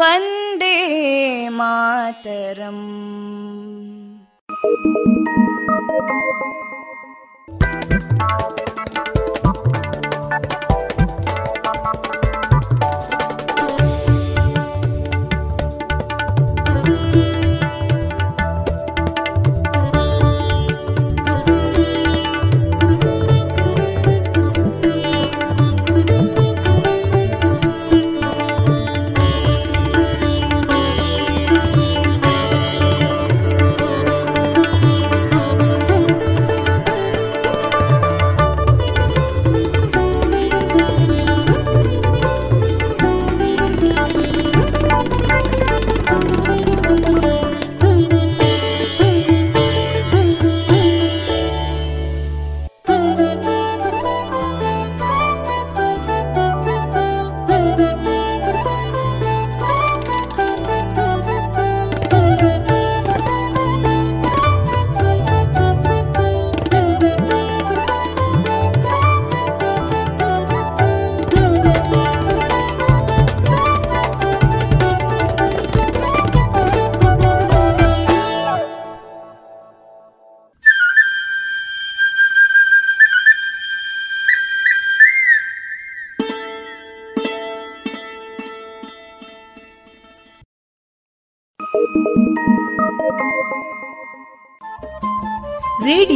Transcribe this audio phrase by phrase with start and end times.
[0.00, 0.76] वन्दे
[1.58, 2.84] मातरम्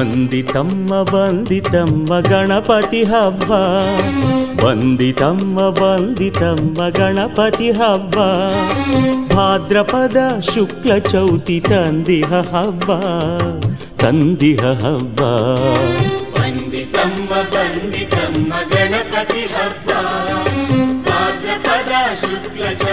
[0.00, 0.68] वन्दितं
[1.12, 1.90] वन्दितं
[2.28, 3.58] गणपति हवा
[4.62, 5.40] वन्दितं
[5.78, 6.60] वन्दितं
[6.98, 8.16] गणपति हब
[9.32, 10.16] भाद्रपद
[10.50, 12.88] शुक्लचौति तन्देहब्ब
[14.02, 15.20] तन्देहब्ब
[16.38, 18.34] वन्दितं वन्दितं
[18.72, 19.44] गणपति
[22.30, 22.84] हाद्रपदुक्लच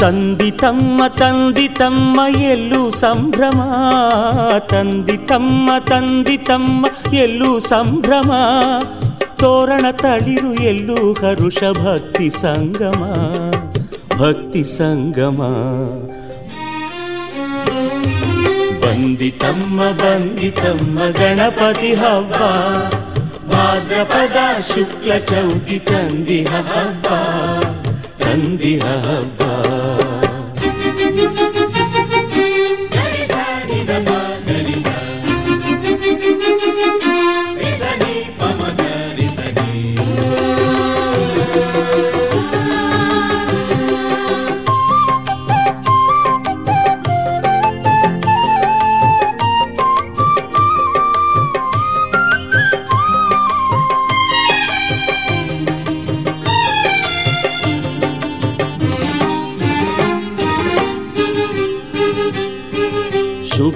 [0.00, 2.16] ತಂದಿ ತಮ್ಮ ತಂದಿ ತಮ್ಮ
[2.46, 3.60] ಎಲ್ಲೂ ಸಂಭ್ರಮ
[4.72, 6.82] ತಂದಿ ತಮ್ಮ ತಂದಿ ತಮ್ಮ
[7.16, 8.30] ಎಲ್ಲೂ ಸಂಭ್ರಮ
[9.40, 13.02] ತೋರಣ ತಳಿರು ಎಲ್ಲೂ ಹರುಷ ಭಕ್ತಿ ಸಂಗಮ
[14.16, 15.40] ಭಕ್ತಿ ಸಂಗಮ
[18.82, 22.38] ಬಂದಿ ತಮ್ಮ ಬಂದಿ ತಮ್ಮ ಗಣಪತಿ ಹಬ್ಬ
[23.52, 24.38] ಭಾದ್ರಪದ
[24.70, 27.06] ಶುಕ್ಲ ಚೌತಿ ತಂದಿಹ ಹಬ್ಬ
[28.22, 29.42] ತಂದಿಹ ಹಬ್ಬ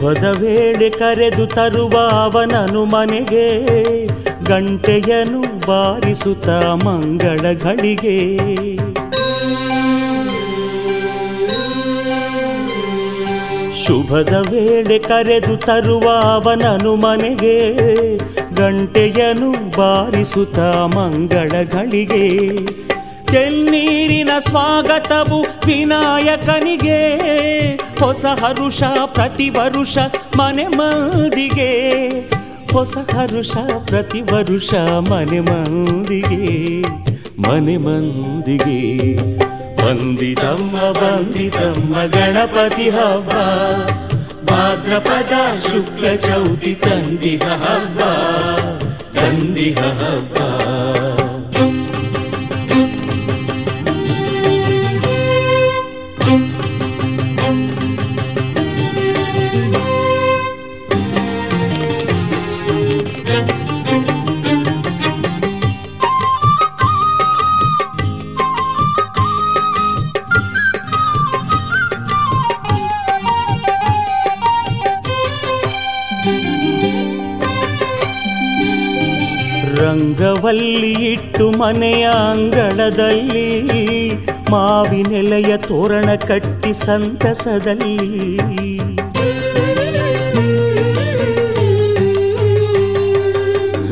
[0.00, 3.44] ಶುಭದ ವೇಳೆ ಕರೆದು ತರುವ ಅವನನು ಮನೆಗೆ
[4.44, 6.48] ಗಂಟೆಯನು ಬಾರಿಸುತ್ತ
[6.84, 8.14] ಮಂಗಳಗಳಿಗೆ
[13.82, 17.56] ಶುಭದ ವೇಳೆ ಕರೆದು ತರುವ ಅವನನು ಮನೆಗೆ
[18.54, 20.58] ಗಂಟೆಯನು ಬಾರಿಸುತ್ತ
[20.96, 22.24] ಮಂಗಳಗಳಿಗೆ
[23.32, 27.00] ತೆನ್ನೀರಿನ ಸ್ವಾಗತವು ವಿನಾಯಕನಿಗೆ
[27.99, 28.81] ಹೊಸ ಹರುಷ
[29.13, 29.97] ಪ್ರತಿ ವರುಷ
[30.37, 31.69] ಮನೆ ಮಂದಿಗೆ
[32.73, 33.53] ಹೊಸ ಹರುಷ
[33.89, 34.71] ಪ್ರತಿ ವರುಷ
[35.09, 36.41] ಮನೆ ಮಂದಿಗೆ
[37.39, 38.79] ಮನೆ ಮಂದಿಗೆ
[39.79, 43.31] ಬಂದಿದಮ್ಮ ಬಂದಿದಮ್ಮ ಗಣಪತಿ ಹಬ್ಬ
[44.49, 45.35] ಭಾದ್ರಪದ
[45.67, 47.99] ಶುಕ್ಲ ಚೌತಿ ತಂದಿಹ ಹಬ್ಬ
[49.15, 50.37] ತಂದಿಹ ಹಬ್ಬ
[80.40, 83.48] ರಂಗವಲ್ಲಿ ಇಟ್ಟು ಮನೆಯ ಅಂಗಳದಲ್ಲಿ,
[84.50, 87.96] ಮಾವಿನೆಲೆಯ ತೋರಣ ಕಟ್ಟಿ ಸಂತಸದಲ್ಲಿ.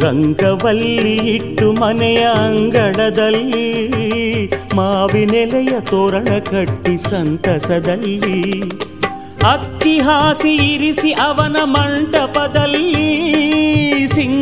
[0.02, 3.70] ರಂಗವಲ್ಲಿ ಇಟ್ಟು ಮನೆಯ ಅಂಗಳದಲ್ಲಿ,
[4.74, 8.60] ಮಾವಿನೆಲೆಯ ತೋರಣ ಕಟ್ಟಿ ಸಂತಸದಲ್ಲಿ.
[9.52, 13.08] ಅಕ್ಕಿ ಹಾಸಿ ಇರಿಸಿ ಅವನ ಮಂಟಪದಲ್ಲಿ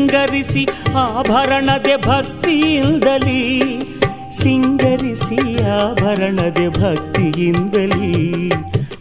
[0.07, 0.63] ಸಿಂಗರಿಸಿ
[0.95, 3.41] ಆಭರಣದೆ ಭಕ್ತಿಯಿಂದಲಿ,
[4.41, 5.39] ಸಿಂಗರಿಸಿ
[5.79, 8.11] ಆಭರಣದೆ ಭಕ್ತಿಯಿಂದಲಿ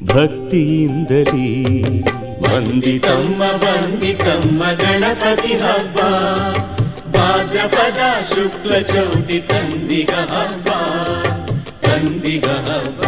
[0.03, 1.49] ಭಕ್ತಿಯಿಂದಲಿ.
[2.41, 5.99] ಬಂದಿತಮ್ಮ ಬಂದಿತಮ್ಮ ಗಣಪತಿ ಹಬ್ಬ,
[7.13, 8.01] ಭಾದ್ರಪದ
[8.33, 10.69] ಶುಕ್ಲ ಚೌತಿ ತಂದಿಗ ಹಬ್ಬ
[11.81, 13.01] ತಂದಿಗ ಹಬ್ಬ.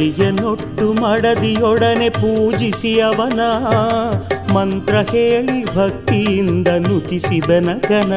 [0.00, 3.40] ಮಡಿಯನೊಟ್ಟು ಮಡದಿಯೊಡನೆ ಪೂಜಿಸಿ ಅವನ
[4.52, 8.12] ಮಂತ್ರ ಹೇಳಿ ಭಕ್ತಿಯಿಂದ ನುತಿಸಿದನಕನ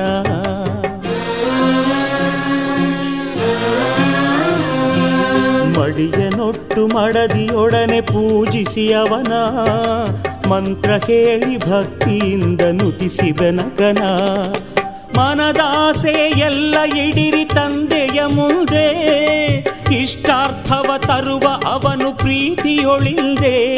[5.77, 9.33] ಮಡಿಯನೊಟ್ಟು ಮಡದಿಯೊಡನೆ ಪೂಜಿಸಿ ಅವನ
[10.47, 14.03] ಮಂತ್ರ ಹೇಳಿ ಭಕ್ತಿಯಿಂದ ನುತಿಸಿದನಕನ
[15.17, 18.87] ಮನದಾಸೆ ಎಲ್ಲ ಇಡಿರಿ ತಂದೆಯ ಮುಂದೆ.
[20.13, 23.75] ಇಷ್ಟಾರ್ಥವ ತರುವ ಅವನು ಪ್ರೀತಿಯೊಳಿಂದೆ.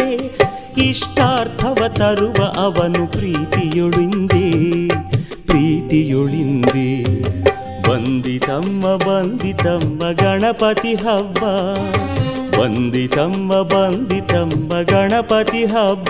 [0.77, 4.51] ಇಷ್ಟಾರ್ಥವ ತರುವ ಅವನು ಪ್ರೀತಿಯೊಳಿಂದೆ.
[5.46, 7.04] ಪ್ರೀತಿಯೊಳಿಂದೆ.
[7.89, 11.39] ಬಂದಿತಮ್ಮ ಬಂದಿತಮ್ಮ ಗಣಪತಿ ಹಬ್ಬ.
[12.60, 16.10] ಬಂದಿತಮ್ಮ ಬಂದಿತಮ್ಮ ಗಣಪತಿ ಹಬ್ಬ.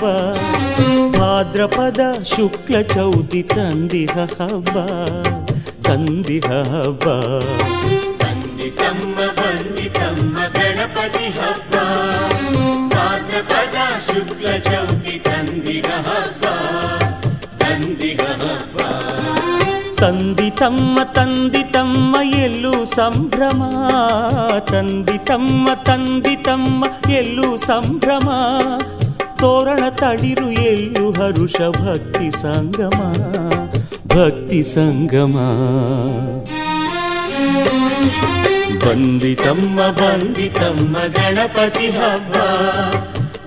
[1.17, 4.77] ಭಾದ್ರಪದ ಶುಕ್ಲ ಚೌತಿ ತಂದಿಹ ಹಬ್ಬ.
[5.84, 7.03] ತಂದಿಹ ಹಬ್ಬ.
[10.86, 11.75] ಗಣಪತಿ ಹಬ್ಬ.
[12.96, 13.75] ಭಾದ್ರಪದ
[14.08, 16.46] ಶುಕ್ಲ ಚೌತಿ ತಂದಿಗ ಹಬ್ಬ.
[17.58, 18.77] ತಂದಿಗ ಹಬ್ಬ.
[19.96, 23.63] ತಂದಿ ತಮ್ಮ ತಂದಿ ತಮ್ಮ ಎಲ್ಲೂ ಸಂಭ್ರಮ.
[24.72, 28.30] ತಂದಿ ತಮ್ಮ ತಂದಿ ತಮ್ಮ ಎಲ್ಲೂ ಸಂಭ್ರಮ.
[29.39, 33.01] ತೋರಣ ತಳಿರು ಎಲ್ಲೂ ಹರುಷ ಭಕ್ತಿ ಸಂಗಮ.
[34.08, 35.38] ಭಕ್ತಿ ಸಂಗಮ.
[38.74, 42.34] ಬಂದಿತಮ್ಮ ಬಂದಿತಮ್ಮ ಗಣಪತಿ ಹಬ್ಬ.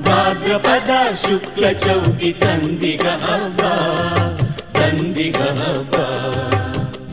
[0.07, 3.61] ಭಾದ್ರಪದ ಶುಕ್ಲ ಚೌತಿ ತಂದಿಗ ಹಬ್ಬ.
[4.73, 5.97] ತಂದಿಗ ಹಬ್ಬ.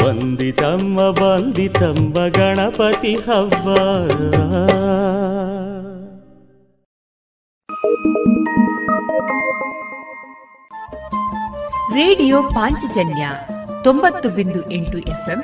[0.03, 3.77] ಬಂದಿತಮ್ಮ ಬಂದಿತಮ್ಮ ಗಣಪತಿ ಹಬ್ಬ.
[11.93, 13.29] ರೇಡಿಯೋ ಪಾಂಚಜನ್ಯ
[13.83, 15.43] ತೊಂಬತ್ತು ಬಿಂದು ಎಂಟು ಎಫ್ಎಂ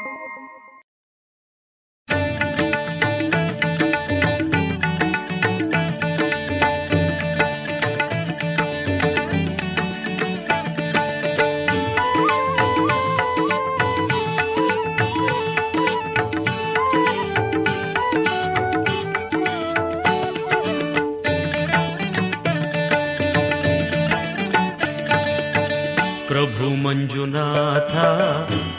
[26.90, 27.92] ಪ್ರಭು ಮಂಜುನಾಥ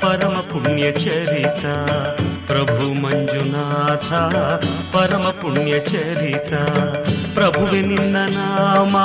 [0.02, 1.64] ಪರಮ ಪುಣ್ಯ ಚರಿತ
[2.48, 4.10] ಪ್ರಭು ಮಂಜುನಾಥ
[4.94, 6.52] ಪರಮ ಪುಣ್ಯ ಚರಿತ
[7.36, 8.96] ಪ್ರಭುವೆ ನಿನ್ನ ನಾಮ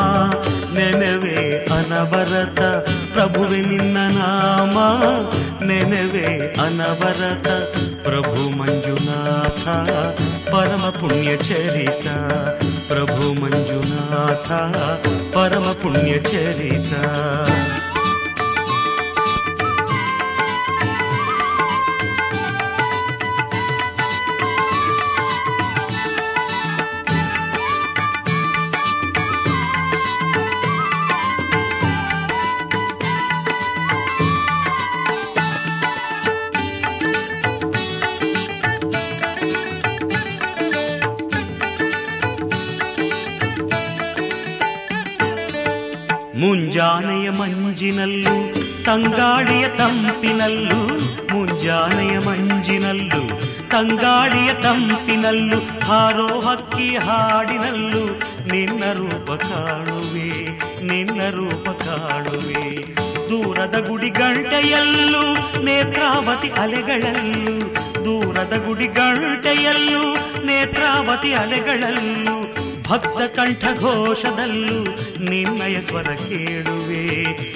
[0.74, 1.36] ನೆನವೆ
[1.76, 2.60] ಅನವರತ
[3.14, 4.76] ಪ್ರಭುವೆ ನಿನ್ನ ನಾಮ
[5.68, 6.26] ನೆನವೆ
[6.64, 7.48] ಅನವರತ
[8.02, 9.64] ಪ್ರಭು ಮಂಜುನಾಥ
[10.50, 12.08] ಪರಮ ಪುಣ್ಯ ಚರಿತ
[12.90, 14.50] ಪ್ರಭು ಮಂಜುನಾಥ
[15.36, 16.92] ಪರಮ ಪುಣ್ಯ ಚರಿತ
[47.77, 48.53] ಮಂಜಿನಲ್ಲೂ,
[48.83, 50.99] ತಂಗಾಡಿಯ ತಂಪಿನಲ್ಲೂ,
[51.33, 53.29] ಮುಂಜಾನೆಯ ಮಂಜಿನಲ್ಲೂ,
[53.69, 58.05] ತಂಗಾಡಿಯ ತಂಪಿನಲ್ಲೂ ಹಾರೋ ಹಕ್ಕಿ ಹಾಡಿನಲ್ಲೂ,
[58.45, 60.47] ನಿನ್ನ ರೂಪ ಕಾಣುವೆ,
[60.83, 62.95] ನಿನ್ನ ರೂಪ ಕಾಣುವೆ.
[63.29, 70.15] ದೂರದ ಗುಡಿ ಗಂಟೆಯಲ್ಲೂ ನೇತ್ರಾವತಿ ಅಲೆಗಳಲ್ಲೂ, ದೂರದ ಗುಡಿ ಗಂಟೆಯಲ್ಲೂ
[70.45, 72.55] ನೇತ್ರಾವತಿ ಅಲೆಗಳಲ್ಲೂ,
[72.89, 74.83] ಭಕ್ತ ಕಂಠ ಘೋಷದಲ್ಲೂ
[75.29, 77.46] ನಿನ್ನಯ ಸ್ವರ ಕೇಳುವೆ.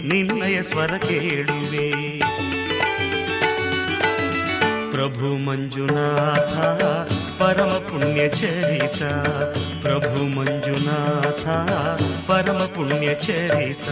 [0.50, 1.88] ನಿನ್ನಯ ಸ್ವರ ಕೇಳುವೆ
[4.92, 6.52] ಪ್ರಭು ಮಂಜುನಾಥ
[7.38, 9.00] ಪರಮ ಪುಣ್ಯ ಚರಿತ
[9.82, 11.44] ಪ್ರಭು ಮಂಜುನಾಥ
[12.26, 13.88] ಪರಮ ಪುಣ್ಯ ಚರಿತ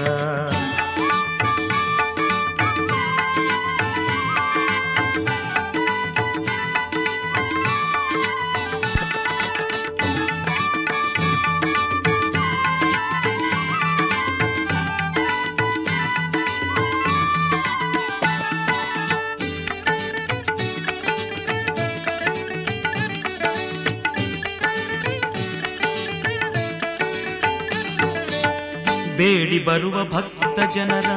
[29.19, 31.09] ಬೇಡಿ ಬರುವ ಭಕ್ತ ಜನರ,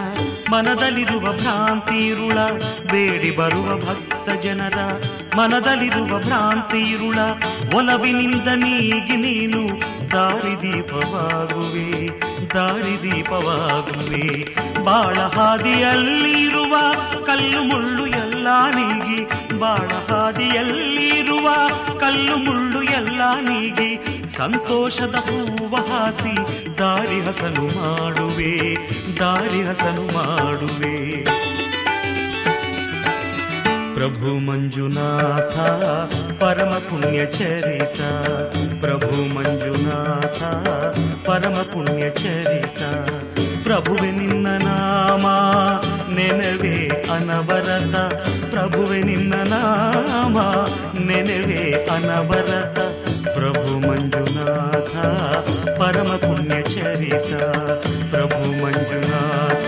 [0.50, 2.38] ಮನದಲ್ಲಿರುವ ಭ್ರಾಂತಿರುಳ
[2.92, 4.78] ಬೇಡಿ ಬರುವ ಭಕ್ತ ಜನರ,
[5.36, 7.18] ಮನದಲ್ಲಿರುವ ಭ್ರಾಂತಿರುಳ
[7.74, 9.62] ಒಲವಿನಿಂದ ನೀಗಿ ನೀನು
[10.10, 11.88] ದಾರಿದೀಪವಾಗುವೆ
[12.54, 14.24] ದಾರಿದೀಪವಾಗುವೆ
[14.84, 16.74] ಬಾಳ ಹಾದಿಯಲ್ಲಿರುವ
[17.26, 19.18] ಕಲ್ಲು ಮುಳ್ಳು ಎಲ್ಲ ನೀಗಿ
[19.62, 21.48] ಬಾಳ ಹಾದಿಯಲ್ಲಿರುವ
[21.98, 23.96] ಕಲ್ಲು ಮುಳ್ಳು ಎಲ್ಲ ನೀಗಿ
[24.36, 26.36] ಸಂತೋಷದ ಹೂವ ಹಾಸಿ
[26.78, 28.74] ದಾರಿ ಹಸನು ಮಾಡುವೆ,
[29.18, 31.24] ದಾರಿ ಹಸನು ಮಾಡುವೆ.
[33.94, 35.56] ಪ್ರಭು ಮಂಜುನಾಥ,
[36.42, 38.00] ಪರಮ ಪುಣ್ಯ ಚರಿತ.
[38.80, 40.42] ಪ್ರಭು ಮಂಜುನಾಥ,
[41.26, 42.82] ಪರಮ ಪುಣ್ಯ ಚರಿತ.
[43.62, 45.26] ಪ್ರಭುವೆ ನಿನ್ನ ನಾಮ,
[46.14, 47.94] ನೆನವೇ ಅನವರತ.
[48.61, 50.37] ಪ್ರಭುವೆ ನಿನ್ನ ನಾಮ
[51.07, 52.77] ನೆನವೇ ಅನವರತ
[53.35, 54.93] ಪ್ರಭು ಮಂಜುನಾಥ
[55.79, 57.31] ಪರಮ ಪುಣ್ಯ ಚರಿತ
[58.11, 59.67] ಪ್ರಭು ಮಂಜುನಾಥ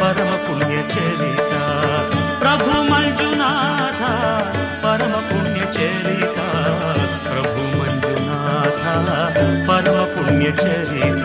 [0.00, 1.52] ಪರಮ ಪುಣ್ಯ ಚರಿತ
[2.40, 4.02] ಪ್ರಭು ಮಂಜುನಾಥ
[4.84, 6.38] ಪರಮ ಪುಣ್ಯ ಚರಿತ
[7.26, 8.84] ಪ್ರಭು ಮಂಜುನಾಥ
[9.68, 11.24] ಪರಮ ಪುಣ್ಯ ಚರಿತ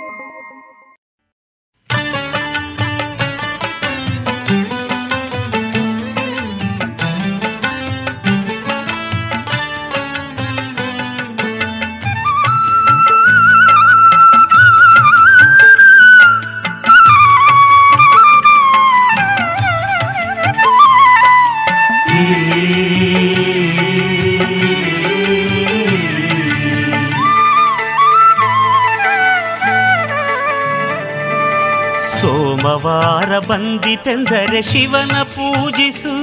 [33.91, 36.13] ಬಂದಿತೆಂದರೆ ಶಿವನ ಪೂಜಿಸು,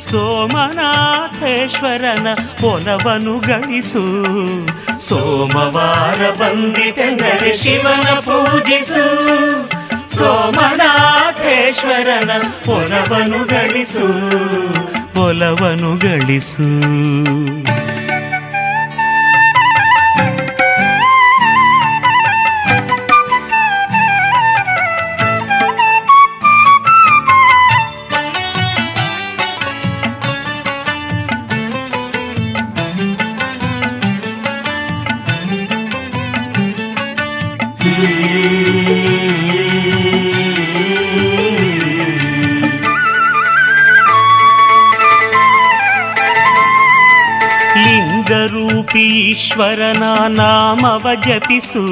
[0.00, 4.04] ಸೋಮನಾಥೇಶ್ವರನ ಒಲವನು ಗಳಿಸು.
[5.00, 9.06] ಸೋಮವಾರ ಬಂದಿತೆಂದರೆ ಶಿವನ ಪೂಜಿಸು,
[10.16, 12.30] ಸೋಮನಾಥೇಶ್ವರನ
[12.68, 14.08] ಒಲವನು ಗಳಿಸು
[15.20, 17.47] ಒಲವನು ಗಳಿಸು.
[49.58, 51.82] ಈಶ್ವರನ ನಾಮವ ಜಪಿಸು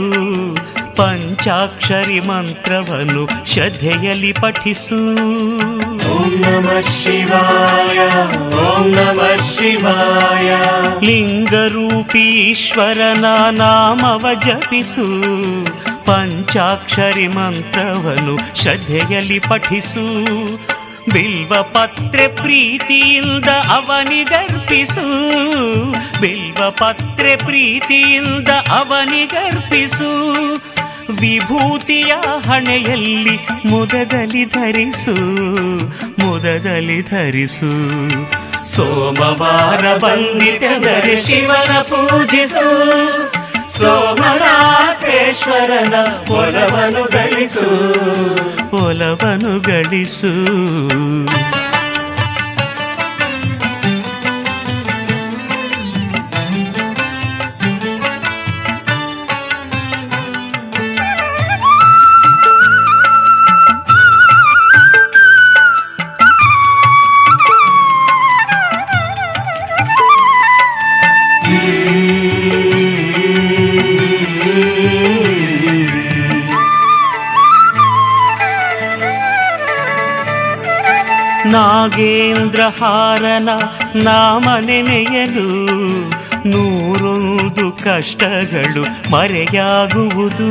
[0.94, 5.18] ಪಂಚಾಕ್ಷರಿ ಮಂತ್ರವನ್ನು ಶ್ರದ್ಧೆಯಲ್ಲಿ ಪಠಿಸು.
[6.11, 7.98] ಓಂ ನಮಃ ಶಿವಾಯ
[8.57, 10.57] ಓಂ ನಮಃ ಶಿವಾಯ.
[11.07, 15.07] ಲಿಂಗರೂಪೀಶ್ವರನ ನಾಮವ ಜಪಿಸು
[16.05, 20.07] ಪಂಚಾಕ್ಷರಿ ಮಂತ್ರವನ್ನು ಶ್ರದ್ಧೆಯಲ್ಲಿ ಪಠಿಸು.
[21.12, 25.07] ಬಿಲ್ವ ಪತ್ರೆ ಪ್ರೀತಿಯಿಂದ ಅವನಿಗರ್ಪಿಸು
[26.58, 30.26] ಪತ್ರೆ ಪ್ರೀತಿಯಿಂದ ಅವನಿಗರ್ಪಿಸು.
[31.12, 32.14] ವಿಭೂತಿಯ
[32.50, 35.14] ಹಣೆಯಲ್ಲಿ ಮುದದಲ್ಲಿ ಧರಿಸು
[36.26, 37.70] ಮುದದಲ್ಲಿ ಧರಿಸು.
[38.74, 43.78] ಸೋಮವಾರ ಬಂದಿತೆಂದರೆ ಶಿವನ ಪೂಜಿಸು.
[43.78, 45.94] ಸೋಮನಾಥೇಶ್ವರನ
[46.30, 47.96] ಒಲವನು ಗಳಿಸು.
[48.76, 50.32] ಒಲವನು ಗಳಿಸು.
[81.87, 83.49] ನಾಗೇಂದ್ರಹಾರನ
[83.94, 85.46] ನಾಮ ನೆನೆಯಲು
[86.49, 90.49] ನೂರೊಂದು ಕಷ್ಟಗಳು ಮರೆಯಾಗುವುದು.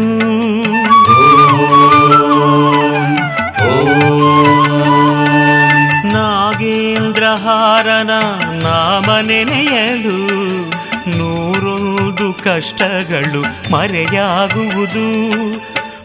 [6.08, 8.10] ನಾಗೇಂದ್ರಹಾರನ
[8.64, 10.18] ನಾಮ ನೆನೆಯಲು
[11.18, 15.08] ನೂರೊಂದು ಕಷ್ಟಗಳು ಮರೆಯಾಗುವುದು.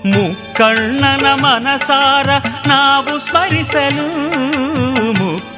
[0.07, 2.29] ಮುಕ್ಕಣ್ಣನ ಮನಸಾರ
[2.69, 4.50] ನಾವು ಸ್ಮರಿಸಲು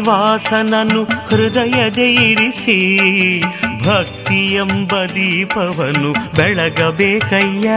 [0.00, 3.42] ವಾಸನನು ಹೃದಯದ ಇರಿಸಿ,
[3.86, 7.68] ಭಕ್ತಿ ಎಂಬ ದೀಪವನ್ನು ಬೆಳಗಬೇಕಯ್ಯ.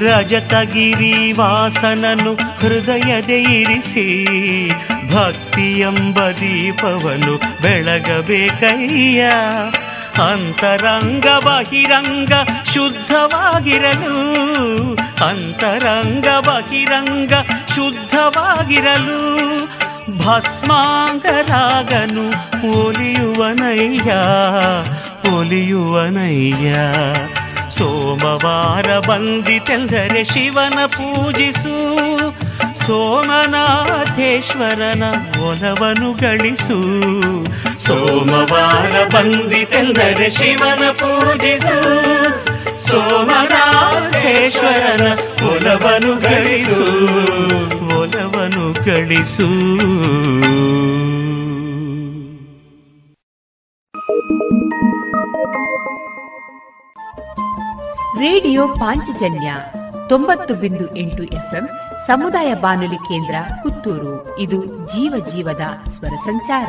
[0.00, 4.70] ರಜತಗಿರಿ ವಾಸನನು ಹೃದಯದ ಇರಿಸಿ,
[5.14, 9.30] ಭಕ್ತಿ ಎಂಬ ದೀಪವನ್ನು ಬೆಳಗಬೇಕಯ್ಯ.
[10.30, 12.32] ಅಂತರಂಗ ಬಹಿರಂಗ
[12.74, 14.16] ಶುದ್ಧವಾಗಿರಲು
[15.22, 17.32] ಅಂತರಂಗ ಬಹಿರಂಗ
[17.74, 19.20] ಶುದ್ಧವಾಗಿರಲು
[20.18, 22.26] ಭಸ್ಮಾಂಗರಾಗನು
[22.84, 24.12] ಒಲಿಯುವನಯ್ಯ
[25.36, 26.76] ಒಲಿಯುವನಯ್ಯ.
[27.70, 31.76] ಸೋಮವಾರ ಬಂದಿತೆಂದರೆ ಶಿವನ ಪೂಜಿಸು,
[32.86, 35.04] ಸೋಮನಾಥೇಶ್ವರನ
[35.40, 36.78] ಒಲವನು ಗಳಿಸು.
[37.86, 41.78] ಸೋಮವಾರ ಬಂದಿತೆಂದರೆ ಶಿವನ ಪೂಜಿಸು
[42.78, 47.06] ಸೋಮನಾಥೇಶ್ವರನ ಒಲವನು ಗಳಿಸು.
[48.00, 49.46] ಒಲವನು ಗಳಿಸು.
[58.20, 59.52] ರೇಡಿಯೋ ಪಾಂಚಜನ್ಯ
[60.08, 61.68] ತೊಂಬತ್ತು ಬಿಂದು ಎಂಟು ಎಫ್ಎಂ
[62.06, 64.38] ಸಮುದಾಯ ಬಾನುಲಿ ಕೇಂದ್ರ ಪುತ್ತೂರು.
[64.38, 66.68] ಇದು ಜೀವ ಜೀವದ ಸ್ವರ ಸಂಚಾರ.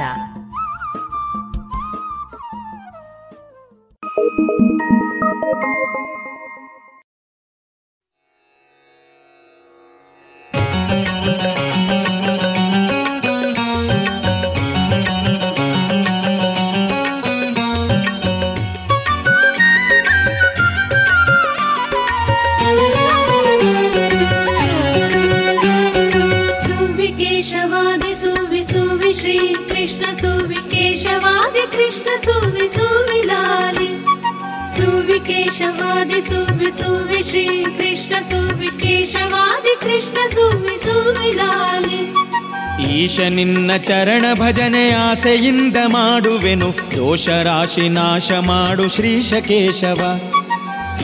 [43.19, 46.69] ನಿಮಿಷ ನಿನ್ನ ಚರಣ ಭಜನೆ ಆಸೆಯಿಂದ ಮಾಡುವೆನು.
[46.97, 50.01] ದೋಷ ರಾಶಿ ನಾಶ ಮಾಡು ಶ್ರೀಶ ಕೇಶವ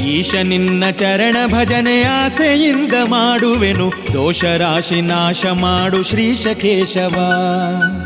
[0.06, 3.88] ಈಶ ನಿನ್ನ ಚರಣ ಭಜನೆ ಆಸೆಯಿಂದ ಮಾಡುವೆನು.
[4.14, 7.16] ದೋಷ ರಾಶಿ ನಾಶ ಮಾಡು ಶ್ರೀಶ ಕೇಶವ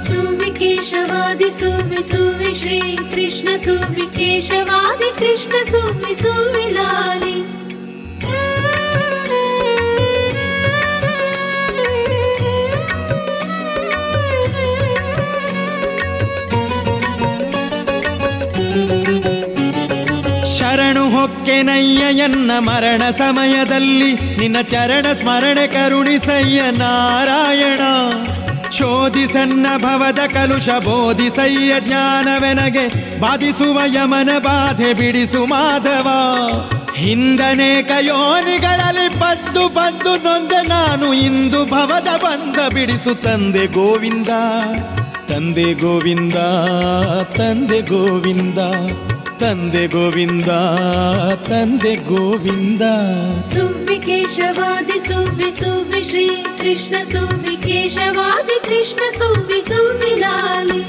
[0.08, 7.36] ಸುವಿ ಕೇಶವಾದಿ ಸುವಿ ಸುವಿ ಶ್ರೀ ಕೃಷ್ಣ ಸುವಿ ಕೇಶವಾದಿ, ಕೃಷ್ಣ ಸುವಿ ಸುವಿ ಲಾಲಿ.
[20.88, 27.80] ಶರಣು ಎನ್ನ ಮರಣ ಸಮಯದಲ್ಲಿ ನಿನ್ನ ಚರಣ ಸ್ಮರಣೆ ಕರುಣಿಸಯ್ಯ ನಾರಾಯಣ.
[28.70, 36.08] ಶೋಧಿಸನ್ನ ಭವದ ಕಲುಷ ಬೋಧಿಸಯ್ಯ ಜ್ಞಾನವೆನಗೆ, ಬಾಧಿಸುವ ಯಮನ ಬಾಧೆ ಬಿಡಿಸು ಮಾಧವ.
[36.96, 44.28] ಹಿಂದನೇಕ ಯೋನಿಗಳಲ್ಲಿ ಬಂದು ಬಂದು ನೊಂದೆ ನಾನು ಇಂದು ಭವದ ಬಂದ ಬಿಡಿಸು ತಂದೆ ಗೋವಿಂದ
[45.28, 46.36] ತಂದೆ ಗೋವಿಂದ
[47.24, 48.60] ತಂದೆ ಗೋವಿಂದ.
[49.40, 50.50] ತಂದೆ ಗೋವಿಂದ
[51.36, 52.82] ತಂದೆ ಗೋವಿಂದ.
[53.42, 60.82] ಸುಬ್ಬಿ ಕೇಶವಾದಿ ಸುಬ್ಬಿ ಸುಬ್ಬಿ ಶ್ರೀ ಕೃಷ್ಣ ಸುಬ್ಬಿ ಕೇಶವಾದಿ ಕೃಷ್ಣ ಸುಬ್ಬಿ ಸುಬ್ಬಿ ಲಾಲಿ.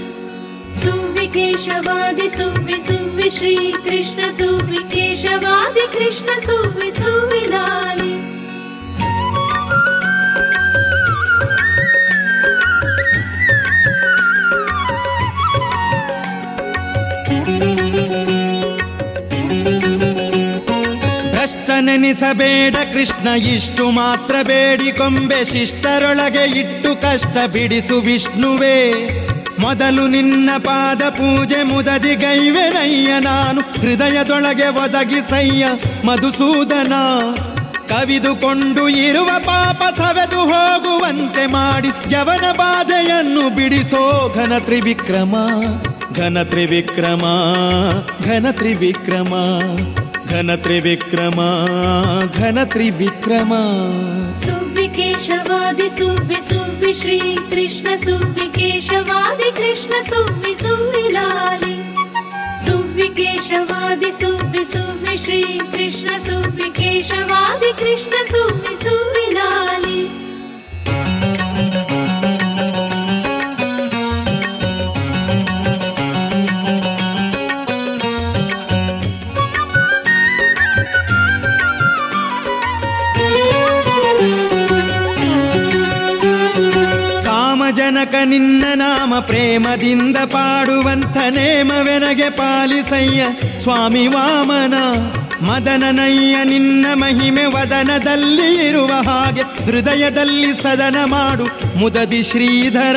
[0.84, 8.17] ಸುಬ್ಬಿ ಕೇಶವಾದಿ ಸುಬ್ಬಿ ಸುಬ್ಬಿ ಶ್ರೀ ಕೃಷ್ಣ ಸುಬ್ಬಿ ಕೇಶವಾದಿ ಕೃಷ್ಣ ಸುಬ್ಬಿ ಸುಬ್ಬಿ ಲಾಲಿ.
[21.88, 28.76] ನೆನೆಸಬೇಡ ಕೃಷ್ಣ, ಇಷ್ಟು ಮಾತ್ರ ಬೇಡಿಕೊಂಬೆ ಶಿಷ್ಟರೊಳಗೆ ಇಟ್ಟು ಕಷ್ಟ ಬಿಡಿಸು ವಿಷ್ಣುವೇ.
[29.60, 35.66] ಮೊದಲು ನಿನ್ನ ಪಾದ ಪೂಜೆ ಮುದದಿ ಗೈವೆನಯ್ಯ ನಾನು ಹೃದಯದೊಳಗೆ ಒದಗಿಸಯ್ಯ
[36.06, 36.94] ಮಧುಸೂದನ.
[37.86, 44.02] ಕವಿದುಕೊಂಡು ಇರುವ ಪಾಪ ಸವೆದು ಹೋಗುವಂತೆ ಮಾಡಿ ಯವನ ಬಾಧೆಯನ್ನು ಬಿಡಿಸೋ
[44.34, 45.34] ಘನ ತ್ರಿವಿಕ್ರಮ
[46.16, 47.24] ಘನ ತ್ರಿವಿಕ್ರಮ
[48.26, 49.32] ಘನ ತ್ರಿವಿಕ್ರಮ.
[50.30, 51.48] घनत्रिविक्रमा
[52.26, 53.54] घन त्रिवत्रिव
[55.98, 57.18] सोमि श्री
[57.52, 60.54] कृष्ण सुवादि कृष्ण सुमि
[62.66, 65.42] सुविकेशवादि सुम्योमि श्री
[65.74, 69.84] कृष्ण सुवादि कृष्ण सुमि सुविलाल
[88.28, 93.26] ನಿನ್ನ ನಾಮ ಪ್ರೇಮದಿಂದ ಪಾಡುವಂಥ ನೇಮವೆನಗೆ ಪಾಲಿಸಯ್ಯ
[93.58, 94.74] ಸ್ವಾಮಿ ವಾಮನ.
[95.50, 102.96] ಮದನನಯ್ಯ ನಿನ್ನ ಮಹಿಮೆ ವದನದಲ್ಲಿ ಇರುವ ಹಾಗೆ ಹೃದಯದಲ್ಲಿ ಸದನ ಮಾಡು ಮುದದಿ ಶ್ರೀಧರ.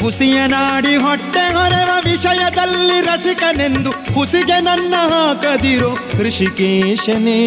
[0.00, 7.38] ಕುಸಿಯ ನಾಡಿ ಹೊಟ್ಟೆ ಹೊರವ ವಿಷಯದಲ್ಲಿ ರಸಿಕನೆಂದು ಹುಸಿಗೆ ನನ್ನ ಹಾಕದಿರೋ ಋಷಿಕೇಶನೇ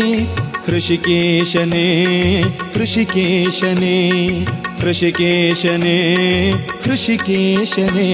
[0.75, 1.85] ಋಷಿಕೇಶನೇ
[2.73, 3.95] ಹೃಷಿಕೇಶನೇ
[4.81, 5.97] हृषिकेशने
[6.85, 8.07] हृषिकेशने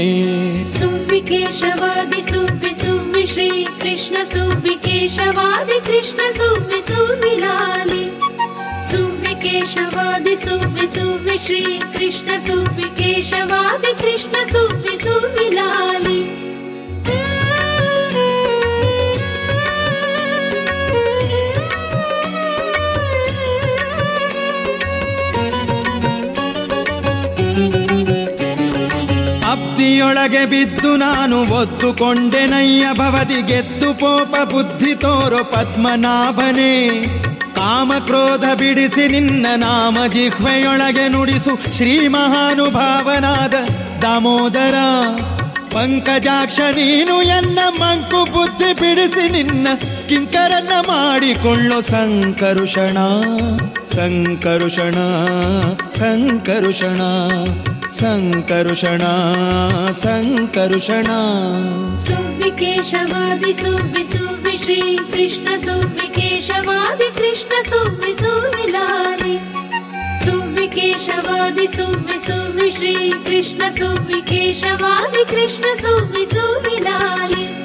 [0.73, 8.03] सुविकेशवादि सुवि सुवि श्रीकृष्ण सुविकेशवादि कृष्ण सुवि सुविलालि
[8.91, 16.40] सुविकेशवादि सुवि सुवि श्रीकृष्ण सुविकेशवादि कृष्ण सूमिकेशवादि कृष्ण्योमिला
[29.81, 37.01] ಅಬ್ದಿಯೊಳಗೆ ಬಿದ್ದು ನಾನು ಒದ್ದುಕೊಂಡೆನಯ್ಯ ಭವದಿ ಗೆದ್ದು ಪೋಪ ಬುದ್ಧಿ ತೋರೋ ಪದ್ಮನಾಭನೇ.
[37.55, 43.53] ಕಾಮಕ್ರೋಧ ಬಿಡಿಸಿ ನಿನ್ನ ನಾಮ ಜಿಹ್ವೆಯೊಳಗೆ ನುಡಿಸು ಶ್ರೀ ಮಹಾನುಭಾವನಾದ
[44.01, 44.75] ದಾಮೋದರ.
[45.73, 49.67] ಪಂಕಜಾಕ್ಷ ನೀನು ಎನ್ನ ಮಂಕು ಬುದ್ಧಿ ಬಿಡಿಸಿ ನಿನ್ನ
[50.09, 52.97] ಕಿಂಕರನ್ನ ಮಾಡಿಕೊಳ್ಳೋ ಸಂಕರುಷಣ
[53.87, 54.97] ಸಂಕರುಷಣ
[55.95, 57.01] ಸಂಕರುಷಣ.
[57.99, 59.13] सङ्कर्षणा
[60.01, 61.17] सङ्कर्षणा
[62.03, 69.35] सुविकेशवादि सुवि सुवि श्रीकृष्ण सुविकेशवादि कृष्ण सुवि सोम्योमिलानि
[70.23, 77.60] सुविकेशवादि सुवि सुवि श्रीकृष्ण सुविकेशवादि कृष्ण सुवि कृष्णोम्योमिलानि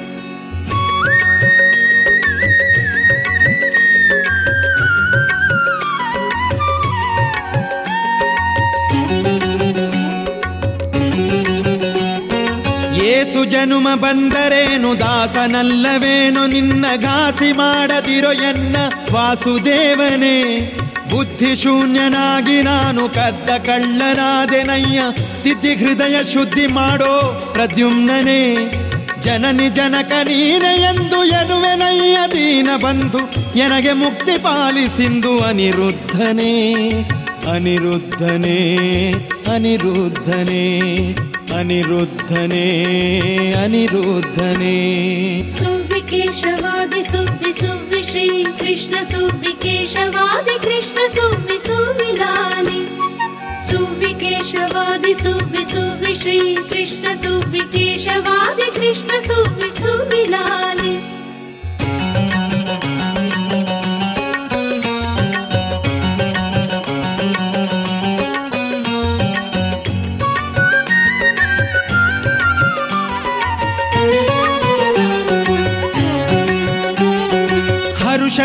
[13.95, 14.99] ಬಂದರೇನು?
[14.99, 16.47] ದಾಸನಲ್ಲವೇನು?
[16.47, 18.75] ನಿನ್ನ ಗಾಸಿ ಮಾಡದಿರೋ ಎನ್ನ
[19.13, 20.55] ವಾಸುದೇವನೇ.
[21.09, 25.03] ಬುದ್ಧಿ ಶೂನ್ಯನಾಗಿ ನಾನು ಕದ್ದ ಕಳ್ಳನಾದೆನಯ್ಯ.
[25.43, 28.71] ತಿದ್ದಿ ಹೃದಯ ಶುದ್ಧಿ ಮಾಡೋ ಪ್ರದ್ಯುಮ್ನೇ
[29.19, 32.17] ಜನನಿ ಜನಕ ನೀನೆ ಎಂದು ಎನ್ನುವೆನಯ್ಯ.
[32.31, 33.19] ದೀನ ಬಂಧು
[33.57, 36.73] ಎನಗೆ ಮುಕ್ತಿ ಪಾಲಿಸಿಂದು ಅನಿರುದ್ಧನೇ.
[37.51, 38.77] ಅನಿರುದ್ಧನೇ
[39.53, 40.79] ಅನಿರುದ್ಧನೇ.
[41.57, 42.83] अनिरुद्धने
[43.53, 45.87] अनिरुद्धने। निरुद्धने
[47.01, 47.01] अनिरुद्धेशवादि
[48.43, 51.59] कृष्ण सुमि केशवादि कृष्ण सौमि
[53.71, 61.16] सुमि केशवादि सौम्योमि श्री कृष्ण सुवादि कृष्ण सूमि सुविलानि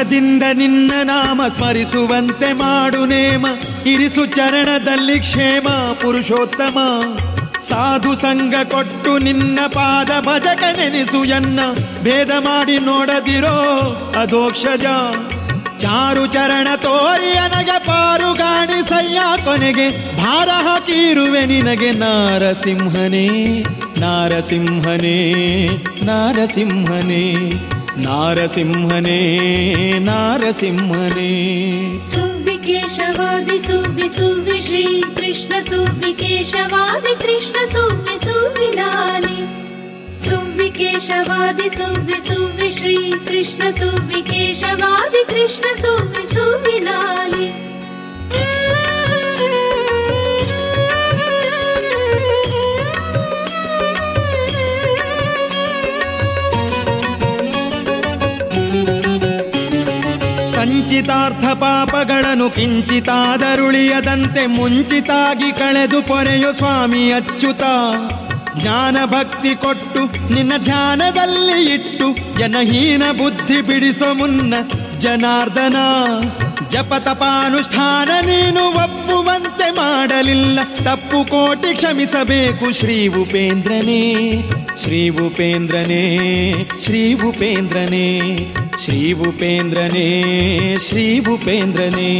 [0.02, 3.46] ಹರುಷದಿಂದ ನಿನ್ನ ನಾಮ ಸ್ಮರಿಸುವಂತೆ ಮಾಡು ನೇಮ.
[3.86, 5.68] ಇರಿಸು ಚರಣದಲ್ಲಿ ಕ್ಷೇಮ,
[6.02, 6.78] ಪುರುಷೋತ್ತಮ.
[7.62, 11.60] ಸಾಧು ಸಂಘ ಕೊಟ್ಟು ನಿನ್ನ ಪಾದ ಭಜಕ ನೆನೆಸು ಎನ್ನ.
[12.02, 13.58] ಭೇದ ಮಾಡಿ ನೋಡದಿರೋ
[14.20, 14.86] ಅದೋಕ್ಷಜ
[15.78, 17.84] ಚಾರು ಚರಣ ತೋರಿ ಅನಗೆ
[18.88, 20.16] ಸಯ್ಯ ಕೊನೆಗೆ.
[20.16, 23.28] ಭಾರ ಹಾಕಿರುವೆ ನಿನಗೆ ನಾರಸಿಂಹನೇ
[24.00, 25.34] ನಾರಸಿಂಹನೇ
[26.04, 27.52] ನಾರಸಿಂಹನೇ.
[27.98, 29.20] नारसिंहने
[29.98, 31.32] नारसिंहने।
[32.62, 39.36] केशवादि सुवि तुविश्री कृष्ण सुवादि कृष्ण सोम्योमिलानि
[40.14, 47.71] सुम्बिकेशवादि सुवि श्री कृष्ण सुवादि कृष्ण सोम्योमिलानि
[60.92, 67.62] ಸಂಚಿತಾರ್ಥ ಪಾಪಗಳನ್ನು ಕಿಂಚಿತಾದರುಳಿಯದಂತೆ ಮುಂಚಿತಾಗಿ ಕಳೆದು ಪೊರೆಯು ಸ್ವಾಮಿ ಅಚ್ಚುತ
[68.58, 74.54] ಜ್ಞಾನ ಭಕ್ತಿ ಕೊಟ್ಟು ನಿನ್ನ ಧ್ಯಾನದಲ್ಲಿ ಇಟ್ಟು ಜನಹೀನ ಬುದ್ಧಿ ಬಿಡಿಸೋ ಮುನ್ನ
[74.98, 75.76] ಜನಾರ್ದನ.
[76.72, 84.00] ಜಪತಪಾನುಷ್ಠಾನ ನೀನು ಒಪ್ಪುವಂತೆ ಮಾಡಲಿಲ್ಲ ತಪ್ಪು ಕೋಟಿ ಕ್ಷಮಿಸಬೇಕು ಶ್ರೀ ಉಪೇಂದ್ರನೇ
[84.82, 86.02] ಶ್ರೀ ಉಪೇಂದ್ರನೇ
[86.84, 88.06] ಶ್ರೀ ಉಪೇಂದ್ರನೇ
[88.82, 90.08] ಶ್ರೀ ಉಪೇಂದ್ರನೇ
[90.86, 91.04] ಶ್ರೀ
[91.34, 92.12] ಉಪೇಂದ್ರನೇ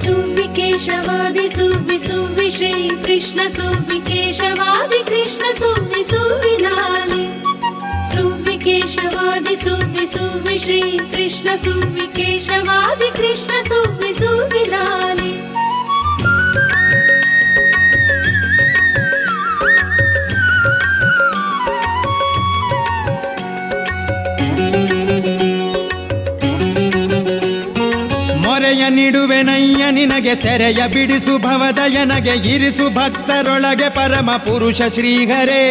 [0.00, 2.72] ಸುವಿಕೇಶವಾದಿ ಸುವಿ ಸುವಿ ಶ್ರೀ
[3.06, 7.49] ಕೃಷ್ಣ ಸುವಿಕೇಶವಾದಿ ಕೃಷ್ಣ ಸುವಿ ಸುವಿಲಾಲಿ ಸುವಿಕೇಶವಾದಿ
[8.60, 10.80] ಸುವಿ ಸುವಿ ಶ್ರೀ
[11.12, 15.30] ಕೃಷ್ಣ ಸುವಿಕೇಶವಾದಿ ಕೃಷ್ಣ ಸುಮಿ ಸುವಿಲಾಲಿ
[28.44, 35.64] ಮೊರೆಯ ನಿಡುವೆನಯ್ಯ ನಿನಗೆ ಸೆರೆಯ ಬಿಡಿಸು ಭವದಯನಗೆ ಇರಿಸು ಭಕ್ತರೊಳಗೆ ಪರಮ ಪುರುಷ ಶ್ರೀಹರೇ.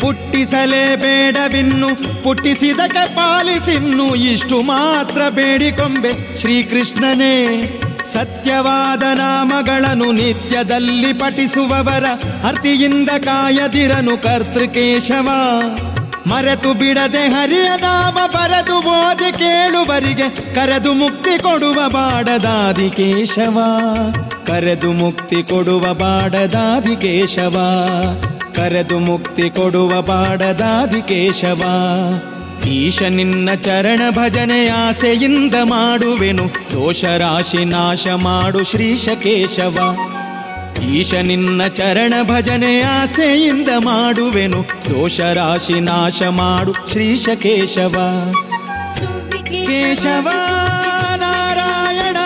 [0.00, 1.88] ಪುಟ್ಟಿಸಲೇಬೇಡವಿನ್ನು
[2.22, 7.36] ಪುಟ್ಟಿಸಿದಕ್ಕೆ ಪಾಲಿಸಿನ್ನು, ಇಷ್ಟು ಮಾತ್ರ ಬೇಡಿಕೊಂಬೆ ಶ್ರೀಕೃಷ್ಣನೇ.
[8.12, 12.04] ಸತ್ಯವಾದ ನಾಮಗಳನ್ನು ನಿತ್ಯದಲ್ಲಿ ಪಠಿಸುವವರ
[12.46, 15.28] ಅರ್ತಿಯಿಂದ ಕಾಯದಿರನು ಕರ್ತೃಕೇಶವ.
[16.26, 23.58] ಮರೆತು ಬಿಡದೆ ಹರಿಯ ನಾಮ ಬರೆದು ಓದಿ ಕೇಳುವರಿಗೆ, ಕರೆದು ಮುಕ್ತಿ ಕೊಡುವ ಬಾಡದಾದಿ ಕೇಶವ.
[24.46, 27.56] ಕರೆದು ಮುಕ್ತಿ ಕೊಡುವ ಬಾಡದಾದಿ ಕೇಶವ.
[28.54, 31.62] ಕರೆದು ಮುಕ್ತಿ ಕೊಡುವ ಬಾಡದಾದಿ ಕೇಶವ
[32.68, 36.46] ಈಶ ನಿನ್ನ ಚರಣ ಭಜನೆ ಆಸೆಯಿಂದ ಮಾಡುವೆನು.
[36.46, 39.96] ದೋಷ ರಾಶಿ ನಾಶ ಮಾಡು ಶ್ರೀಶ ಕೇಶವ
[40.88, 44.62] ಈಶ ನಿನ್ನ ಚರಣ ಭಜನೆ ಆಸೆಯಿಂದ ಮಾಡುವೆನು.
[44.62, 47.96] ದೋಷ ರಾಶಿ ನಾಶ ಮಾಡು ಶ್ರೀಶ ಕೇಶವ
[49.44, 50.28] ಕೇಶವ,
[51.16, 52.16] ನಾರಾಯಣ,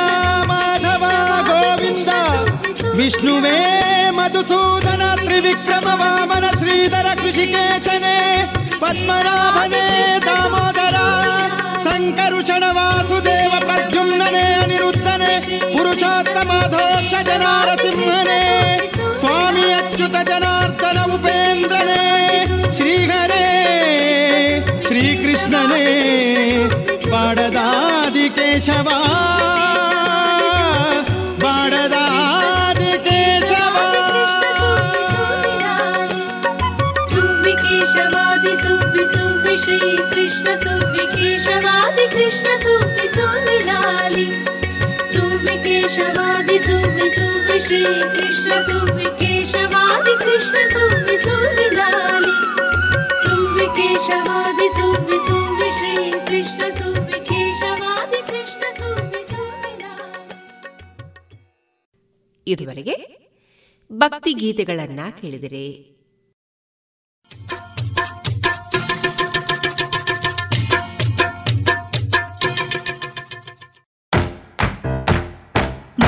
[0.46, 1.04] ಮಾಧವ,
[1.46, 2.08] ಗೋವಿಂದ,
[2.94, 4.93] ವಿಷ್ಣುವೇ, ಮಧುಸೂದನ
[5.34, 8.12] ತ್ರಿವಿಕ್ರಮ ವಾಮನ ಶ್ರೀಧರ ಕೃಷಿಕೇಶನೇ
[8.82, 9.80] ಪದ್ಮನಾಭನೇ
[10.26, 10.96] ದಾಮೋದರ
[11.86, 15.32] ಸಂಕರುಷಣ ವಾಸುದೇವ ಪ್ರದ್ಯುಮ್ನನೇ ಅನಿರುದ್ಧನೇ
[15.72, 18.38] ಪುರುಷೋತ್ತಮಾಧೋಕ್ಷ ಜನಾರಸಿಂಹನೇ
[19.20, 22.00] ಸ್ವಾಮಿ ಅಚ್ಯುತ ಜನಾರ್ದನ ಉಪೇಂದ್ರನೇ
[22.76, 23.44] ಶ್ರೀಹರೇ
[24.86, 25.84] ಶ್ರೀಕೃಷ್ಣನೇ
[27.10, 28.28] ಬಾಡದಾದಿ
[41.44, 44.24] ಸುವಿಕೇಶವಾದಿ ಕೃಷ್ಣ ಸುವಿ ಸುವಿಲಾಲಿ
[45.12, 47.80] ಸುವಿಕೇಶವಾದಿ ಸುಮ್ಮಿ ಸುವಿ ಶ್ರೀ
[48.14, 52.32] ಕೃಷ್ಣ ಸುವಿಕೇಶವಾದಿ ಕೃಷ್ಣ ಸುವಿ ಸುವಿಲಾಲಿ
[53.24, 55.92] ಸುವಿಕೇಶವಾದಿ ಸುಮ್ಮಿ ಸುವಿ ಶ್ರೀ
[56.26, 60.38] ಕೃಷ್ಣ ಸುವಿಕೇಶವಾದಿ ಕೃಷ್ಣ ಸುಮ್ಮಿ ಸುಮ್ಮಿ ಲಾಲಿ
[62.46, 62.96] ಇದುವರೆಗೆ
[63.90, 65.66] ಭಕ್ತಿ ಗೀತೆಗಳನ್ನ ಕೇಳಿದಿರಿ.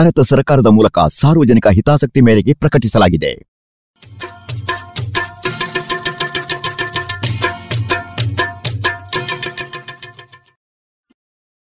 [0.00, 3.46] ಭಾರತ ಸರ್ಕಾರದ ಮೂಲಕ ಸಾರ್ವಜನಿಕ ಹಿತಾಸಕ್ತಿ ಮೇರೆಗೆ ಪ್ರಕಟಿಸಲಾಗಿದೆ.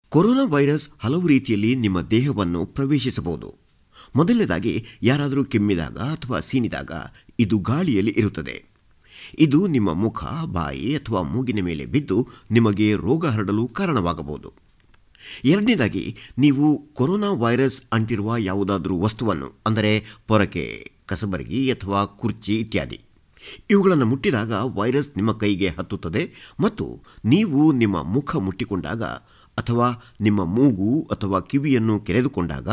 [0.08, 3.54] ಕೊರೋನಾ ವೈರಸ್ ಹಲವು ರೀತಿಯಲ್ಲಿ ನಿಮ್ಮ ದೇಹವನ್ನು ಪ್ರವೇಶಿಸಬಹುದು.
[4.16, 6.92] ಮೊದಲನೇದಾಗಿ ಯಾರಾದರೂ ಕೆಮ್ಮಿದಾಗ ಅಥವಾ ಸೀನಿದಾಗ
[7.38, 8.64] ಇದು ಗಾಳಿಯಲ್ಲಿ ಇರುತ್ತದೆ.
[9.38, 14.67] ಇದು ನಿಮ್ಮ ಮುಖ, ಬಾಯಿ ಅಥವಾ ಮೂಗಿನ ಮೇಲೆ ಬಿದ್ದು ನಿಮಗೆ ರೋಗ ಹರಡಲು ಕಾರಣವಾಗಬಹುದು.
[15.44, 23.00] ಎರಡನೇದಾಗಿ, ನೀವು ಕೊರೋನಾ ವೈರಸ್ ಅಂಟಿರುವ ಯಾವುದಾದರೂ ವಸ್ತುವನ್ನು, ಅಂದರೆ ಪೊರಕೆ, ಕಸಬರಗಿ ಅಥವಾ ಕುರ್ಚಿ ಇತ್ಯಾದಿ.
[23.70, 26.22] ಇವುಗಳನ್ನು ಮುಟ್ಟಿದಾಗ ವೈರಸ್ ನಿಮ್ಮ ಕೈಗೆ ಹತ್ತುತ್ತದೆ
[26.60, 26.86] ಮತ್ತು
[27.24, 29.02] ನೀವು ನಿಮ್ಮ ಮುಖ ಮುಟ್ಟಿಕೊಂಡಾಗ
[29.58, 29.86] ಅಥವಾ
[30.20, 32.68] ನಿಮ್ಮ ಮೂಗು ಅಥವಾ ಕಿವಿಯನ್ನು ಕೆರೆದುಕೊಂಡಾಗ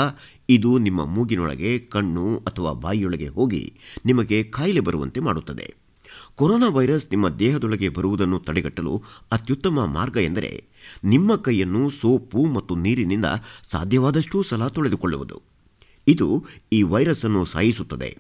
[0.50, 3.64] ಇದು ನಿಮ್ಮ ಮೂಗಿನೊಳಗೆ, ಕಣ್ಣು ಅಥವಾ ಬಾಯಿಯೊಳಗೆ ಹೋಗಿ
[4.06, 5.68] ನಿಮಗೆ ಕಾಯಿಲೆ ಬರುವಂತೆ ಮಾಡುತ್ತದೆ.
[6.36, 10.52] ಕೊರೋನಾ ವೈರಸ್ ನಿಮ್ಮ ದೇಹದೊಳಗೆ ಬರುವುದನ್ನು ತಡೆಗಟ್ಟಲು ಅತ್ಯುತ್ತಮ ಮಾರ್ಗ ಎಂದರೆ
[11.04, 13.26] ನಿಮ್ಮ ಕೈಯನ್ನು ಸೋಪು ಮತ್ತು ನೀರಿನಿಂದ
[13.64, 15.42] ಸಾಧ್ಯವಾದಷ್ಟೂ ಸಲ ತೊಳೆದುಕೊಳ್ಳುವುದು.
[16.08, 18.18] ಇದು ಈ ವೈರಸ್ ಅನ್ನು ಸಾಯಿಸುತ್ತದೆ.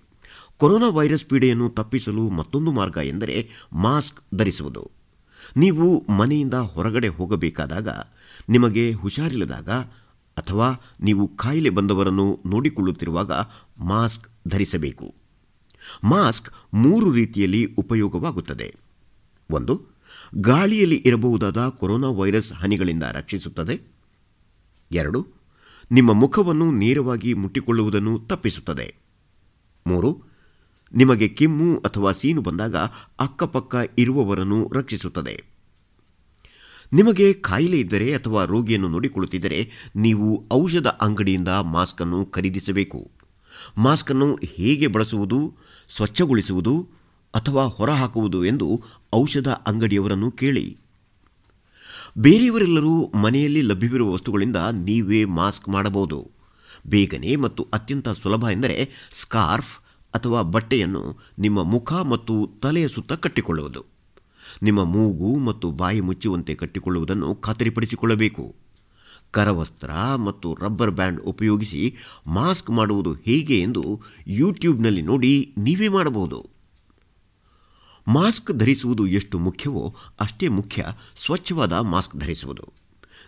[0.57, 4.91] ಕೊರೋನಾ ವೈರಸ್ ಪೀಡೆಯನ್ನು ತಪ್ಪಿಸಲು ಮತ್ತೊಂದು ಮಾರ್ಗ ಎಂದರೆ ಮಾಸ್ಕ್ ಧರಿಸುವುದು.
[5.57, 7.89] ನೀವು ಮನೆಯಿಂದ ಹೊರಗಡೆ ಹೋಗಬೇಕಾದಾಗ,
[8.49, 9.69] ನಿಮಗೆ ಹುಷಾರಿಲ್ಲದಾಗ
[10.37, 13.31] ಅಥವಾ ನೀವು ಕಾಯಿಲೆ ಬಂದವರನ್ನು ನೋಡಿಕೊಳ್ಳುತ್ತಿರುವಾಗ
[13.77, 15.13] ಮಾಸ್ಕ್ ಧರಿಸಬೇಕು.
[16.03, 18.75] ಮಾಸ್ಕ್ ಮೂರು ರೀತಿಯಲ್ಲಿ ಉಪಯೋಗವಾಗುತ್ತದೆ.
[19.51, 19.94] ಒಂದು
[20.35, 23.81] ಗಾಳಿಯಲ್ಲಿ ಇರಬಹುದಾದ ಕೊರೋನಾ ವೈರಸ್ ಹನಿಗಳಿಂದ ರಕ್ಷಿಸುತ್ತದೆ.
[24.91, 25.27] ಎರಡು,
[25.91, 28.95] ನಿಮ್ಮ ಮುಖವನ್ನು ನೇರವಾಗಿ ಮುಟ್ಟಿಕೊಳ್ಳುವುದನ್ನು ತಪ್ಪಿಸುತ್ತದೆ.
[29.87, 30.23] ಮೂರು,
[30.93, 32.75] ನಿಮಗೆ ಕೆಮ್ಮು ಅಥವಾ ಸೀನು ಬಂದಾಗ
[33.19, 35.43] ಅಕ್ಕಪಕ್ಕ ಇರುವವರನ್ನು ರಕ್ಷಿಸುತ್ತದೆ.
[36.93, 43.11] ನಿಮಗೆ ಕಾಯಿಲೆ ಇದ್ದರೆ ಅಥವಾ ರೋಗಿಯನ್ನು ನೋಡಿಕೊಳ್ಳುತ್ತಿದ್ದರೆ ನೀವು ಔಷಧ ಅಂಗಡಿಯಿಂದ ಮಾಸ್ಕನ್ನು ಖರೀದಿಸಬೇಕು.
[43.77, 45.57] ಮಾಸ್ಕನ್ನು ಹೇಗೆ ಬಳಸುವುದು,
[45.89, 46.89] ಸ್ವಚ್ಛಗೊಳಿಸುವುದು
[47.35, 48.81] ಅಥವಾ ಹೊರಹಾಕುವುದು ಎಂದು
[49.13, 50.77] ಔಷಧ ಅಂಗಡಿಯವರನ್ನು ಕೇಳಿ.
[52.17, 56.31] ಬೇರೆಯವರೆಲ್ಲರೂ ಮನೆಯಲ್ಲಿ ಲಭ್ಯವಿರುವ ವಸ್ತುಗಳಿಂದ ನೀವೇ ಮಾಸ್ಕ್ ಮಾಡಬಹುದು.
[56.87, 59.79] ಬೇಗನೆ ಮತ್ತು ಅತ್ಯಂತ ಸುಲಭ ಎಂದರೆ ಸ್ಕಾರ್ಫ್
[60.13, 63.85] ಅಥವಾ ಬಟ್ಟೆಯನ್ನು ನಿಮ್ಮ ಮುಖ ಮತ್ತು ತಲೆಯ ಸುತ್ತ ಕಟ್ಟಿಕೊಳ್ಳುವುದು.
[64.63, 68.55] ನಿಮ್ಮ ಮೂಗು ಮತ್ತು ಬಾಯಿ ಮುಚ್ಚುವಂತೆ ಕಟ್ಟಿಕೊಳ್ಳುವುದನ್ನು ಖಾತರಿಪಡಿಸಿಕೊಳ್ಳಬೇಕು.
[69.31, 71.95] ಕರವಸ್ತ್ರ ಮತ್ತು ರಬ್ಬರ್ ಬ್ಯಾಂಡ್ ಉಪಯೋಗಿಸಿ
[72.27, 76.54] ಮಾಸ್ಕ್ ಮಾಡುವುದು ಹೇಗೆ ಎಂದು ಯೂಟ್ಯೂಬ್ನಲ್ಲಿ ನೋಡಿ ನೀವೇ ಮಾಡಬಹುದು.
[78.07, 80.85] ಮಾಸ್ಕ್ ಧರಿಸುವುದು ಎಷ್ಟು ಮುಖ್ಯವೋ ಅಷ್ಟೇ ಮುಖ್ಯ
[81.15, 82.73] ಸ್ವಚ್ಛವಾದ ಮಾಸ್ಕ್ ಧರಿಸುವುದು.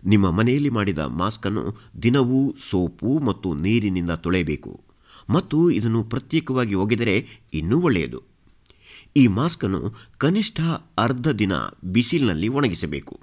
[0.06, 4.82] ನಿಮ್ಮ ಮನೆಯಲ್ಲಿ ಮಾಡಿದ ಮಾಸ್ಕನ್ನು ದಿನವೂ ಸೋಪು ಮತ್ತು ನೀರಿನಿಂದ ತೊಳೆಯಬೇಕು
[5.30, 8.24] ಮತ್ತು ಇದನ್ನು ಪ್ರತ್ಯೇಕವಾಗಿ ಒಗೆದರೆ ಇನ್ನೂ ಒಳ್ಳೆಯದು.
[9.16, 10.62] ಈ ಮಾಸ್ಕನ್ನು ಕನಿಷ್ಠ
[10.98, 11.52] ಅರ್ಧ ದಿನ
[11.84, 13.20] ಬಿಸಿಲಿನಲ್ಲಿ ಒಣಗಿಸಬೇಕು.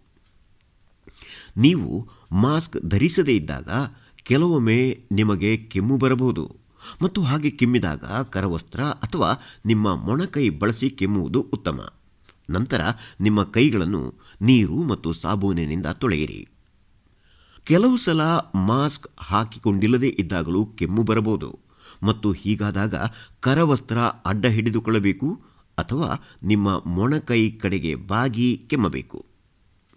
[1.56, 3.68] ನೀವು ಮಾಸ್ಕ್ ಧರಿಸದೇ ಇದ್ದಾಗ
[4.16, 6.63] ಕೆಲವೊಮ್ಮೆ ನಿಮಗೆ ಕೆಮ್ಮು ಬರಬಹುದು.
[7.02, 11.80] ಮತ್ತು ಹಾಗೆ ಕೆಮ್ಮಿದಾಗ ಕರವಸ್ತ್ರ ಅಥವಾ ನಿಮ್ಮ ಮೊಣಕೈ ಬಳಸಿ ಕೆಮ್ಮುವುದು ಉತ್ತಮ.
[12.50, 12.80] ನಂತರ
[13.20, 16.48] ನಿಮ್ಮ ಕೈಗಳನ್ನು ನೀರು ಮತ್ತು ಸಾಬೂನಿನಿಂದ ತೊಳೆಯಿರಿ.
[17.64, 18.20] ಕೆಲವು ಸಲ
[18.54, 21.58] ಮಾಸ್ಕ್ ಹಾಕಿಕೊಂಡಿಲ್ಲದೇ ಇದ್ದಾಗಲೂ ಕೆಮ್ಮು ಬರಬಹುದು.
[22.02, 22.94] ಮತ್ತು ಹೀಗಾದಾಗ
[23.40, 25.42] ಕರವಸ್ತ್ರ ಅಡ್ಡ ಹಿಡಿದುಕೊಳ್ಳಬೇಕು
[25.78, 29.24] ಅಥವಾ ನಿಮ್ಮ ಮೊಣಕೈ ಕಡೆಗೆ ಬಾಗಿ ಕೆಮ್ಮಬೇಕು.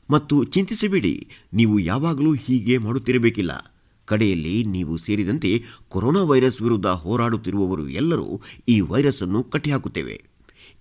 [0.10, 3.77] ಮತ್ತು ಚಿಂತಿಸಬೇಡಿ, ನೀವು ಯಾವಾಗಲೂ ಹೀಗೆ ಮಾಡುತ್ತಿರಬೇಕಿಲ್ಲ.
[4.08, 10.24] ಕಡೆಯಲ್ಲಿ ನೀವು ಸೇರಿದಂತೆ ಕೊರೋನಾ ವೈರಸ್ ವಿರುದ್ಧ ಹೋರಾಡುತ್ತಿರುವವರು ಎಲ್ಲರೂ ಈ ವೈರಸ್ ಅನ್ನು ಕಟ್ಟಿಹಾಕುತ್ತೇವೆ.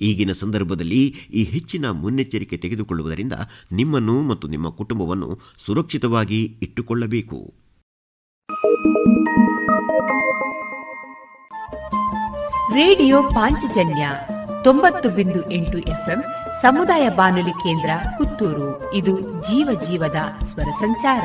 [0.01, 3.33] ಈಗಿನ ಸಂದರ್ಭದಲ್ಲಿ ಈ ಹೆಚ್ಚಿನ ಮುನ್ನೆಚ್ಚರಿಕೆ ತೆಗೆದುಕೊಳ್ಳುವುದರಿಂದ
[3.73, 7.55] ನಿಮ್ಮನ್ನು ಮತ್ತು ನಿಮ್ಮ ಕುಟುಂಬವನ್ನು ಸುರಕ್ಷಿತವಾಗಿ ಇಟ್ಟುಕೊಳ್ಳಬೇಕು.
[12.75, 14.09] ರೇಡಿಯೋ ಪಾಂಚಜನ್ಯ
[14.65, 15.41] ತೊಂಬತ್ತು ಬಿಂದು
[16.63, 18.95] ಸಮುದಾಯ ಬಾನುಲಿ ಕೇಂದ್ರ ಪುತ್ತೂರು.
[18.95, 21.25] ಇದು ಜೀವ ಜೀವದ ಸ್ವರ ಸಂಚಾರ.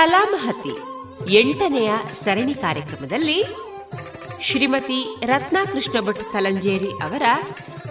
[0.00, 0.78] ಕಲಾಮಹತಿ
[1.34, 3.44] ಎಂಟನೆಯ ಸರಣಿ ಕಾರ್ಯಕ್ರಮದಲ್ಲಿ
[4.40, 7.22] ಶ್ರೀಮತಿ ರತ್ನಾಕೃಷ್ಣ ಭಟ್ ತಲಂಜೇರಿ ಅವರ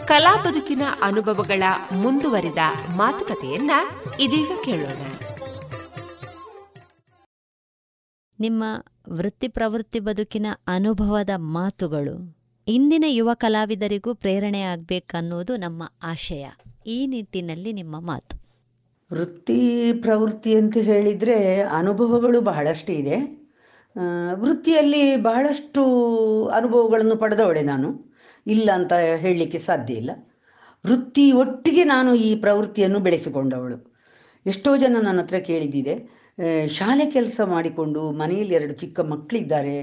[0.05, 2.57] ಕಲಾ ಬದುಕಿನ ಅನುಭವಗಳ ಮುಂದುವರಿದ
[2.95, 3.71] ಮಾತುಕತೆಯನ್ನ
[4.19, 4.97] ಇದೀಗ ಕೇಳೋಣ.
[8.39, 8.63] ನಿಮ್ಮ
[9.09, 12.37] ವೃತ್ತಿ ಪ್ರವೃತ್ತಿ ಬದುಕಿನ ಅನುಭವದ ಮಾತುಗಳು.
[12.67, 16.47] ಇಂದಿನ ಯುವ ಕಲಾವಿದರಿಗೂ ಪ್ರೇರಣೆ ಆಗಬೇಕನ್ನೋದು ನಮ್ಮ ಆಶಯ.
[16.87, 18.38] ಈ ನಿಟ್ಟಿನಲ್ಲಿ ನಿಮ್ಮ ಮಾತು.
[19.11, 19.59] ವೃತ್ತಿ
[20.01, 21.37] ಪ್ರವೃತ್ತಿ ಅಂತ ಹೇಳಿದರೆ
[21.79, 23.17] ಅನುಭವಗಳು ಬಹಳಷ್ಟು ಇದೆ.
[24.41, 25.83] ವೃತ್ತಿಯಲ್ಲಿ ಬಹಳಷ್ಟು
[26.49, 27.89] ಅನುಭವಗಳನ್ನು ಪಡೆದವಳೆ ನಾನು.
[28.45, 28.93] ಇಲ್ಲ ಅಂತ
[29.23, 30.11] ಹೇಳಲಿಕ್ಕೆ ಸಾಧ್ಯ ಇಲ್ಲ.
[30.85, 33.77] ವೃತ್ತಿ ಒಟ್ಟಿಗೆ ನಾನು ಈ ಪ್ರವೃತ್ತಿಯನ್ನು ಬೆಳೆಸಿಕೊಂಡವಳು.
[34.45, 35.95] ಎಷ್ಟೋ ಜನ ನನ್ನ ಹತ್ರ ಕೇಳಿದ್ದಿದೆ
[36.71, 39.75] ಶಾಲೆ ಕೆಲಸ ಮಾಡಿಕೊಂಡು ಮನೆಯಲ್ಲಿ ಎರಡು ಚಿಕ್ಕ ಮಕ್ಕಳಿದ್ದಾರೆ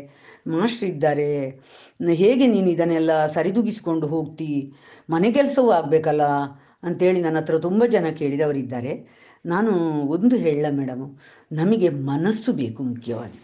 [0.47, 1.29] ಮಾಸ್ಟ್ರಿದ್ದಾರೆ
[2.15, 4.51] ಹೇಗೆ ನೀನು ಇದನ್ನೆಲ್ಲ ಸರಿದೂಗಿಸಿಕೊಂಡು ಹೋಗ್ತಿ?
[5.09, 6.23] ಮನೆ ಕೆಲಸವೂ ಆಗಬೇಕಲ್ಲ
[6.83, 9.07] ಅಂತೇಳಿ ನನ್ನ ಹತ್ರ ತುಂಬ ಜನ ಕೇಳಿದವರಿದ್ದಾರೆ.
[9.47, 9.71] ನಾನು
[10.03, 11.19] ಒಂದು ಹೇಳಲ್ಲ ಮೇಡಮು
[11.53, 13.41] ನಮಗೆ ಮನಸ್ಸು ಬೇಕು ಮುಖ್ಯವಾಗಿ.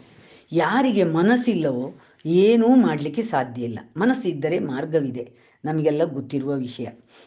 [0.53, 1.95] ಯಾರಿಗೆ ಮನಸ್ಸಿಲ್ಲವೋ
[2.27, 3.79] ಏನೂ ಮಾಡಲಿಕ್ಕೆ ಸಾಧ್ಯ ಇಲ್ಲ.
[3.97, 5.33] ಮನಸ್ಸಿದ್ದರೆ ಮಾರ್ಗವಿದೆ.
[5.65, 6.87] ನಮಗೆಲ್ಲ ಗೊತ್ತಿರುವ ವಿಷಯ.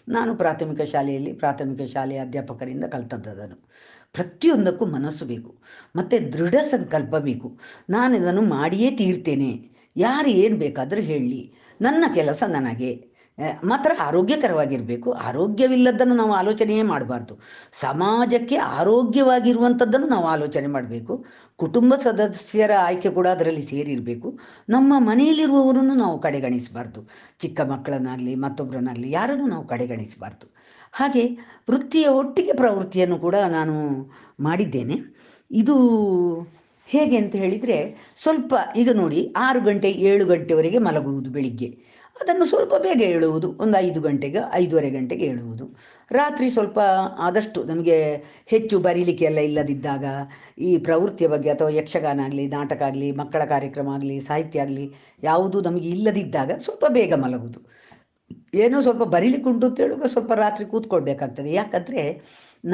[0.10, 3.70] ನಾನು ಪ್ರಾಥಮಿಕ ಶಾಲೆಯಲ್ಲಿ ಪ್ರಾಥಮಿಕ ಶಾಲೆಯ ಅಧ್ಯಾಪಕರಿಂದ ಕಲ್ತದ್ದದನು
[4.14, 5.56] ಪ್ರತಿಯೊಂದಕ್ಕೂ ಮನಸ್ಸು ಬೇಕು.
[5.96, 7.60] ಮತ್ತು ದೃಢ ಸಂಕಲ್ಪ ಬೇಕು.
[7.90, 9.70] ನಾನು ಇದನ್ನು ಮಾಡಿಯೇ ತೀರ್ತೇನೆ.
[9.98, 11.54] ಯಾರು ಏನು ಬೇಕಾದರೂ ಹೇಳಿ.
[11.82, 13.15] ನನ್ನ ಕೆಲಸ ನನಗೆ.
[13.64, 15.12] ಮಾತ್ರ ಆರೋಗ್ಯಕರವಾಗಿರಬೇಕು.
[15.12, 17.40] ಆರೋಗ್ಯವಿಲ್ಲದನ್ನು ನಾವು ಆಲೋಚನೆಯೇ ಮಾಡಬಾರ್ದು.
[17.74, 21.26] ಸಮಾಜಕ್ಕೆ ಆರೋಗ್ಯವಾಗಿರುವಂಥದ್ದನ್ನು ನಾವು ಆಲೋಚನೆ ಮಾಡಬೇಕು.
[21.56, 24.40] ಕುಟುಂಬ ಸದಸ್ಯರ ಆಯ್ಕೆ ಕೂಡ ಅದರಲ್ಲಿ ಸೇರಿರಬೇಕು.
[24.70, 27.10] ನಮ್ಮ ಮನೆಯಲ್ಲಿರುವವರನ್ನು ನಾವು ಕಡೆಗಣಿಸಬಾರ್ದು.
[27.40, 30.56] ಚಿಕ್ಕ ಮಕ್ಕಳನ್ನಾಗಲಿ ಮತ್ತೊಬ್ಬರನ್ನಾಗಲಿ ಯಾರನ್ನು ನಾವು ಕಡೆಗಣಿಸಬಾರ್ದು.
[30.92, 31.24] ಹಾಗೆ
[31.70, 33.76] ವೃತ್ತಿಯ ಒಟ್ಟಿಗೆ ಪ್ರವೃತ್ತಿಯನ್ನು ಕೂಡ ನಾನು
[34.40, 34.96] ಮಾಡಿದ್ದೇನೆ.
[35.52, 35.76] ಇದು
[36.88, 41.95] ಹೇಗೆ ಅಂತ ಹೇಳಿದರೆ ಸ್ವಲ್ಪ ಈಗ ನೋಡಿ, ಆರು ಗಂಟೆ ಏಳು ಗಂಟೆವರೆಗೆ ಮಲಗುವುದು ಬೆಳಿಗ್ಗೆ.
[42.22, 45.66] ಅದನ್ನು ಸ್ವಲ್ಪ ಬೇಗ ಹೇಳುವುದು ಒಂದು ಐದು ಗಂಟೆಗೆ, ಐದೂವರೆ ಗಂಟೆಗೆ ಹೇಳುವುದು
[46.12, 46.80] ರಾತ್ರಿ ಸ್ವಲ್ಪ
[47.28, 47.98] ಆದಷ್ಟು ನಮಗೆ
[48.48, 50.06] ಹೆಚ್ಚು ಬರೀಲಿಕ್ಕೆ ಎಲ್ಲ ಇಲ್ಲದಿದ್ದಾಗ
[50.58, 54.86] ಈ ಪ್ರವೃತ್ತಿಯ ಬಗ್ಗೆ ಅಥವಾ ಯಕ್ಷಗಾನ ಆಗಲಿ, ನಾಟಕ ಆಗಲಿ, ಮಕ್ಕಳ ಕಾರ್ಯಕ್ರಮ ಆಗಲಿ, ಸಾಹಿತ್ಯ ಆಗಲಿ
[55.24, 57.62] ಯಾವುದು ನಮಗೆ ಇಲ್ಲದಿದ್ದಾಗ ಸ್ವಲ್ಪ ಬೇಗ ಮಲಗುವುದು.
[58.64, 61.50] ಏನೋ ಸ್ವಲ್ಪ ಬರೀಲಿಕ್ಕೆ ಉಂಟು ಅಂತ ಹೇಳುವಾಗ ಸ್ವಲ್ಪ ರಾತ್ರಿ ಕೂತ್ಕೊಳ್ಬೇಕಾಗ್ತದೆ.
[61.54, 62.04] ಯಾಕಂದರೆ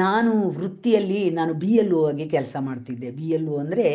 [0.02, 3.10] ನಾನು ವೃತ್ತಿಯಲ್ಲಿ, ನಾನು ಬಿ ಎಲ್ ಒ ಆಗಿ ಕೆಲಸ ಮಾಡ್ತಿದ್ದೆ.
[3.10, 3.86] ಬಿ ಎಲ್ ಒ ಅಂದರೆ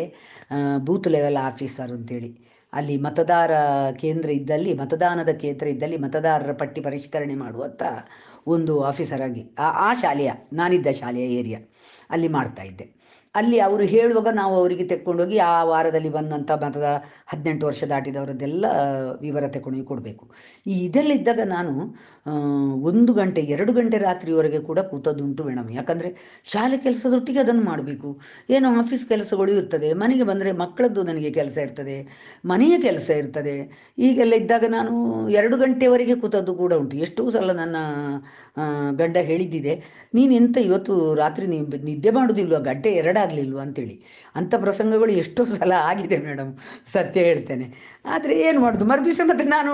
[0.88, 2.30] ಬೂತ್ ಲೆವೆಲ್ ಆಫೀಸರ್ ಅಂತೇಳಿ.
[2.72, 3.50] ಅಲ್ಲಿ ಮತದಾರ
[3.92, 7.82] ಕೇಂದ್ರ ಇದ್ದಲ್ಲಿ, ಮತದಾನದ ಕೇಂದ್ರ ಇದ್ದಲ್ಲಿ ಮತದಾರರ ಪಟ್ಟಿ ಪರಿಷ್ಕರಣೆ ಮಾಡುವಂಥ
[8.46, 11.60] ಒಂದು ಆಫೀಸರ್ ಆಗಿ, ಆ ಆ ಶಾಲೆಯ, ನಾನಿದ್ದ ಶಾಲೆಯ ಏರಿಯಾ
[12.10, 12.98] ಅಲ್ಲಿ ಮಾಡ್ತಾ ಇದ್ದೆ.
[13.34, 18.66] ಅಲ್ಲಿ ಅವರು ಹೇಳುವಾಗ ನಾವು ಅವರಿಗೆ ತೆಕ್ಕೊಂಡೋಗಿ ಆ ವಾರದಲ್ಲಿ ಬಂದಂಥ ಮತದ ಹದಿನೆಂಟು ವರ್ಷ ದಾಟಿದವರದ್ದೆಲ್ಲ
[19.20, 20.30] ವಿವರ ತೆಕ್ಕೊಂಡೋಗಿ ಕೊಡಬೇಕು.
[20.66, 21.72] ಈ ಇದೆಲ್ಲ ಇದ್ದಾಗ ನಾನು
[22.88, 26.10] ಒಂದು ಗಂಟೆ, ಎರಡು ಗಂಟೆ ರಾತ್ರಿವರೆಗೆ ಕೂಡ ಕೂತದ್ದುಂಟು ಮೇಡಮ್ ಯಾಕಂದರೆ
[26.52, 28.08] ಶಾಲೆ ಕೆಲಸದೊಟ್ಟಿಗೆ ಅದನ್ನು ಮಾಡಬೇಕು.
[28.56, 31.96] ಏನೋ ಆಫೀಸ್ ಕೆಲಸಗಳು ಇರ್ತದೆ, ಮನೆಗೆ ಬಂದರೆ ಮಕ್ಕಳದ್ದು ನನಗೆ ಕೆಲಸ ಇರ್ತದೆ,
[32.52, 33.56] ಮನೆಯ ಕೆಲಸ ಇರ್ತದೆ.
[34.06, 34.92] ಈಗೆಲ್ಲ ಇದ್ದಾಗ ನಾನು
[35.38, 36.96] ಎರಡು ಗಂಟೆವರೆಗೆ ಕೂತದ್ದು ಕೂಡ ಉಂಟು.
[37.06, 37.76] ಎಷ್ಟೋ ಸಲ ನನ್ನ
[39.00, 39.74] ಗಂಡ ಹೇಳಿದ್ದಿದೆ,
[40.18, 42.60] ನೀನು ಎಂತ ಇವತ್ತು ರಾತ್ರಿ ನೀವು ನಿದ್ದೆ ಮಾಡೋದಿಲ್ವಾ?
[42.70, 43.62] ಗಂಟೆ ಎರಡಾಗಲಿಲ್ವಾ?
[43.66, 43.96] ಅಂತೇಳಿ.
[44.40, 46.52] ಅಂಥ ಪ್ರಸಂಗಗಳು ಎಷ್ಟೋ ಸಲ ಆಗಿದೆ ಮೇಡಮ್
[46.94, 47.66] ಸತ್ಯ ಹೇಳ್ತೇನೆ.
[48.08, 48.84] ಆದರೆ ಏನು ಮಾಡೋದು?
[48.84, 49.72] ಮರುದಿವಸ ಮತ್ತೆ ನಾನು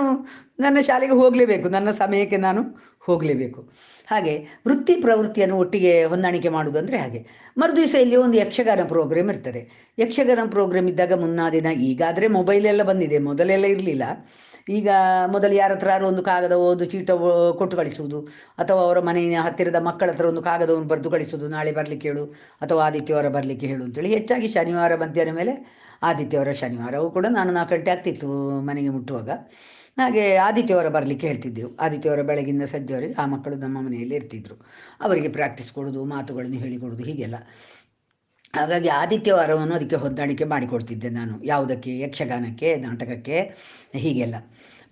[0.59, 1.69] ನನ್ನ ಶಾಲೆಗೆ ಹೋಗಲೇಬೇಕು.
[1.69, 2.61] ನನ್ನ ಸಮಯಕ್ಕೆ ನಾನು
[2.99, 3.61] ಹೋಗಲೇಬೇಕು.
[4.07, 4.33] ಹಾಗೆ
[4.67, 7.25] ವೃತ್ತಿ ಪ್ರವೃತ್ತಿಯನ್ನು ಒಟ್ಟಿಗೆ ಹೊಂದಾಣಿಕೆ ಅಂದ್ರೆ ಹಾಗೆ.
[7.57, 9.93] ಮರುದಿವಸ ಇಲ್ಲಿ ಒಂದು ಯಕ್ಷಗಾನ ಪ್ರೋಗ್ರಾಮ್ ಇರ್ತದೆ.
[9.99, 13.17] ಯಕ್ಷಗಾನ ಪ್ರೋಗ್ರಾಮ್ ಇದ್ದಾಗ ಮುನ್ನಾ ದಿನ ಈಗಾದರೆ ಮೊಬೈಲ್ ಎಲ್ಲ ಬಂದಿದೆ.
[13.19, 14.03] ಮೊದಲೆಲ್ಲ ಇರಲಿಲ್ಲ.
[14.69, 14.89] ಈಗ
[15.27, 17.11] ಮೊದಲು ಯಾರ ಹತ್ರ ಒಂದು ಕಾಗದ ಒಂದು ಚೀಟ
[17.57, 18.21] ಕೊಟ್ಟು ಕಳಿಸುವುದು.
[18.57, 21.47] ಅಥವಾ ಅವರ ಮನೆಯ ಹತ್ತಿರದ ಮಕ್ಕಳ ಹತ್ರ ಒಂದು ಕಾಗದವನ್ನು ಬರೆದು ಕಳಿಸುವುದು.
[21.47, 22.25] ನಾಳೆ ಬರಲಿಕ್ಕೆ ಹೇಳು
[22.61, 27.91] ಅಥವಾ ಆದಿತ್ಯವಾರ ಬರಲಿಕ್ಕೆ ಹೇಳು ಅಂತೇಳಿ ಹೆಚ್ಚಾಗಿ ಶನಿವಾರ, ಮಧ್ಯಾಹ್ನ ಮೇಲೆ ಆದಿತ್ಯವಾರ ಶನಿವಾರವೂ ಕೂಡ ನಾನು ನಾಲ್ಕು ಗಂಟೆ
[27.91, 29.29] ಆಗ್ತಿತ್ತು ಮನೆಗೆ ಮುಟ್ಟುವಾಗ.
[29.99, 31.75] ಹಾಗೆ ಆದಿತ್ಯವಾರ ಬರಲಿಕ್ಕೆ ಹೇಳ್ತಿದ್ದೆವು.
[31.75, 34.55] ಆದಿತ್ಯವಾರ ಬೆಳಗಿಂದ ಸಂಜೆವರೆಗೆ ಆ ಮಕ್ಕಳು ನಮ್ಮ ಮನೆಯಲ್ಲಿ ಇರ್ತಿದ್ರು.
[35.01, 37.35] ಅವರಿಗೆ ಪ್ರಾಕ್ಟೀಸ್ ಕೊಡೋದು, ಮಾತುಗಳನ್ನು ಹೇಳಿಕೊಡೋದು ಹೀಗೆಲ್ಲ.
[38.55, 41.43] ಹಾಗಾಗಿ ಆದಿತ್ಯವಾರವನ್ನು ಅದಕ್ಕೆ ಹೊಂದಾಣಿಕೆ ಮಾಡಿಕೊಡ್ತಿದ್ದೆ ನಾನು.
[41.43, 41.99] ಯಾವುದಕ್ಕೆ?
[41.99, 43.37] ಯಕ್ಷಗಾನಕ್ಕೆ, ನಾಟಕಕ್ಕೆ,
[43.93, 44.35] ಹೀಗೆಲ್ಲ.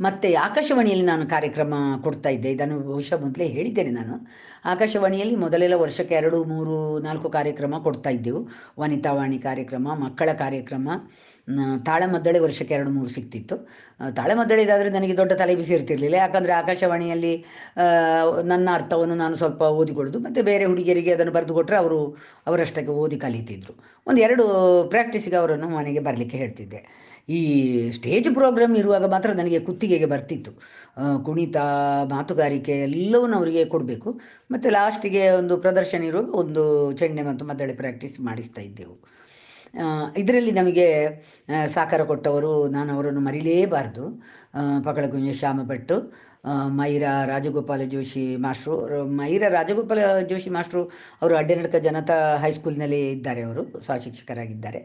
[0.01, 2.51] ಮತ್ತು ಆಕಾಶವಾಣಿಯಲ್ಲಿ ನಾನು ಕಾರ್ಯಕ್ರಮ ಕೊಡ್ತಾ ಇದ್ದೆ.
[2.51, 4.15] ಇದನ್ನು ಬಹುಶಃ ಮೊದಲೇ ಹೇಳಿದ್ದೇನೆ ನಾನು.
[4.65, 8.47] ಆಕಾಶವಾಣಿಯಲ್ಲಿ ಮೊದಲೆಲ್ಲ ವರ್ಷಕ್ಕೆ ಎರಡು, ಮೂರು, ನಾಲ್ಕು ಕಾರ್ಯಕ್ರಮ ಕೊಡ್ತಾ ಇದ್ದೆವು.
[8.79, 10.89] ವನಿತಾವಾಣಿ ಕಾರ್ಯಕ್ರಮ, ಮಕ್ಕಳ ಕಾರ್ಯಕ್ರಮ
[11.87, 16.15] ತಾಳಮದ್ದಳೆ ವರ್ಷಕ್ಕೆ ಎರಡು ಮೂರು ಸಿಗ್ತಿತ್ತು ತಾಳಮದ್ದಳೆ ತಾಳಮದ್ದಳೆದಾದರೆ ನನಗೆ ದೊಡ್ಡ ತಲೆ ಬಿಸಿ ಇರ್ತಿರ್ಲಿಲ್ಲ.
[16.15, 17.33] ಯಾಕಂದರೆ ಆಕಾಶವಾಣಿಯಲ್ಲಿ
[18.51, 20.19] ನನ್ನ ಅರ್ಥವನ್ನು ನಾನು ಸ್ವಲ್ಪ ಓದಿಕೊಳ್ಳೋದು.
[20.19, 21.99] ಮತ್ತು ಬೇರೆ ಹುಡುಗಿಯರಿಗೆ ಅದನ್ನು ಬರೆದು ಕೊಟ್ಟರೆ ಅವರು
[22.47, 23.73] ಅವರಷ್ಟಕ್ಕೆ ಓದಿ ಕಲಿತಿದ್ರು.
[24.07, 24.45] ಒಂದು ಎರಡು
[24.93, 26.81] ಪ್ರಾಕ್ಟೀಸಿಗೆ ಅವರನ್ನು ಮನೆಗೆ ಬರಲಿಕ್ಕೆ ಹೇಳ್ತಿದ್ದೆ.
[27.29, 27.39] ಈ
[27.97, 30.51] ಸ್ಟೇಜ್ ಪ್ರೋಗ್ರಾಮ್ ಇರುವಾಗ ಮಾತ್ರ ನನಗೆ ಕುತ್ತಿಗೆಗೆ ಬರ್ತಿತ್ತು.
[31.25, 31.57] ಕುಣಿತ,
[32.13, 34.09] ಮಾತುಗಾರಿಕೆ ಎಲ್ಲವನ್ನು ಅವರಿಗೆ ಕೊಡಬೇಕು.
[34.51, 36.63] ಮತ್ತು ಲಾಸ್ಟಿಗೆ ಒಂದು ಪ್ರದರ್ಶನ ಇರುವಾಗ ಒಂದು
[37.01, 38.95] ಚೆಂಡೆ ಮತ್ತು ಮದ್ದಳೆ ಪ್ರಾಕ್ಟೀಸ್ ಮಾಡಿಸ್ತಾ ಇದ್ದೆವು.
[40.17, 40.87] ಇದರಲ್ಲಿ ನಮಗೆ
[41.67, 44.03] ಸಾಕಾರ ಕೊಟ್ಟವರು ನಾನು ಅವರನ್ನು ಮರಿಲೇಬಾರ್ದು.
[44.53, 45.95] ಆ, ಪಕಳಗುಂಜ ಶ್ಯಾಮ ಭಟ್ಟು
[46.67, 50.83] ಮೈರಾ ರಾಜಗೋಪಾಲ ಜೋಶಿ ಮಾಸ್ಟ್ರು ಮೈರ ರಾಜಗೋಪಾಲ ಜೋಶಿ ಮಾಸ್ಟ್ರು
[51.21, 54.79] ಅವರು ಅಡ್ಡನಡ್ಕ ಜನತಾ ಹೈಸ್ಕೂಲ್ನಲ್ಲಿ ಇದ್ದಾರೆ ಅವರು ಸಹಶಿಕ್ಷಕರಾಗಿದ್ದಾರೆ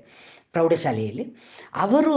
[0.53, 1.25] ಪ್ರೌಢಶಾಲೆಯಲ್ಲಿ.
[1.75, 2.15] ಅವರು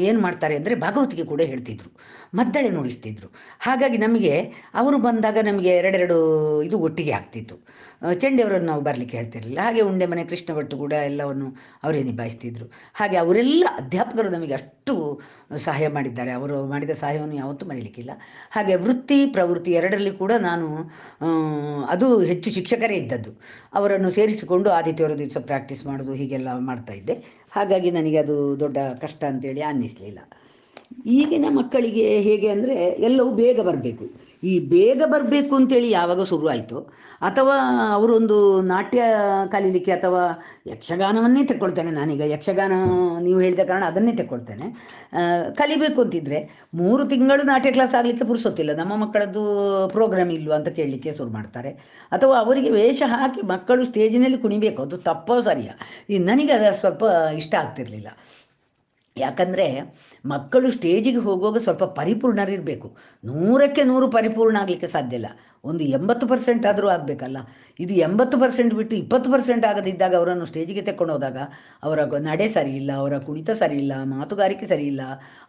[0.00, 1.90] ಏನು ಮಾಡ್ತಾರೆ ಅಂದರೆ ಭಾಗವತಿಗೆ ಕೂಡ ಹೇಳ್ತಿದ್ರು.
[2.34, 3.28] ಮದ್ದಳೆ ನುಡಿಸ್ತಿದ್ರು.
[3.60, 4.34] ಹಾಗಾಗಿ ನಮಗೆ,
[4.74, 6.16] ಅವರು ಬಂದಾಗ ನಮಗೆ ಎರಡೆರಡು
[6.62, 7.56] ಇದು ಒಟ್ಟಿಗೆ ಆಗ್ತಿತ್ತು.
[8.14, 9.58] ಚೆಂಡೆಯವರನ್ನು ನಾವು ಬರಲಿಕ್ಕೆ ಹೇಳ್ತಿರಲಿಲ್ಲ.
[9.62, 11.48] ಹಾಗೆ ಉಂಡೆ ಮನೆ, ಕೃಷ್ಣ ಭಟ್ಟು ಕೂಡ ಎಲ್ಲವನ್ನು
[11.84, 12.66] ಅವರೇ ನಿಭಾಯಿಸ್ತಿದ್ರು.
[12.94, 15.20] ಹಾಗೆ ಅವರೆಲ್ಲ ಅಧ್ಯಾಪಕರು ನಮಗೆ ಅಷ್ಟು
[15.56, 16.30] ಸಹಾಯ ಮಾಡಿದ್ದಾರೆ.
[16.30, 18.10] ಅವರು ಮಾಡಿದ ಸಹಾಯವನ್ನು ಯಾವತ್ತೂ ಮರೀಲಿಕ್ಕಿಲ್ಲ.
[18.50, 20.90] ಹಾಗೆ ವೃತ್ತಿ, ಪ್ರವೃತ್ತಿ ಎರಡರಲ್ಲಿ ಕೂಡ ನಾನು
[21.88, 23.40] ಅದು ಹೆಚ್ಚು ಶಿಕ್ಷಕರೇ ಇದ್ದದ್ದು.
[23.74, 27.14] ಅವರನ್ನು ಸೇರಿಸಿಕೊಂಡು ಆದಿತ್ಯವಾರ ದಿವಸ ಪ್ರಾಕ್ಟೀಸ್ ಮಾಡೋದು ಹೀಗೆಲ್ಲ ಮಾಡ್ತಾ ಇದ್ದೆ.
[27.50, 30.18] ಹಾಗಾಗಿ ನನಗೆ ಅದು ದೊಡ್ಡ ಕಷ್ಟ ಅಂತೇಳಿ ಅನ್ನಿಸ್ಲಿಲ್ಲ.
[31.06, 32.74] ಈಗಿನ ಮಕ್ಕಳಿಗೆ ಹೇಗೆ ಅಂದರೆ
[33.08, 34.04] ಎಲ್ಲವೂ ಬೇಗ ಬರಬೇಕು.
[34.44, 36.78] ಈ ಬೇಗ ಬರಬೇಕು ಅಂತೇಳಿ ಯಾವಾಗ ಶುರುವಾಯಿತು
[37.28, 37.54] ಅಥವಾ
[37.96, 39.00] ಅವರೊಂದು ನಾಟ್ಯ
[39.52, 40.22] ಕಲೀಲಿಕ್ಕೆ ಅಥವಾ
[40.66, 42.20] ಯಕ್ಷಗಾನವನ್ನೇ ತೆಕ್ಕೊಳ್ತೇನೆ ನಾನೀಗ.
[42.20, 42.72] ಯಕ್ಷಗಾನ
[43.20, 44.66] ನೀವು ಹೇಳಿದ ಕಾರಣ ಅದನ್ನೇ ತೆಕ್ಕೊಳ್ತೇನೆ.
[45.60, 48.74] ಕಲಿಬೇಕು ಅಂತಿದ್ರೆ ಮೂರು ತಿಂಗಳು ನಾಟ್ಯ ಕ್ಲಾಸ್ ಆಗಲಿಕ್ಕೆ ಪುರುಸೊತ್ತಿಲ್ಲ.
[48.76, 49.42] ನಮ್ಮ ಮಕ್ಕಳದ್ದು
[49.88, 51.72] ಪ್ರೋಗ್ರಾಮ್ ಇಲ್ವಾ ಅಂತ ಕೇಳಲಿಕ್ಕೆ ಶುರು ಮಾಡ್ತಾರೆ.
[52.12, 54.82] ಅಥವಾ ಅವರಿಗೆ ವೇಷ ಹಾಕಿ ಮಕ್ಕಳು ಸ್ಟೇಜಿನಲ್ಲಿ ಕುಣಿಬೇಕು.
[54.82, 55.70] ಅದು ತಪ್ಪೋ ಸರಿಯ?
[56.10, 57.04] ಈ ನನಗೆ ಅದು ಸ್ವಲ್ಪ
[57.36, 58.08] ಇಷ್ಟ ಆಗ್ತಿರಲಿಲ್ಲ.
[59.16, 59.80] ಯಾಕಂದರೆ
[60.24, 62.96] ಮಕ್ಕಳು ಸ್ಟೇಜಿಗೆ ಹೋಗುವಾಗ ಸ್ವಲ್ಪ ಪರಿಪೂರ್ಣರಿರಬೇಕು.
[63.24, 65.26] ನೂರಕ್ಕೆ ನೂರು ಪರಿಪೂರ್ಣ ಆಗಲಿಕ್ಕೆ ಸಾಧ್ಯ ಇಲ್ಲ.
[65.64, 67.36] ಒಂದು ಎಂಬತ್ತು ಪರ್ಸೆಂಟ್ ಆದರೂ ಆಗಬೇಕಲ್ಲ.
[67.80, 71.36] ಇದು ಎಂಬತ್ತು ಪರ್ಸೆಂಟ್ ಬಿಟ್ಟು ಇಪ್ಪತ್ತು ಪರ್ಸೆಂಟ್ ಆಗದಿದ್ದಾಗ ಅವರನ್ನು ಸ್ಟೇಜಿಗೆ ತೆಕ್ಕೊಂಡು ಹೋದಾಗ
[71.82, 75.00] ಅವರ ನಡೆ ಸರಿ ಇಲ್ಲ, ಅವರ ಕುಣಿತ ಸರಿ ಇಲ್ಲ, ಮಾತುಗಾರಿಕೆ ಸರಿ ಇಲ್ಲ,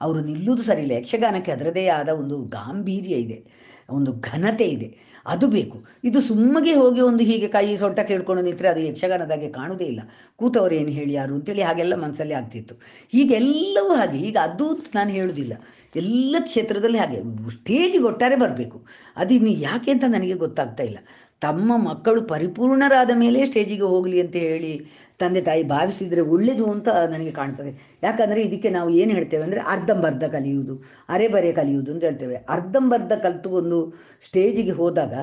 [0.01, 0.91] ಅವರು ನಿಲ್ಲುವುದು ಸರಿ ಇಲ್ಲ.
[0.91, 3.71] ಯಕ್ಷಗಾನಕ್ಕೆ ಅದರದೇ ಆದ ಒಂದು ಗಾಂಭೀರ್ಯ ಇದೆ.
[3.89, 5.10] ಒಂದು ಘನತೆ ಇದೆ.
[5.25, 5.85] ಅದು ಬೇಕು.
[6.03, 9.99] ಇದು ಸುಮ್ಮಗೆ ಹೋಗಿ ಒಂದು ಹೀಗೆ ಕೈ ಸೊಂಟ ಕೇಳ್ಕೊಂಡು ನಿಂತರೆ ಅದು ಯಕ್ಷಗಾನದಾಗೆ ಕಾಣುವುದೇ ಇಲ್ಲ.
[10.35, 12.75] ಕೂತವ್ರು ಏನು ಹೇಳಿ ಯಾರು ಅಂತೇಳಿ ಹಾಗೆಲ್ಲ ಮನಸ್ಸಲ್ಲಿ ಆಗ್ತಿತ್ತು.
[13.11, 15.53] ಹೀಗೆಲ್ಲವೂ ಹಾಗೆ, ಈಗ ಅದು ನಾನು ಹೇಳುವುದಿಲ್ಲ
[15.95, 18.85] ಎಲ್ಲ ಕ್ಷೇತ್ರದಲ್ಲಿ ಹಾಗೆ, ಸ್ಟೇಜಿಗೆ ಒಟ್ಟಾರೆ ಬರಬೇಕು.
[19.17, 20.97] ಅದು ಇನ್ನು ಯಾಕೆ ಅಂತ ನನಗೆ ಗೊತ್ತಾಗ್ತಾ ಇಲ್ಲ.
[21.41, 24.73] ತಮ್ಮ ಮಕ್ಕಳು ಪರಿಪೂರ್ಣರಾದ ಮೇಲೆ ಸ್ಟೇಜಿಗೆ ಹೋಗಲಿ ಅಂತ ಹೇಳಿ
[25.21, 27.71] ತಂದೆ ತಾಯಿ ಭಾವಿಸಿದರೆ ಒಳ್ಳೆಯದು ಅಂತ ನನಗೆ ಕಾಣ್ತದೆ.
[28.05, 30.75] ಯಾಕಂದರೆ ಇದಕ್ಕೆ ನಾವು ಏನು ಹೇಳ್ತೇವೆ ಅಂದರೆ ಅರ್ಧಂಬರ್ಧ ಕಲಿಯುವುದು,
[31.13, 32.37] ಅರೆಬರೆ ಕಲಿಯುವುದು ಅಂತ ಹೇಳ್ತೇವೆ.
[32.55, 33.79] ಅರ್ಧಂಬರ್ಧ ಕಲಿತು ಒಂದು
[34.27, 35.13] ಸ್ಟೇಜಿಗೆ ಹೋದಾಗ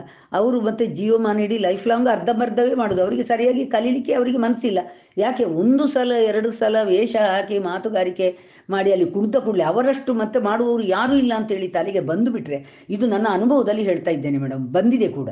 [0.40, 3.02] ಅವರು ಮತ್ತೆ ಜೀವಮಾನ ಇಡೀ ಲೈಫ್ ಲಾಂಗ್ ಅರ್ಧಂಬರ್ಧವೇ ಮಾಡೋದು.
[3.06, 4.78] ಅವರಿಗೆ ಸರಿಯಾಗಿ ಕಲೀಲಿಕ್ಕೆ ಅವರಿಗೆ ಮನಸ್ಸಿಲ್ಲ
[5.24, 8.28] ಯಾಕೆ ಒಂದು ಸಲ, ಎರಡು ಸಲ ವೇಷ ಹಾಕಿ ಮಾತುಗಾರಿಕೆ
[8.74, 12.58] ಮಾಡಿ ಅಲ್ಲಿ ಕುಡ್ದ ಕೂಡಲೇ ಅವರಷ್ಟು ಮತ್ತೆ ಮಾಡುವವರು ಯಾರೂ ಇಲ್ಲ ಅಂತೇಳಿ ತಲೆಗೆ ಬಂದು ಬಿಟ್ರೆ
[12.96, 15.30] ಇದು ನನ್ನ ಅನುಭವದಲ್ಲಿ ಹೇಳ್ತಾ ಇದ್ದೇನೆ ಮೇಡಮ್ ಬಂದಿದೆ ಕೂಡ.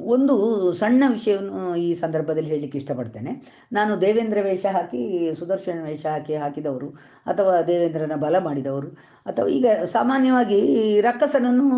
[0.00, 0.34] ಒಂದು
[0.72, 3.62] ಸಣ್ಣ ವಿಷಯವನ್ನು ಈ ಸಂದರ್ಭದಲ್ಲಿ ಹೇಳಲಿಕ್ಕೆ ಇಷ್ಟಪಡ್ತೇನೆ.
[3.72, 6.88] ನಾನು ದೇವೇಂದ್ರ ವೇಷ ಹಾಕಿ, ಸುದರ್ಶನ ವೇಷ ಹಾಕಿ ಹಾಕಿದವರು,
[7.26, 8.86] ಅಥವಾ ದೇವೇಂದ್ರನ ಬಲ ಮಾಡಿದವರು,
[9.26, 11.70] ಅಥವಾ ಈಗ ಸಾಮಾನ್ಯವಾಗಿ ರಕ್ಕಸನನ್ನು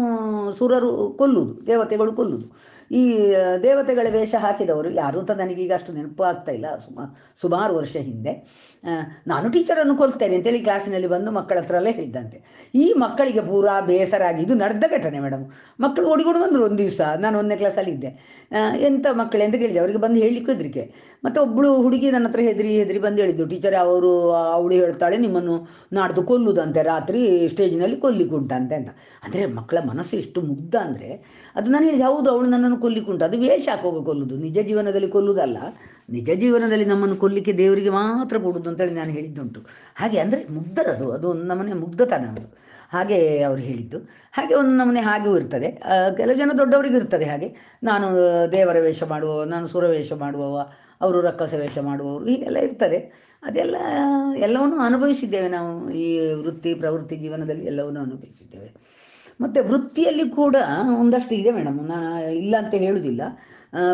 [0.52, 2.72] ಸುರರು ಕೊಲ್ಲುವುದು, ದೇವತೆಗಳು ಕೊಲ್ಲುವುದು.
[2.90, 6.66] ಈ ದೇವತೆಗಳ ವೇಷ ಹಾಕಿದವರು ಯಾರು ಅಂತ ನನಗೀಗ ಅಷ್ಟು ನೆನಪು ಆಗ್ತಾ ಇಲ್ಲ.
[6.78, 8.32] ಸುಮಾ, ಸುಮಾರು ವರ್ಷ ಹಿಂದೆ.
[9.30, 12.38] ನಾನು ಟೀಚರನ್ನು ಕೊಲ್ತೇನೆ ಅಂತೇಳಿ ಕ್ಲಾಸಿನಲ್ಲಿ ಬಂದು ಮಕ್ಕಳ ಹತ್ರ ಎಲ್ಲ ಹೇಳಿದ್ದಂತೆ.
[12.82, 15.44] ಈ ಮಕ್ಕಳಿಗೆ ಪೂರಾ ಬೇಸರ ಆಗಿ ಇದು ನಡೆದ ಘಟನೆ ಮೇಡಮ್.
[15.84, 18.10] ಮಕ್ಕಳು ಓಡಿಕೊಂಡು ಬಂದರು ಒಂದು ದಿವಸ, ನಾನು ಒಂದನೇ ಕ್ಲಾಸಲ್ಲಿ ಇದ್ದೆ.
[18.88, 20.84] ಎಂಥ ಮಕ್ಕಳೇ ಅಂತ ಕೇಳಿದೆ, ಅವರಿಗೆ ಬಂದು ಹೇಳಲಿಕ್ಕೂ ಹೆದರಿಕೆ.
[21.24, 24.10] ಮತ್ತು ಒಬ್ಬಳು ಹುಡುಗಿ ನನ್ನ ಹತ್ರ ಹೆದರಿ ಹೆದರಿ ಬಂದು ಹೇಳಿದ್ದು, ಟೀಚರ್, ಅವರು
[24.56, 25.54] ಅವಳು ಹೇಳ್ತಾಳೆ, ನಿಮ್ಮನ್ನು
[25.98, 27.20] ನಾಡ್ದು ಕೊಲ್ಲುದಂತೆ, ರಾತ್ರಿ
[27.52, 28.90] ಸ್ಟೇಜ್ನಲ್ಲಿ ಕೊಲ್ಲಿಕ್ಕುಂಟಂತೆ ಅಂತ.
[29.24, 31.10] ಅಂದರೆ ಮಕ್ಕಳ ಮನಸ್ಸು ಎಷ್ಟು ಮುಗ್ಧ ಅಂದರೆ,
[31.58, 35.58] ಅದು ನಾನು ಹೇಳಿದೆ, ಹೌದು, ಅವಳು ನನ್ನನ್ನು ಕೊಲ್ಲಿಕ್ಕುಂಟು ಅದು ವೇಷ ಹಾಕೋಗ ಕೊಲ್ಲುದು, ನಿಜ ಜೀವನದಲ್ಲಿ ಕೊಲ್ಲುವುದಲ್ಲ
[36.10, 39.60] ನಿಜ ಜೀವನದಲ್ಲಿ ನಮ್ಮನ್ನು ಕೊಲ್ಲಿಕ್ಕೆ ದೇವರಿಗೆ ಮಾತ್ರ ಕೊಡುದು ಅಂತೇಳಿ ನಾನು ಹೇಳಿದ್ದುಂಟು.
[39.96, 42.62] ಹಾಗೆ ಅಂದರೆ ಮುಗ್ಧರದು, ಅದು ಒಂದು ನಮನೆ ಮುಗ್ಧತನ ಅದು.
[42.92, 43.98] ಹಾಗೆ ಅವರು ಹೇಳಿದ್ದು.
[44.32, 45.82] ಹಾಗೆ ಒಂದು ನಮೂನೆ ಹಾಗೆಯೂ ಇರ್ತದೆ.
[46.16, 47.78] ಕೆಲವು ಜನ ದೊಡ್ಡವರಿಗೂ ಇರ್ತದೆ ಹಾಗೆ.
[47.82, 48.06] ನಾನು
[48.52, 52.98] ದೇವರ ವೇಷ ಮಾಡುವವ, ನಾನು ಸುರವೇಷ ಮಾಡುವವ, ಅವರು ರಕ್ಕಸ ವೇಷ ಮಾಡುವವರು, ಹೀಗೆಲ್ಲ ಇರ್ತದೆ.
[53.42, 53.76] ಅದೆಲ್ಲ,
[54.36, 55.90] ಎಲ್ಲವನ್ನು ಅನುಭವಿಸಿದ್ದೇವೆ ನಾವು.
[55.90, 58.74] ಈ ವೃತ್ತಿ, ಪ್ರವೃತ್ತಿ ಜೀವನದಲ್ಲಿ ಎಲ್ಲವನ್ನು ಅನುಭವಿಸಿದ್ದೇವೆ.
[59.40, 60.56] ಮತ್ತು ವೃತ್ತಿಯಲ್ಲಿ ಕೂಡ
[60.98, 61.78] ಒಂದಷ್ಟು ಇದೆ ಮೇಡಮ್.
[61.88, 63.22] ನಾನು ಇಲ್ಲ ಅಂತ ಹೇಳುವುದಿಲ್ಲ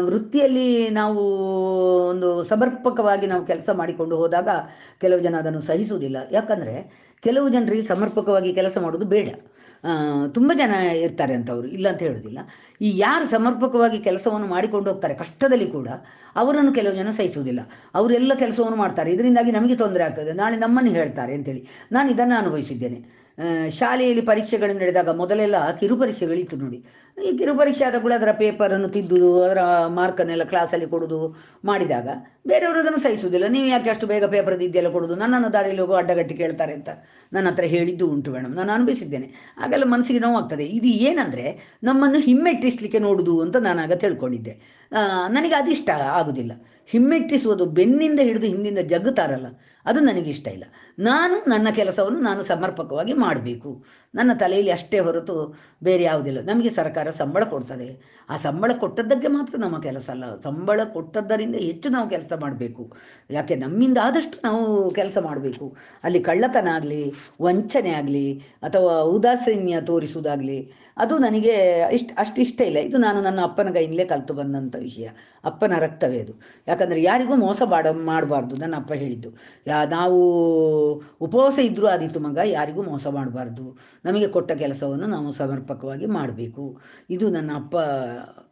[0.00, 1.20] ವೃತ್ತಿಯಲ್ಲಿ ನಾವು
[2.08, 4.48] ಒಂದು ಸಮರ್ಪಕವಾಗಿ ನಾವು ಕೆಲಸ ಮಾಡಿಕೊಂಡು ಹೋದಾಗ
[5.00, 6.16] ಕೆಲವು ಜನ ಅದನ್ನು ಸಹಿಸುವುದಿಲ್ಲ.
[6.30, 6.74] ಯಾಕಂದರೆ
[7.22, 9.28] ಕೆಲವು ಜನರಿಗೆ ಸಮರ್ಪಕವಾಗಿ ಕೆಲಸ ಮಾಡೋದು ಬೇಡ.
[10.34, 12.38] ತುಂಬ ಜನ ಇರ್ತಾರೆ ಅಂತವರು, ಇಲ್ಲ ಅಂತ ಹೇಳೋದಿಲ್ಲ
[12.80, 15.88] ಈ ಯಾರು ಸಮರ್ಪಕವಾಗಿ ಕೆಲಸವನ್ನು ಮಾಡಿಕೊಂಡು ಹೋಗ್ತಾರೆ ಕಷ್ಟದಲ್ಲಿ ಕೂಡ
[16.36, 17.60] ಅವರನ್ನು ಕೆಲವು ಜನ ಸಹಿಸುವುದಿಲ್ಲ.
[17.94, 19.12] ಅವರೆಲ್ಲ ಕೆಲಸವನ್ನು ಮಾಡ್ತಾರೆ.
[19.12, 20.32] ಇದರಿಂದಾಗಿ ನಮಗೆ ತೊಂದರೆ ಆಗ್ತದೆ.
[20.32, 21.68] ನಾಳೆ ನಮ್ಮನ್ನು ಹೇಳ್ತಾರೆ ಅಂತೇಳಿ.
[21.92, 23.17] ನಾನು ಇದನ್ನು ಅನುಭವಿಸಿದ್ದೇನೆ.
[23.78, 26.78] ಶಾಲೆಯಲ್ಲಿ ಪರೀಕ್ಷೆಗಳು ನಡೆದಾಗ ಮೊದಲೆಲ್ಲ ಕಿರು ಪರೀಕ್ಷೆಗಳಿತ್ತು ನೋಡಿ.
[27.16, 29.60] ಈ ಕಿರು ಪರೀಕ್ಷೆ ಆದ ಕೂಡ ಅದರ ಪೇಪರನ್ನು ತಿದ್ದುದು ಅದರ
[29.98, 31.18] ಮಾರ್ಕನ್ನೆಲ್ಲ ಕ್ಲಾಸಲ್ಲಿ ಕೊಡುದು
[31.68, 32.08] ಮಾಡಿದಾಗ
[32.50, 33.46] ಬೇರೆಯವರು ಅದನ್ನು ಸಹಿಸುವುದಿಲ್ಲ.
[33.54, 35.14] ನೀವು ಯಾಕೆ ಅಷ್ಟು ಬೇಗ ಪೇಪರ್ ತಿದ್ದೆಲ್ಲ ಕೊಡೋದು?
[35.22, 36.90] ನನ್ನನ್ನು ದಾರಿಯಲ್ಲಿ ಹೋಗೋ ಅಡ್ಡಗಟ್ಟಿ ಕೇಳ್ತಾರೆ ಅಂತ
[37.32, 39.28] ನನ್ನ ಹತ್ರ ಹೇಳಿದ್ದು ಉಂಟು ಮೇಡಮ್ ನಾನು ಅನುಭವಿಸಿದ್ದೇನೆ.
[39.64, 40.66] ಆಗೆಲ್ಲ ಮನಸ್ಸಿಗೆ ನೋವಾಗ್ತದೆ.
[40.78, 41.46] ಇದು ಏನಂದರೆ
[41.90, 44.54] ನಮ್ಮನ್ನು ಹಿಮ್ಮೆಟ್ಟಿಸ್ಲಿಕ್ಕೆ ನೋಡುದು ಅಂತ ನಾನು ಆಗ ತಿಳ್ಕೊಂಡಿದ್ದೆ
[45.36, 45.88] ನನಗೆ ಅದಿಷ್ಟ
[46.20, 46.52] ಆಗುದಿಲ್ಲ.
[46.92, 49.48] ಹಿಮ್ಮೆಟ್ಟಿಸುವುದು ಬೆನ್ನಿಂದ ಹಿಡಿದು ಹಿಂದಿಂದ ಜಗ್ಗುತ್ತಾರಲ್ಲ.
[49.88, 50.64] ಅದು ನನಗೆ ಇಷ್ಟ ಇಲ್ಲ.
[50.98, 53.84] ನಾನು ನನ್ನ ಕೆಲಸವನ್ನು ನಾನು ಸಮರ್ಪಕವಾಗಿ ಮಾಡಬೇಕು.
[54.14, 56.40] ನನ್ನ ತಲೆಯಲ್ಲಿ ಅಷ್ಟೇ ಹೊರತು ಬೇರೆ ಯಾವುದಿಲ್ಲ.
[56.40, 57.88] ನಮಗೆ ಸರ್ಕಾರ ಸಂಬಳ ಕೊಡ್ತದೆ.
[58.30, 60.40] ಆ ಸಂಬಳ ಕೊಟ್ಟದ್ದಕ್ಕೆ ಮಾತ್ರ ನಮ್ಮ ಕೆಲಸ ಅಲ್ಲ.
[60.40, 62.92] ಸಂಬಳ ಕೊಟ್ಟದ್ದರಿಂದ ಹೆಚ್ಚು ನಾವು ಕೆಲಸ ಮಾಡಬೇಕು.
[63.30, 63.56] ಯಾಕೆ?
[63.56, 65.76] ನಮ್ಮಿಂದ ಆದಷ್ಟು ನಾವು ಕೆಲಸ ಮಾಡಬೇಕು.
[66.04, 67.12] ಅಲ್ಲಿ ಕಳ್ಳತನ ಆಗಲಿ,
[67.42, 71.54] ವಂಚನೆ ಆಗಲಿ, ಅಥವಾ ಉದಾಸೀನ್ಯ ತೋರಿಸುವುದಾಗಲಿ, ಅದು ನನಗೆ
[71.92, 72.78] ಇಷ್ಟ ಅಷ್ಟು ಇಷ್ಟ ಇಲ್ಲ.
[72.78, 75.08] ಇದು ನಾನು ನನ್ನ ಅಪ್ಪನ ಕೈಯಿಂದಲೇ ಕಲಿತು ಬಂದಂಥ ವಿಷಯ.
[75.44, 76.40] ಅಪ್ಪನ ರಕ್ತವೇ ಅದು.
[76.68, 79.30] ಯಾಕಂದರೆ ಯಾರಿಗೂ ಮೋಸ ಮಾಡ ಮಾಡಬಾರ್ದು, ನನ್ನ ಅಪ್ಪ ಹೇಳಿದ್ದು.
[79.84, 80.20] ನಾವು
[81.20, 83.78] ಉಪವಾಸ ಇದ್ದರೂ ಆದಿತ್ತು ಮಗ, ಯಾರಿಗೂ ಮೋಸ ಮಾಡಬಾರ್ದು.
[84.04, 86.80] ನಮಗೆ ಕೊಟ್ಟ ಕೆಲಸವನ್ನು ನಾವು ಸಮರ್ಪಕವಾಗಿ ಮಾಡಬೇಕು.
[87.10, 87.76] ಇದು ನನ್ನ ಅಪ್ಪ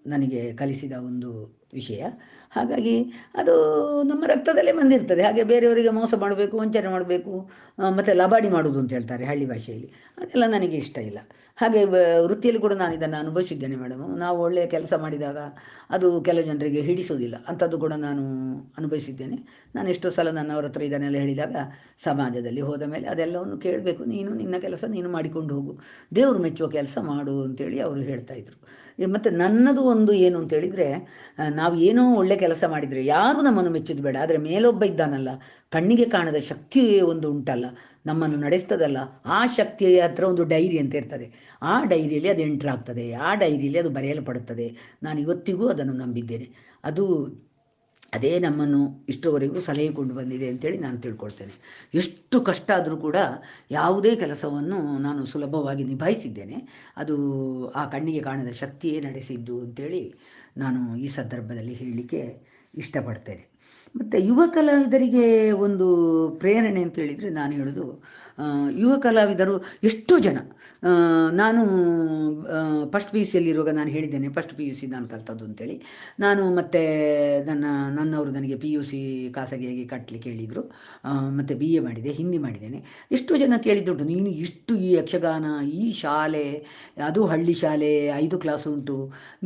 [0.08, 2.04] ನನಗೆ ಕಲಿಸಿದ ಒಂದು ವಿಷಯ.
[2.56, 2.94] ಹಾಗಾಗಿ
[3.34, 3.54] ಅದು
[4.10, 5.22] ನಮ್ಮ ರಕ್ತದಲ್ಲೇ ಬಂದಿರ್ತದೆ.
[5.22, 7.32] ಹಾಗೆ ಬೇರೆಯವರಿಗೆ ಮೋಸ ಮಾಡಬೇಕು, ವಂಚನೆ ಮಾಡಬೇಕು
[7.98, 9.88] ಮತ್ತು ಲಬಾಡಿ ಮಾಡೋದು ಅಂತ ಹೇಳ್ತಾರೆ ಹಳ್ಳಿ ಭಾಷೆಯಲ್ಲಿ.
[10.18, 11.18] ಅದೆಲ್ಲ ನನಗೆ ಇಷ್ಟ ಇಲ್ಲ.
[11.60, 11.80] ಹಾಗೆ
[12.26, 14.02] ವೃತ್ತಿಯಲ್ಲಿ ಕೂಡ ನಾನು ಇದನ್ನು ಅನುಭವಿಸಿದ್ದೇನೆ ಮೇಡಮ್.
[14.18, 15.38] ನಾವು ಒಳ್ಳೆಯ ಕೆಲಸ ಮಾಡಿದಾಗ
[15.90, 18.24] ಅದು ಕೆಲವು ಜನರಿಗೆ ಹಿಡಿಸೋದಿಲ್ಲ ಅಂಥದ್ದು ಕೂಡ ನಾನು
[18.78, 19.36] ಅನುಭವಿಸಿದ್ದೇನೆ.
[19.76, 21.56] ನಾನು ಎಷ್ಟೋ ಸಲ ನನ್ನವರ ಹತ್ರ ಇದನ್ನೆಲ್ಲ ಹೇಳಿದಾಗ
[22.04, 24.04] ಸಮಾಜದಲ್ಲಿ ಹೋದ ಮೇಲೆ ಅದೆಲ್ಲವನ್ನು ಕೇಳಬೇಕು.
[24.14, 25.74] ನೀನು ನಿನ್ನ ಕೆಲಸ ನೀನು ಮಾಡಿಕೊಂಡು ಹೋಗು.
[26.14, 28.58] ದೇವರು ಮೆಚ್ಚುವ ಕೆಲಸ ಮಾಡು ಅಂತೇಳಿ ಅವರು ಹೇಳ್ತಾ ಇದ್ರು.
[28.98, 30.86] ಮತ್ತು ನನ್ನದು ಒಂದು ಏನು ಅಂತ ಹೇಳಿದ್ರೆ
[31.54, 34.16] ನಾವು ಏನೋ ಒಳ್ಳೆ ಕೆಲಸ ಮಾಡಿದರೆ, ಯಾರು ನಮ್ಮನ್ನು ಮೆಚ್ಚುದು ಬೇಡ.
[34.22, 35.30] ಆದರೆ ಮೇಲೊಬ್ಬ ಇದ್ದಾನಲ್ಲ,
[35.72, 37.66] ಕಣ್ಣಿಗೆ ಕಾಣದ ಶಕ್ತಿ ಒಂದು ಉಂಟಲ್ಲ,
[38.06, 41.26] ನಮ್ಮನ್ನು ನಡೆಸ್ತದಲ್ಲ, ಆ ಶಕ್ತಿಯ ಹತ್ರ ಒಂದು ಡೈರಿ ಅಂತ ಇರ್ತದೆ.
[41.62, 44.68] ಆ ಡೈರಿಯಲ್ಲಿ ಅದು ಎಂಟ್ರ್ ಆಗ್ತದೆ, ಆ ಡೈರಿಯಲ್ಲಿ ಅದು ಬರೆಯಲ್ಪಡುತ್ತದೆ.
[45.02, 46.48] ನಾನು ಇವತ್ತಿಗೂ ಅದನ್ನು ನಂಬಿದ್ದೇನೆ.
[46.84, 47.04] ಅದು
[48.16, 51.54] ಅದೇ ನಮ್ಮನ್ನು ಇಷ್ಟರವರೆಗೂ ಸಲಹೆಕೊಂಡು ಬಂದಿದೆ ಅಂತೇಳಿ ನಾನು ತಿಳ್ಕೊಳ್ತೇನೆ.
[51.94, 53.18] ಎಷ್ಟು ಕಷ್ಟ ಆದರೂ ಕೂಡ
[53.70, 56.58] ಯಾವುದೇ ಕೆಲಸವನ್ನು ನಾನು ಸುಲಭವಾಗಿ ನಿಭಾಯಿಸಿದ್ದೇನೆ.
[56.96, 57.16] ಅದು
[57.70, 60.02] ಆ ಕಣ್ಣಿಗೆ ಕಾಣದ ಶಕ್ತಿಯೇ ನಡೆಸಿದ್ದು ಅಂತೇಳಿ
[60.56, 62.22] ನಾನು ಈ ಸಂದರ್ಭದಲ್ಲಿ ಹೇಳಲಿಕ್ಕೆ
[62.74, 63.44] ಇಷ್ಟಪಡ್ತೇನೆ.
[63.94, 65.26] ಮತ್ತು ಯುವ ಕಲಾವಿದರಿಗೆ
[65.66, 65.86] ಒಂದು
[66.38, 67.84] ಪ್ರೇರಣೆ ಅಂತ ಹೇಳಿದರೆ ನಾನು ಹೇಳೋದು
[68.82, 69.54] ಯುವ ಕಲಾವಿದರು
[69.90, 70.38] ಎಷ್ಟೋ ಜನ.
[71.40, 71.62] ನಾನು
[72.92, 75.76] ಫಸ್ಟ್ ಪಿ ಯು ಸಿಯಲ್ಲಿರುವಾಗ ನಾನು ಹೇಳಿದ್ದೇನೆ ಫಸ್ಟ್ ಪಿ ಯು ಸಿ ನಾನು ಕಲ್ತದ್ದು ಅಂತೇಳಿ.
[76.24, 76.82] ನಾನು ಮತ್ತೆ
[77.48, 77.64] ನನ್ನ,
[77.98, 79.00] ನನ್ನವರು ನನಗೆ ಪಿ ಯು ಸಿ
[79.36, 80.62] ಖಾಸಗಿಯಾಗಿ ಕಟ್ಟಲಿಕ್ಕೆ ಹೇಳಿದರು.
[81.38, 82.80] ಮತ್ತು ಬಿ ಎ ಮಾಡಿದೆ, ಹಿಂದಿ ಮಾಡಿದ್ದೇನೆ.
[83.18, 85.46] ಎಷ್ಟೋ ಜನ ಕೇಳಿದ್ದುಂಟು, ನೀನು ಇಷ್ಟು ಈ ಯಕ್ಷಗಾನ,
[85.82, 86.46] ಈ ಶಾಲೆ,
[87.08, 87.92] ಅದು ಹಳ್ಳಿ ಶಾಲೆ,
[88.24, 88.98] ಐದು ಕ್ಲಾಸ್ ಉಂಟು.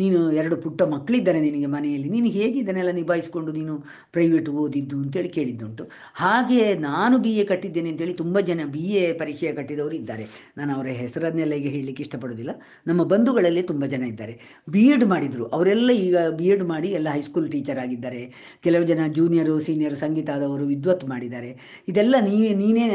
[0.02, 2.10] ನೀನು ಎರಡು ಪುಟ್ಟ ಮಕ್ಕಳಿದ್ದಾರೆ ನಿನಗೆ ಮನೆಯಲ್ಲಿ.
[2.16, 3.76] ನೀನು ಹೇಗೆ ಇದನ್ನೆಲ್ಲ ನಿಭಾಯಿಸಿಕೊಂಡು ನೀನು
[4.16, 5.86] ಪ್ರೈವೇಟ್ ಓದಿದ್ದು ಅಂತೇಳಿ ಕೇಳಿದ್ದುಂಟು.
[6.22, 10.24] ಹಾಗೆ ನಾನು ಬಿ ಎ ಕಟ್ಟಿದ್ದೇನೆ ಅಂತೇಳಿ ತುಂಬ ಜನ ಬಿ ಎ ಪರೀಕ್ಷೆ ಕಟ್ಟಿದವರು ಇದ್ದಾರೆ.
[10.56, 12.52] ನಾನು ಅವರ ಹೆಸರನ್ನೆಲ್ಲ ಈಗ ಹೇಳಲಿಕ್ಕೆ ಇಷ್ಟಪಡೋದಿಲ್ಲ
[12.86, 14.34] ನಮ್ಮ ಬಂಧುಗಳಲ್ಲಿ ತುಂಬ ಜನ ಇದ್ದಾರೆ.
[14.68, 15.44] ಬಿ ಎಡ್ ಮಾಡಿದರು.
[15.46, 18.22] ಅವರೆಲ್ಲ ಈಗ ಬಿ ಎಡ್ ಮಾಡಿ ಎಲ್ಲ ಹೈಸ್ಕೂಲ್ ಟೀಚರ್ ಆಗಿದ್ದಾರೆ.
[18.62, 21.50] ಕೆಲವು ಜನ ಜೂನಿಯರು ಸೀನಿಯರ್ ಸಂಗೀತ ಆದವರು ವಿದ್ವತ್ ಮಾಡಿದ್ದಾರೆ.
[21.88, 22.86] ಇದೆಲ್ಲ ನೀವೇ, ನೀನೇ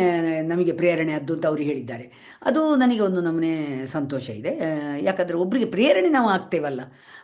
[0.41, 2.07] ನಮಗೆ ಪ್ರೇರಣೆ ಅದ್ದು ಅಂತ ಅವರು ಹೇಳಿದ್ದಾರೆ.
[2.41, 3.53] ಅದು ನನಗೆ ಒಂದು ನಮ್ಮನೆ
[3.86, 4.53] ಸಂತೋಷ ಇದೆ.
[5.01, 6.81] ಯಾಕಂದರೆ ಒಬ್ಬರಿಗೆ ಪ್ರೇರಣೆ ನಾವು ಆಗ್ತೇವಲ್ಲ.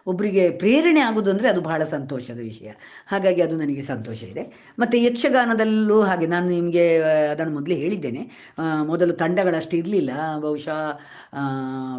[0.07, 2.69] ಒಬ್ಬರಿಗೆ ಪ್ರೇರಣೆ ಆಗೋದು ಅಂದರೆ ಅದು ಬಹಳ ಸಂತೋಷದ ವಿಷಯ.
[3.07, 4.73] ಹಾಗಾಗಿ ಅದು ನನಗೆ ಸಂತೋಷ ಇದೆ.
[4.79, 8.53] ಮತ್ತು ಯಕ್ಷಗಾನದಲ್ಲೂ ಹಾಗೆ ನಾನು ನಿಮಗೆ ಅದನ್ನು ಮೊದಲೇ ಹೇಳಿದ್ದೇನೆ.
[8.85, 10.11] ಮೊದಲು ತಂಡಗಳಷ್ಟು ಇರಲಿಲ್ಲ.
[10.39, 10.99] ಬಹುಶಃ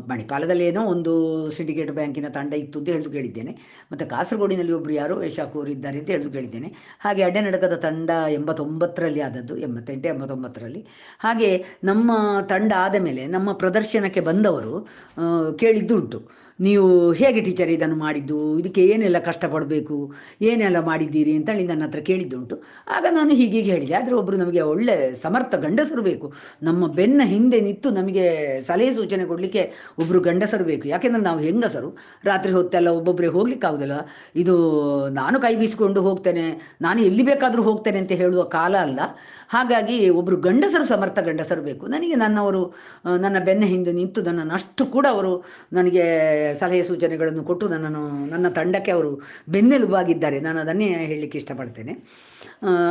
[0.08, 1.12] ಮಣಿಪಾಲದಲ್ಲೇನೋ ಒಂದು
[1.50, 3.52] ಸಿಂಡಿಕೇಟ್ ಬ್ಯಾಂಕಿನ ತಂಡ ಇತ್ತು ಅಂತ ಹೇಳಿದು ಕೇಳಿದ್ದೇನೆ.
[3.92, 6.74] ಮತ್ತು ಕಾಸರಗೋಡಿನಲ್ಲಿ ಒಬ್ಬರು ಯಾರೋ ಯಶಾಕೂರ್ ಇದ್ದಾರೆ ಅಂತ ಹೇಳಿದು ಕೇಳಿದ್ದೇನೆ.
[7.00, 10.86] ಹಾಗೆ ಅಡ್ಡನಡಕದ ತಂಡ ಎಂಬತ್ತೊಂಬತ್ತರಲ್ಲಿ ಆದದ್ದು, ಎಂಬತ್ತೆಂಟು, ಎಂಬತ್ತೊಂಬತ್ತರಲ್ಲಿ.
[11.18, 12.12] ಹಾಗೆ ನಮ್ಮ
[12.48, 14.88] ತಂಡ ಆದ ಮೇಲೆ, ನಮ್ಮ ಪ್ರದರ್ಶನಕ್ಕೆ ಬಂದವರು
[15.58, 16.41] ಕೇಳಿದ್ದುಂಟು.
[16.62, 18.58] ನೀವು ಹೇಗೆ ಟೀಚರ್ ಇದನ್ನು ಮಾಡಿದ್ದು?
[18.58, 20.12] ಇದಕ್ಕೆ ಏನೆಲ್ಲ ಕಷ್ಟಪಡಬೇಕು?
[20.42, 22.62] ಏನೆಲ್ಲ ಮಾಡಿದ್ದೀರಿ ಅಂತೇಳಿ ನನ್ನ ಹತ್ರ ಕೇಳಿದ್ದುಂಟು.
[22.88, 23.94] ಆಗ ನಾನು ಹೀಗೀಗೆ ಹೇಳಿದೆ.
[23.94, 26.32] ಆದರೆ ಒಬ್ಬರು ನಮಗೆ ಒಳ್ಳೆ ಸಮರ್ಥ ಗಂಡಸರು ಬೇಕು.
[26.62, 30.88] ನಮ್ಮ ಬೆನ್ನ ಹಿಂದೆ ನಿಂತು ನಮಗೆ ಸಲಹೆ ಸೂಚನೆ ಕೊಡಲಿಕ್ಕೆ ಒಬ್ಬರು ಗಂಡಸರು ಬೇಕು.
[30.88, 31.98] ಯಾಕೆಂದ್ರೆ ನಾವು ಹೆಂಗಸರು.
[32.24, 33.92] ರಾತ್ರಿ ಹೊತ್ತೆಲ್ಲ ಒಬ್ಬೊಬ್ಬರೇ ಹೋಗ್ಲಿಕ್ಕೆ ಆಗುದಿಲ್ಲ.
[34.36, 34.56] ಇದು
[35.08, 36.76] ನಾನು ಕೈ ಬೀಸಿಕೊಂಡು ಹೋಗ್ತೇನೆ.
[36.80, 39.00] ನಾನು ಎಲ್ಲಿ ಬೇಕಾದರೂ ಹೋಗ್ತೇನೆ ಅಂತ ಹೇಳುವ ಕಾಲ ಅಲ್ಲ.
[39.48, 41.86] ಹಾಗಾಗಿ ಒಬ್ಬರು ಗಂಡಸರು ಸಮರ್ಥ ಗಂಡಸರು ಬೇಕು.
[41.86, 42.74] ನನಗೆ ನನ್ನವರು,
[43.18, 48.90] ನನ್ನ ಬೆನ್ನ ಹಿಂದೆ ನಿಂತು ನನ್ನನ್ನು ಅಷ್ಟು ಕೂಡ ಅವರು ನನಗೆ ಸಲಹೆ ಸೂಚನೆಗಳನ್ನು ಕೊಟ್ಟು ನನ್ನನ್ನು, ನನ್ನ ತಂಡಕ್ಕೆ
[48.90, 50.40] ಅವರು ಬೆನ್ನೆಲುಬಾಗಿದ್ದಾರೆ.
[50.40, 51.92] ನಾನು ಅದನ್ನೇ ಹೇಳಲಿಕ್ಕೆ ಇಷ್ಟಪಡ್ತೇನೆ.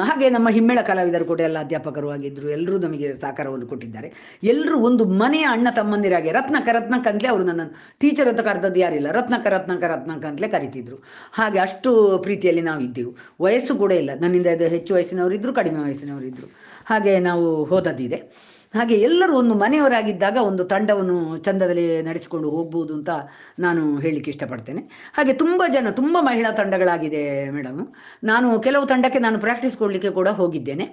[0.04, 4.40] ಹಾಗೆ ನಮ್ಮ ಹಿಮ್ಮೇಳ ಕಲಾವಿದರು ಕೂಡ ಎಲ್ಲ ಅಧ್ಯಾಪಕರು ಆಗಿದ್ದರು ಎಲ್ಲರೂ ನಮಗೆ ಸಹಕಾರವನ್ನು ಕೊಟ್ಟಿದ್ದಾರೆ.
[4.44, 7.62] ಎಲ್ಲರೂ ಒಂದು ಮನೆಯ ಅಣ್ಣ ತಮ್ಮಂದಿರಾಗಿ ರತ್ನಕ ರತ್ನಕ ಅಂತಲೇ ಅವರು ನನ್ನ
[8.00, 9.12] ಟೀಚರ್ ಅಂತ ಕರೆದದ್ದು ಯಾರಿಲ್ಲ.
[9.12, 11.04] ರತ್ನಕ ರತ್ನಕ ರತ್ನಕ ಅಂತಲೇ ಕರಿತಿದ್ರು.
[11.34, 13.16] ಹಾಗೆ ಅಷ್ಟು ಪ್ರೀತಿಯಲ್ಲಿ ನಾವು ಇದ್ದೆವು.
[13.42, 14.10] ವಯಸ್ಸು ಕೂಡ ಇಲ್ಲ.
[14.22, 16.52] ನನ್ನಿಂದ ಇದು ಹೆಚ್ಚು ವಯಸ್ಸಿನವರಿದ್ದರು ಕಡಿಮೆ ವಯಸ್ಸಿನವರಿದ್ದರು
[16.86, 18.51] ಹಾಗೆ ನಾವು ಹೋದದ್ದಿದೆ.
[18.74, 23.12] ಹಾಗೆ ಎಲ್ಲರೂ ಒಂದು ಮನೆಯವರಾಗಿದ್ದಾಗ ಒಂದು ತಂಡವನ್ನು ಚಂದದಲ್ಲಿ ನಡೆಸಿಕೊಂಡು ಹೋಗ್ಬೋದು ಅಂತ
[23.60, 24.82] ನಾನು ಹೇಳಲಿಕ್ಕೆ ಇಷ್ಟಪಡ್ತೇನೆ.
[25.14, 27.82] ಹಾಗೆ ತುಂಬ ಜನ, ತುಂಬ ಮಹಿಳಾ ತಂಡಗಳಾಗಿದೆ ಮೇಡಮ್
[28.24, 30.88] ನಾನು ಕೆಲವು ತಂಡಕ್ಕೆ ನಾನು ಪ್ರಾಕ್ಟೀಸ್ ಕೊಡಲಿಕ್ಕೆ ಕೂಡ ಹೋಗಿದ್ದೇನೆ.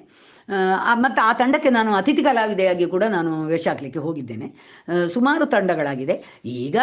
[1.04, 4.46] ಮತ್ತು ಆ ತಂಡಕ್ಕೆ ನಾನು ಅತಿಥಿ ಕಲಾವಿದೆಯಾಗಿ ಕೂಡ ನಾನು ವೇಷ ಹಾಕ್ಲಿಕ್ಕೆ ಹೋಗಿದ್ದೇನೆ.
[5.14, 6.14] ಸುಮಾರು ತಂಡಗಳಾಗಿದೆ.
[6.64, 6.76] ಈಗ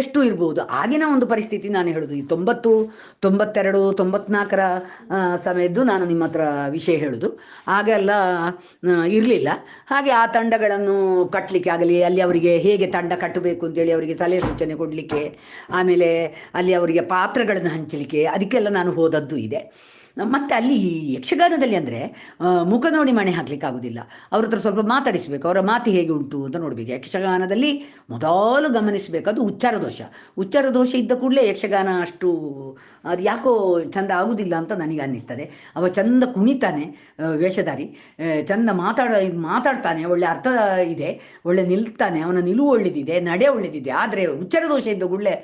[0.00, 0.60] ಎಷ್ಟು ಇರ್ಬೋದು?
[0.80, 2.72] ಆಗಿನ ಒಂದು ಪರಿಸ್ಥಿತಿ ನಾನು ಹೇಳುದು, ಈ ತೊಂಬತ್ತು,
[3.26, 4.60] ತೊಂಬತ್ತೆರಡು, ತೊಂಬತ್ನಾಲ್ಕರ
[5.46, 6.42] ಸಮಯದ್ದು ನಾನು ನಿಮ್ಮ ಹತ್ರ
[6.76, 7.30] ವಿಷಯ ಹೇಳುದು.
[7.78, 8.10] ಆಗೆಲ್ಲ
[9.18, 9.48] ಇರಲಿಲ್ಲ.
[9.92, 10.96] ಹಾಗೆ ಆ ತಂಡಗಳನ್ನು
[11.36, 15.22] ಕಟ್ಟಲಿಕ್ಕೆ ಆಗಲಿ, ಅಲ್ಲಿ ಅವರಿಗೆ ಹೇಗೆ ತಂಡ ಕಟ್ಟಬೇಕು ಅಂತೇಳಿ ಅವರಿಗೆ ಸಲಹೆ ಸೂಚನೆ ಕೊಡಲಿಕ್ಕೆ,
[15.70, 16.10] ಆಮೇಲೆ
[16.54, 19.62] ಅಲ್ಲಿ ಅವರಿಗೆ ಪಾತ್ರಗಳನ್ನು ಹಂಚಲಿಕ್ಕೆ, ಅದಕ್ಕೆಲ್ಲ ನಾನು ಹೋದದ್ದು ಇದೆ.
[20.24, 20.78] ಮತ್ತೆ ಅಲ್ಲಿ
[21.14, 22.00] ಯಕ್ಷಗಾನದಲ್ಲಿ ಅಂದರೆ
[22.62, 24.00] ಮುಖ ನೋಡಿ ಮಣೆ ಹಾಕ್ಲಿಕ್ಕೆ ಆಗುದಿಲ್ಲ.
[24.32, 25.48] ಅವ್ರ ಹತ್ರ ಸ್ವಲ್ಪ ಮಾತಾಡಿಸ್ಬೇಕು.
[25.48, 26.90] ಅವರ ಮಾತು ಹೇಗೆ ಉಂಟು ಅಂತ ನೋಡ್ಬೇಕು.
[26.90, 27.72] ಯಕ್ಷಗಾನದಲ್ಲಿ
[28.10, 29.30] ಮೊದಲು ಗಮನಿಸಬೇಕು.
[29.30, 30.00] ಅದು ಉಚ್ಚಾರ ದೋಷ
[30.38, 32.28] ಉಚ್ಚಾರ ದೋಷ ಇದ್ದ ಕೂಡಲೇ ಯಕ್ಷಗಾನ ಅಷ್ಟು
[33.04, 33.50] ಅದು ಯಾಕೋ
[33.94, 35.50] ಚಂದ ಆಗುದಿಲ್ಲ ಅಂತ ನನಗೆ ಅನ್ನಿಸ್ತದೆ.
[35.76, 36.84] ಅವ ಚಂದ ಕುಣಿತಾನೆ
[37.42, 37.86] ವೇಷಧಾರಿ.
[38.48, 39.12] ಚಂದ ಮಾತಾಡ,
[39.48, 40.46] ಮಾತಾಡ್ತಾನೆ, ಒಳ್ಳೆ ಅರ್ಥ
[40.94, 41.10] ಇದೆ,
[41.46, 45.34] ಒಳ್ಳೆ ನಿಲ್ತಾನೆ, ಅವನ ನಿಲುವು ಒಳ್ಳೆದಿದೆ, ನಡೆ ಒಳ್ಳೆದಿದೆ, ಆದರೆ ಉಚ್ಚರ ದೋಷ ಇದ್ದ ಗುಳ್ಳೆ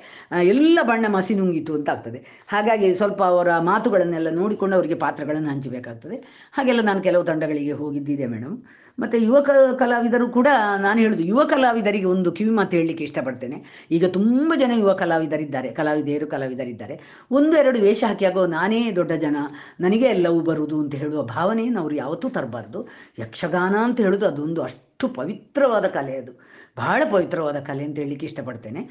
[0.55, 2.21] ಎಲ್ಲ ಬಣ್ಣ ಮಸಿ ನುಂಗಿತು ಅಂತ ಆಗ್ತದೆ.
[2.49, 6.19] ಹಾಗಾಗಿ ಸ್ವಲ್ಪ ಅವರ ಮಾತುಗಳನ್ನೆಲ್ಲ ನೋಡಿಕೊಂಡು ಅವರಿಗೆ ಪಾತ್ರಗಳನ್ನು ಹಂಚಬೇಕಾಗ್ತದೆ.
[6.53, 8.57] ಹಾಗೆಲ್ಲ ನಾನು ಕೆಲವು ತಂಡಗಳಿಗೆ ಹೋಗಿದ್ದಿದೆ, ಮೇಡಮ್.
[8.99, 9.37] ಮತ್ತು ಯುವ
[9.79, 10.49] ಕಲಾವಿದರು ಕೂಡ
[10.81, 13.87] ನಾನು ಹೇಳುದು, ಯುವ ಕಲಾವಿದರಿಗೆ ಒಂದು ಕಿವಿ ಮಾತು ಹೇಳಲಿಕ್ಕೆ ಇಷ್ಟಪಡ್ತೇನೆ.
[13.91, 16.97] ಈಗ ತುಂಬ ಜನ ಯುವ ಕಲಾವಿದರಿದ್ದಾರೆ, ಕಲಾವಿದೆಯರು ಕಲಾವಿದರಿದ್ದಾರೆ.
[17.31, 19.37] ಒಂದು ಎರಡು ವೇಷ ಹಾಕಿ ಆಗೋ ನಾನೇ ದೊಡ್ಡ ಜನ.
[19.81, 22.83] ನನಗೆ ಎಲ್ಲವೂ ಬರುವುದು ಅಂತ ಹೇಳುವ ಭಾವನೆಯನ್ನು ಅವರು ಯಾವತ್ತೂ ತರಬಾರ್ದು.
[23.19, 26.33] ಯಕ್ಷಗಾನ ಅಂತ ಹೇಳೋದು ಅದೊಂದು ಅಷ್ಟು ಪವಿತ್ರವಾದ ಕಲೆ ಅದು.
[26.77, 28.83] ಬಹಳ ಪವಿತ್ರವಾದ ಕಲೆ ಅಂತ ಹೇಳಲಿಕ್ಕೆ ಇಷ್ಟಪಡ್ತೇನೆ.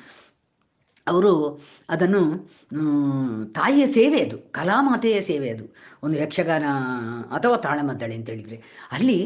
[1.07, 1.31] ಅವರು
[1.89, 2.21] ಅದನ್ನು
[3.53, 5.65] ತಾಯಿಯ ಸೇವೆ ಅದು, ಕಲಾಮಾತೆಯ ಸೇವೆ ಅದು.
[6.03, 6.65] ಒಂದು ಯಕ್ಷಗಾನ
[7.35, 8.57] ಅಥವಾ ತಾಳಮದ್ದಳೆ ಅಂತ ಹೇಳಿದರೆ.
[8.91, 9.17] ಅಲ್ಲಿ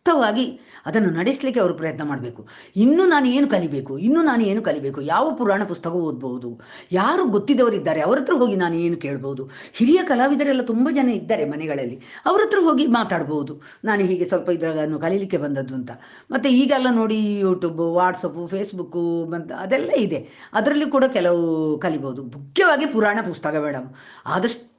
[0.00, 0.44] ಸಮರ್ಥವಾಗಿ
[0.86, 2.42] ಅದನ್ನು ನಡೆಸಲಿಕ್ಕೆ ಅವರು ಪ್ರಯತ್ನ ಮಾಡಬೇಕು.
[2.76, 3.98] ಇನ್ನು ನಾನು ಏನು ಕಲಿಬೇಕು?
[3.98, 5.00] ಇನ್ನು ನಾನು ಏನು ಕಲಿಬೇಕು?
[5.00, 6.50] ಯಾವ ಪುರಾಣ ಪುಸ್ತಕ ಓದ್ಬೋದು?
[6.92, 9.44] ಯಾರು ಗೊತ್ತಿದ್ದವರಿದ್ದಾರೆ ಅವ್ರ ಹತ್ರ ಹೋಗಿ ನಾನು ಏನು ಕೇಳ್ಬೋದು?
[9.78, 11.98] ಹಿರಿಯ ಕಲಾವಿದರೆಲ್ಲ ತುಂಬ ಜನ ಇದ್ದಾರೆ ಮನೆಗಳಲ್ಲಿ.
[12.26, 13.60] ಅವ್ರ ಹತ್ರ ಹೋಗಿ ಮಾತಾಡ್ಬೋದು.
[13.84, 15.90] ನಾನು ಹೀಗೆ ಸ್ವಲ್ಪ ಇದನ್ನು ಕಲೀಲಿಕ್ಕೆ ಬಂದದ್ದು ಅಂತ.
[16.30, 20.22] ಮತ್ತು ಈಗೆಲ್ಲ ನೋಡಿ ಯೂಟ್ಯೂಬ್ ವಾಟ್ಸಪ್ಪು ಫೇಸ್ಬುಕ್ಕು ಮತ್ತು ಅದೆಲ್ಲ ಇದೆ.
[20.54, 21.44] ಅದರಲ್ಲಿ ಕೂಡ ಕೆಲವು
[21.78, 22.22] ಕಲಿಬೋದು.
[22.38, 23.88] ಮುಖ್ಯವಾಗಿ ಪುರಾಣ ಪುಸ್ತಕ ಮೇಡಮ್.
[24.26, 24.69] ಆದಷ್ಟು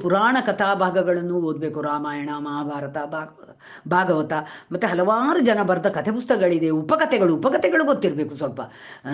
[0.00, 1.82] ಪುರಾಣ ಕಥಾಭಾಗಗಳನ್ನು ಓದಬೇಕು.
[1.82, 2.96] ರಾಮಾಯಣ, ಮಹಾಭಾರತ
[3.88, 4.32] ಭಾಗವತ.
[4.72, 8.60] ಮತ್ತು ಹಲವಾರು ಜನ ಬರೆದ ಕಥೆ ಪುಸ್ತಕಗಳಿದೆ ಉಪಕಥೆಗಳು ಉಪಕಥೆಗಳು ಗೊತ್ತಿರಬೇಕು ಸ್ವಲ್ಪ.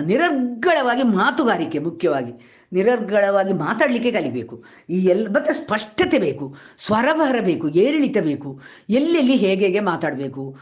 [0.01, 2.62] ನಿರರ್ಗಳವಾಗಿ ಮಾತುಗಾರಿಕೆ ಮುಖ್ಯವಾಗಿ.
[2.73, 4.63] ನಿರರ್ಗಳವಾಗಿ ಮಾತಾಡಲಿಕ್ಕೆ ಕಲಿಬೇಕು.
[4.89, 6.55] ಈ ಎಲ್ಲ ಮತ್ತು ಸ್ಪಷ್ಟತೆ ಬೇಕು
[6.85, 8.61] ಸ್ವರ ಬರಬೇಕು ಏರಿಳಿತ ಬೇಕು.
[8.89, 10.57] ಎಲ್ಲೆಲ್ಲಿ ಹೇಗೆ ಹೇಗೆ ಮಾತಾಡಬೇಕು?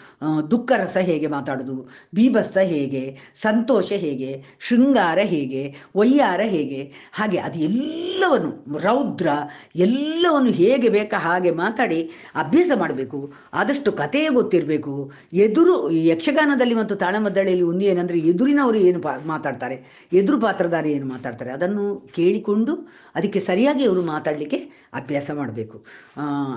[0.52, 1.90] ದುಃಖ ರಸ ಹೇಗೆ ಮಾತಾಡೋದು?
[2.16, 3.18] ಬೀಭತ್ಸ ಹೇಗೆ?
[3.42, 4.44] ಸಂತೋಷ ಹೇಗೆ?
[4.60, 5.76] ಶೃಂಗಾರ ಹೇಗೆ?
[5.96, 6.94] ವೈಯಾರ ಹೇಗೆ?
[7.14, 9.28] ಹಾಗೆ ಅದು ಎಲ್ಲವನ್ನು, ರೌದ್ರ
[9.76, 13.34] ಎಲ್ಲವನ್ನು ಹೇಗೆ ಬೇಕ ಹಾಗೆ ಮಾತಾಡಿ ಅಭ್ಯಾಸ ಮಾಡಬೇಕು.
[13.54, 15.12] ಆದಷ್ಟು ಕಥೆಯೇ ಗೊತ್ತಿರಬೇಕು.
[15.34, 20.08] ಎದುರು ಯಕ್ಷಗಾನದಲ್ಲಿ ಮತ್ತು ತಾಳಮದ್ದಳೆಯಲ್ಲಿ ಒಂದು ಏನಂದರೆ ಎದುರಿನವರು ಏನು ಮಾತಾಡ್ತಾರೆ?
[20.14, 21.52] ಎದುರು ಪಾತ್ರಧಾರಿ ಏನು ಮಾತಾಡ್ತಾರೆ?
[21.52, 22.74] ಅದನ್ನು ಕೇಳಿಕೊಂಡು
[23.16, 24.58] ಅದಕ್ಕೆ ಸರಿಯಾಗಿ ಅವರು ಮಾತಾಡಲಿಕ್ಕೆ
[24.94, 25.78] ಅಭ್ಯಾಸ ಮಾಡಬೇಕು.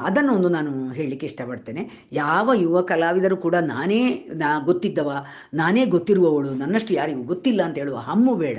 [0.06, 1.90] ಅದನ್ನು ಒಂದು ನಾನು ಹೇಳಲಿಕ್ಕೆ ಇಷ್ಟಪಡ್ತೇನೆ.
[2.12, 5.10] ಯಾವ ಯುವ ಕಲಾವಿದರು ಕೂಡ ನಾನೇ ನಾ ಗೊತ್ತಿದ್ದವ,
[5.54, 8.58] ನಾನೇ ಗೊತ್ತಿರುವವಳು, ನನ್ನಷ್ಟು ಯಾರಿಗೂ ಗೊತ್ತಿಲ್ಲ ಅಂತ ಹೇಳುವ ಹಮ್ಮು ಬೇಡ.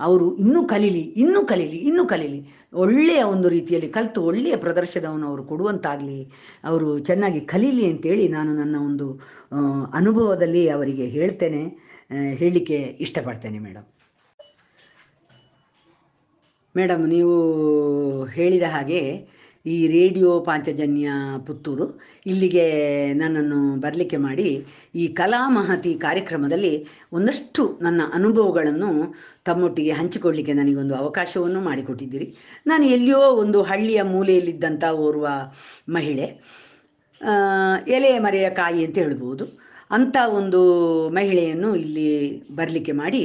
[0.00, 2.40] ಅವರು ಇನ್ನೂ ಕಲೀಲಿ ಇನ್ನೂ ಕಲೀಲಿ ಇನ್ನೂ ಕಲೀಲಿ.
[2.72, 6.32] ಒಳ್ಳೆಯ ಒಂದು ರೀತಿಯಲ್ಲಿ ಕಲಿತು, ಒಳ್ಳೆಯ ಪ್ರದರ್ಶನವನ್ನು ಅವರು ಕೊಡುವಂತಾಗಲಿ,
[6.64, 9.08] ಅವರು ಚೆನ್ನಾಗಿ ಕಲೀಲಿ ಅಂತೇಳಿ ನಾನು ನನ್ನ ಒಂದು
[9.94, 11.62] ಅನುಭವದಲ್ಲಿ ಅವರಿಗೆ ಹೇಳ್ತೇನೆ
[12.34, 13.86] ಹೇಳಲಿಕ್ಕೆ ಇಷ್ಟಪಡ್ತೇನೆ ಮೇಡಮ್
[16.76, 17.34] ಮೇಡಮ್, ನೀವು
[18.36, 19.00] ಹೇಳಿದ ಹಾಗೆ
[19.66, 21.12] ಈ ರೇಡಿಯೋ ಪಾಂಚಜನ್ಯ
[21.46, 21.86] ಪುತ್ತೂರು
[22.26, 22.64] ಇಲ್ಲಿಗೆ
[23.14, 24.46] ನನ್ನನ್ನು ಬರಲಿಕ್ಕೆ ಮಾಡಿ
[24.94, 26.72] ಈ ಕಲಾ ಮಹತಿ ಕಾರ್ಯಕ್ರಮದಲ್ಲಿ
[27.12, 28.90] ಒಂದಷ್ಟು ನನ್ನ ಅನುಭವಗಳನ್ನು
[29.44, 32.28] ತಮ್ಮೊಟ್ಟಿಗೆ ಹಂಚಿಕೊಳ್ಳಿಕ್ಕೆ ನನಗೊಂದು ಅವಕಾಶವನ್ನು ಮಾಡಿಕೊಟ್ಟಿದ್ದೀರಿ.
[32.66, 35.26] ನಾನು ಎಲ್ಲಿಯೋ ಒಂದು ಹಳ್ಳಿಯ ಮೂಲೆಯಲ್ಲಿದ್ದಂಥ ಓರ್ವ
[35.88, 36.28] ಮಹಿಳೆ
[37.96, 39.44] ಎಲೆ ಮರೆಯ ಕಾಯಿ ಅಂತ ಹೇಳ್ಬೋದು.
[39.90, 40.60] ಅಂಥ ಒಂದು
[41.10, 42.08] ಮಹಿಳೆಯನ್ನು ಇಲ್ಲಿ
[42.56, 43.24] ಬರಲಿಕ್ಕೆ ಮಾಡಿ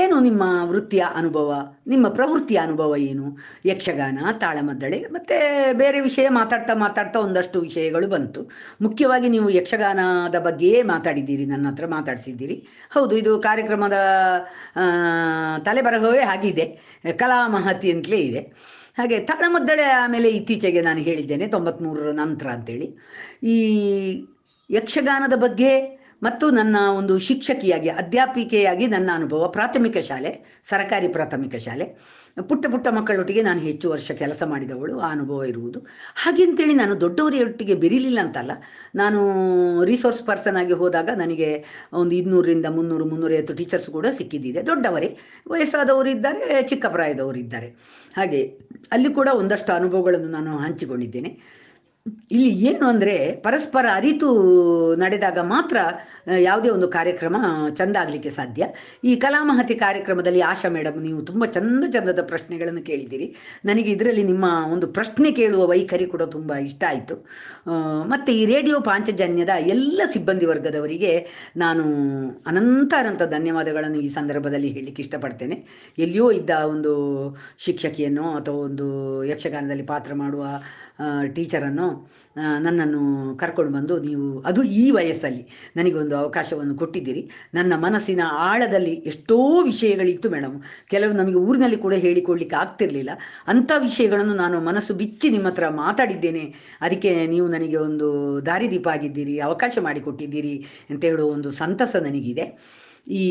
[0.00, 1.52] ಏನು ನಿಮ್ಮ ವೃತ್ತಿಯ ಅನುಭವ,
[1.86, 3.26] ನಿಮ್ಮ ಪ್ರವೃತ್ತಿಯ ಅನುಭವ ಏನು?
[3.66, 5.36] ಯಕ್ಷಗಾನ, ತಾಳಮದ್ದಳೆ, ಮತ್ತು
[5.78, 8.42] ಬೇರೆ ವಿಷಯ ಮಾತಾಡ್ತಾ ಮಾತಾಡ್ತಾ ಒಂದಷ್ಟು ವಿಷಯಗಳು ಬಂತು.
[8.82, 12.56] ಮುಖ್ಯವಾಗಿ ನೀವು ಯಕ್ಷಗಾನದ ಬಗ್ಗೆಯೇ ಮಾತಾಡಿದ್ದೀರಿ, ನನ್ನ ಹತ್ರ ಮಾತಾಡಿಸಿದ್ದೀರಿ.
[12.90, 13.98] ಹೌದು, ಇದು ಕಾರ್ಯಕ್ರಮದ
[15.62, 16.66] ತಲೆಬರಹವೇ ಆಗಿದೆ.
[17.18, 18.42] ಕಲಾ ಮಹತಿ ಅಂತಲೇ ಇದೆ.
[18.98, 22.88] ಹಾಗೆ ತಾಳಮದ್ದಳೆ ಆಮೇಲೆ ಇತ್ತೀಚೆಗೆ ನಾನು ಹೇಳಿದ್ದೇನೆ ತೊಂಬತ್ತ್ಮೂರರ ನಂತರ ಅಂತೇಳಿ.
[23.42, 23.56] ಈ
[24.70, 25.72] ಯಕ್ಷಗಾನದ ಬಗ್ಗೆ
[26.24, 31.86] ಮತ್ತು ನನ್ನ ಒಂದು ಶಿಕ್ಷಕಿಯಾಗಿ, ಅಧ್ಯಾಪಿಕೆಯಾಗಿ ನನ್ನ ಅನುಭವ, ಪ್ರಾಥಮಿಕ ಶಾಲೆ, ಸರಕಾರಿ ಪ್ರಾಥಮಿಕ ಶಾಲೆ.
[32.48, 35.78] ಪುಟ್ಟ ಪುಟ್ಟ ಮಕ್ಕಳೊಟ್ಟಿಗೆ ನಾನು ಹೆಚ್ಚು ವರ್ಷ ಕೆಲಸ ಮಾಡಿದವಳು, ಆ ಅನುಭವ ಇರುವುದು.
[36.14, 38.50] ಹಾಗೆ ಅಂತೇಳಿ ನಾನು ದೊಡ್ಡವರೊಟ್ಟಿಗೆ ಬೆರೀಲಿಲ್ಲ ಅಂತಲ್ಲ.
[38.94, 39.20] ನಾನು
[39.84, 44.66] ರಿಸೋರ್ಸ್ ಪರ್ಸನ್ ಆಗಿ ಹೋದಾಗ ನನಗೆ ಒಂದು ಇನ್ನೂರರಿಂದ ಮುನ್ನೂರು, ಮುನ್ನೂರೈವತ್ತು ಟೀಚರ್ಸ್ ಕೂಡ ಸಿಕ್ಕಿದ್ದಿದೆ.
[44.66, 45.16] ದೊಡ್ಡವರೇ,
[45.50, 47.68] ವಯಸ್ಸಾದವರು ಇದ್ದಾರೆ, ಚಿಕ್ಕ ಪ್ರಾಯದವರು ಇದ್ದಾರೆ.
[48.16, 48.42] ಹಾಗೆ
[48.92, 51.64] ಅಲ್ಲಿ ಕೂಡ ಒಂದಷ್ಟು ಅನುಭವಗಳನ್ನು ನಾನು ಹಂಚಿಕೊಂಡಿದ್ದೇನೆ.
[52.30, 54.28] ಇಲ್ಲಿ ಏನು ಅಂದರೆ ಪರಸ್ಪರ ಅರಿತು
[54.96, 55.76] ನಡೆದಾಗ ಮಾತ್ರ
[56.40, 57.36] ಯಾವುದೇ ಒಂದು ಕಾರ್ಯಕ್ರಮ
[57.78, 58.66] ಚಂದ ಆಗಲಿಕ್ಕೆ ಸಾಧ್ಯ.
[59.04, 63.26] ಈ ಕಲಾಮಹತಿ ಕಾರ್ಯಕ್ರಮದಲ್ಲಿ ಆಶಾ ಮೇಡಮ್ ನೀವು ತುಂಬ ಚಂದ ಚಂದದ ಪ್ರಶ್ನೆಗಳನ್ನು ಕೇಳಿದ್ದೀರಿ.
[63.64, 67.16] ನನಗೆ ಇದರಲ್ಲಿ ನಿಮ್ಮ ಒಂದು ಪ್ರಶ್ನೆ ಕೇಳುವ ವೈಖರಿ ಕೂಡ ತುಂಬ ಇಷ್ಟ ಆಯಿತು.
[68.12, 71.12] ಮತ್ತು ಈ ರೇಡಿಯೋ ಪಾಂಚಜನ್ಯದ ಎಲ್ಲ ಸಿಬ್ಬಂದಿ ವರ್ಗದವರಿಗೆ
[71.56, 71.84] ನಾನು
[72.46, 75.58] ಅನಂತ ಅನಂತ ಧನ್ಯವಾದಗಳನ್ನು ಈ ಸಂದರ್ಭದಲ್ಲಿ ಹೇಳಲಿಕ್ಕೆ ಇಷ್ಟಪಡ್ತೇನೆ.
[75.98, 76.92] ಎಲ್ಲಿಯೋ ಇದ್ದ ಒಂದು
[77.58, 78.88] ಶಿಕ್ಷಕಿಯನ್ನು ಅಥವಾ ಒಂದು
[79.24, 80.44] ಯಕ್ಷಗಾನದಲ್ಲಿ ಪಾತ್ರ ಮಾಡುವ
[81.36, 81.86] ಟೀಚರನ್ನು
[82.64, 83.02] ನನ್ನನ್ನು
[83.36, 85.42] ಕರ್ಕೊಂಡು ಬಂದು ನೀವು, ಅದು ಈ ವಯಸ್ಸಲ್ಲಿ
[85.76, 87.30] ನನಗೆ ಒಂದು ಅವಕಾಶವನ್ನು ಕೊಟ್ಟಿದ್ದೀರಿ.
[87.54, 90.62] ನನ್ನ ಮನಸ್ಸಿನ ಆಳದಲ್ಲಿ ಎಷ್ಟೋ ವಿಷಯಗಳಿತ್ತು ಮೇಡಮ್.
[90.90, 93.10] ಕೆಲವು ನಮಗೆ ಊರಿನಲ್ಲಿ ಕೂಡ ಹೇಳಿಕೊಳ್ಳಿಕ್ಕೆ ಆಗ್ತಿರ್ಲಿಲ್ಲ.
[93.48, 96.54] ಅಂಥ ವಿಷಯಗಳನ್ನು ನಾನು ಮನಸ್ಸು ಬಿಚ್ಚಿ ನಿಮ್ಮ ಹತ್ರ ಮಾತಾಡಿದ್ದೇನೆ.
[96.80, 98.08] ಅದಕ್ಕೆ ನೀವು ನನಗೆ ಒಂದು
[98.46, 102.58] ದಾರಿದೀಪ ಆಗಿದ್ದೀರಿ, ಅವಕಾಶ ಮಾಡಿಕೊಟ್ಟಿದ್ದೀರಿ ಅಂತ ಹೇಳೋ ಒಂದು ಸಂತಸ ನನಗಿದೆ.
[103.10, 103.24] ಈ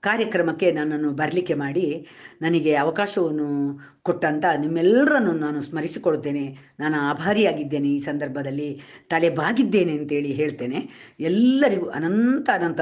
[0.00, 2.06] ಕಾರ್ಯಕ್ರಮಕ್ಕೆ ನನ್ನನ್ನು ಬರಲಿಕ್ಕೆ ಮಾಡಿ
[2.42, 8.80] ನನಗೆ ಅವಕಾಶವನ್ನು ಕೊಟ್ಟಂತ ನಿಮ್ಮೆಲ್ಲರನ್ನು ನಾನು ಸ್ಮರಿಸಿಕೊಳ್ತೇನೆ ನಾನು ಆಭಾರಿಯಾಗಿದ್ದೇನೆ ಈ ಸಂದರ್ಭದಲ್ಲಿ.
[9.10, 10.88] ತಲೆ ಬಾಗಿದ್ದೇನೆ ಅಂತೇಳಿ ಹೇಳ್ತೇನೆ.
[11.20, 12.80] ಎಲ್ಲರಿಗೂ ಅನಂತ ಅನಂತ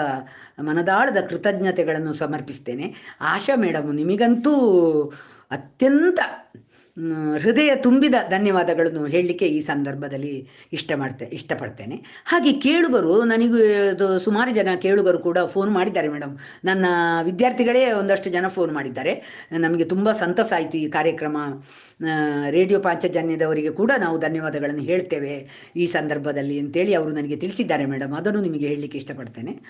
[0.61, 2.95] ಮನದಾಳದ ಕೃತಜ್ಞತೆಗಳನ್ನು ಸಮರ್ಪಿಸ್ತೇನೆ.
[3.21, 4.55] ಆಶಾ ಮೇಡಮ್ ನಿಮಗಂತೂ
[5.51, 6.19] ಅತ್ಯಂತ
[7.39, 11.97] ಹೃದಯ ತುಂಬಿದ ಧನ್ಯವಾದಗಳನ್ನು ಹೇಳಲಿಕ್ಕೆ ಈ ಸಂದರ್ಭದಲ್ಲಿ ಇಷ್ಟ ಮಾಡ್ತೆ, ಇಷ್ಟಪಡ್ತೇನೆ.
[12.25, 13.57] ಹಾಗೆ ಕೇಳುಗರು, ನನಗೂ
[13.91, 16.87] ಅದು ಸುಮಾರು ಜನ ಕೇಳುಗರು ಕೂಡ ಫೋನ್ ಮಾಡಿದ್ದಾರೆ ಮೇಡಮ್ ನನ್ನ
[17.23, 19.15] ವಿದ್ಯಾರ್ಥಿಗಳೇ ಒಂದಷ್ಟು ಜನ ಫೋನ್ ಮಾಡಿದ್ದಾರೆ.
[19.59, 21.37] ನಮಗೆ ತುಂಬ ಸಂತಸ ಆಯಿತು ಈ ಕಾರ್ಯಕ್ರಮ
[22.51, 28.67] ರೇಡಿಯೋ ಪಾಂಚಜನ್ಯದವರಿಗೆ ಕೂಡ ನಾವು ಧನ್ಯವಾದಗಳನ್ನು ಹೇಳ್ತೇವೆ ಈ ಸಂದರ್ಭದಲ್ಲಿ ಅಂತೇಳಿ ಅವರು ನನಗೆ ತಿಳಿಸಿದ್ದಾರೆ ಮೇಡಮ್ ಅದನ್ನು ನಿಮಗೆ
[28.67, 29.61] ಹೇಳಲಿಕ್ಕೆ ಇಷ್ಟಪಡ್ತೇನೆ.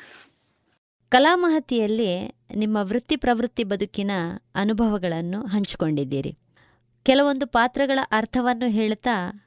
[1.09, 2.12] ಕಲಾಮಹತಿಯಲ್ಲಿ
[2.57, 4.11] ನಿಮ್ಮ ವೃತ್ತಿ ಪ್ರವೃತ್ತಿ ಬದುಕಿನ
[4.55, 6.39] ಅನುಭವಗಳನ್ನು ಹಂಚಿಕೊಂಡಿದ್ದೀರಿ.
[7.05, 9.41] ಕೆಲವೊಂದು ಪಾತ್ರಗಳ ಅರ್ಥವನ್ನು ಹೇಳ್ತಾ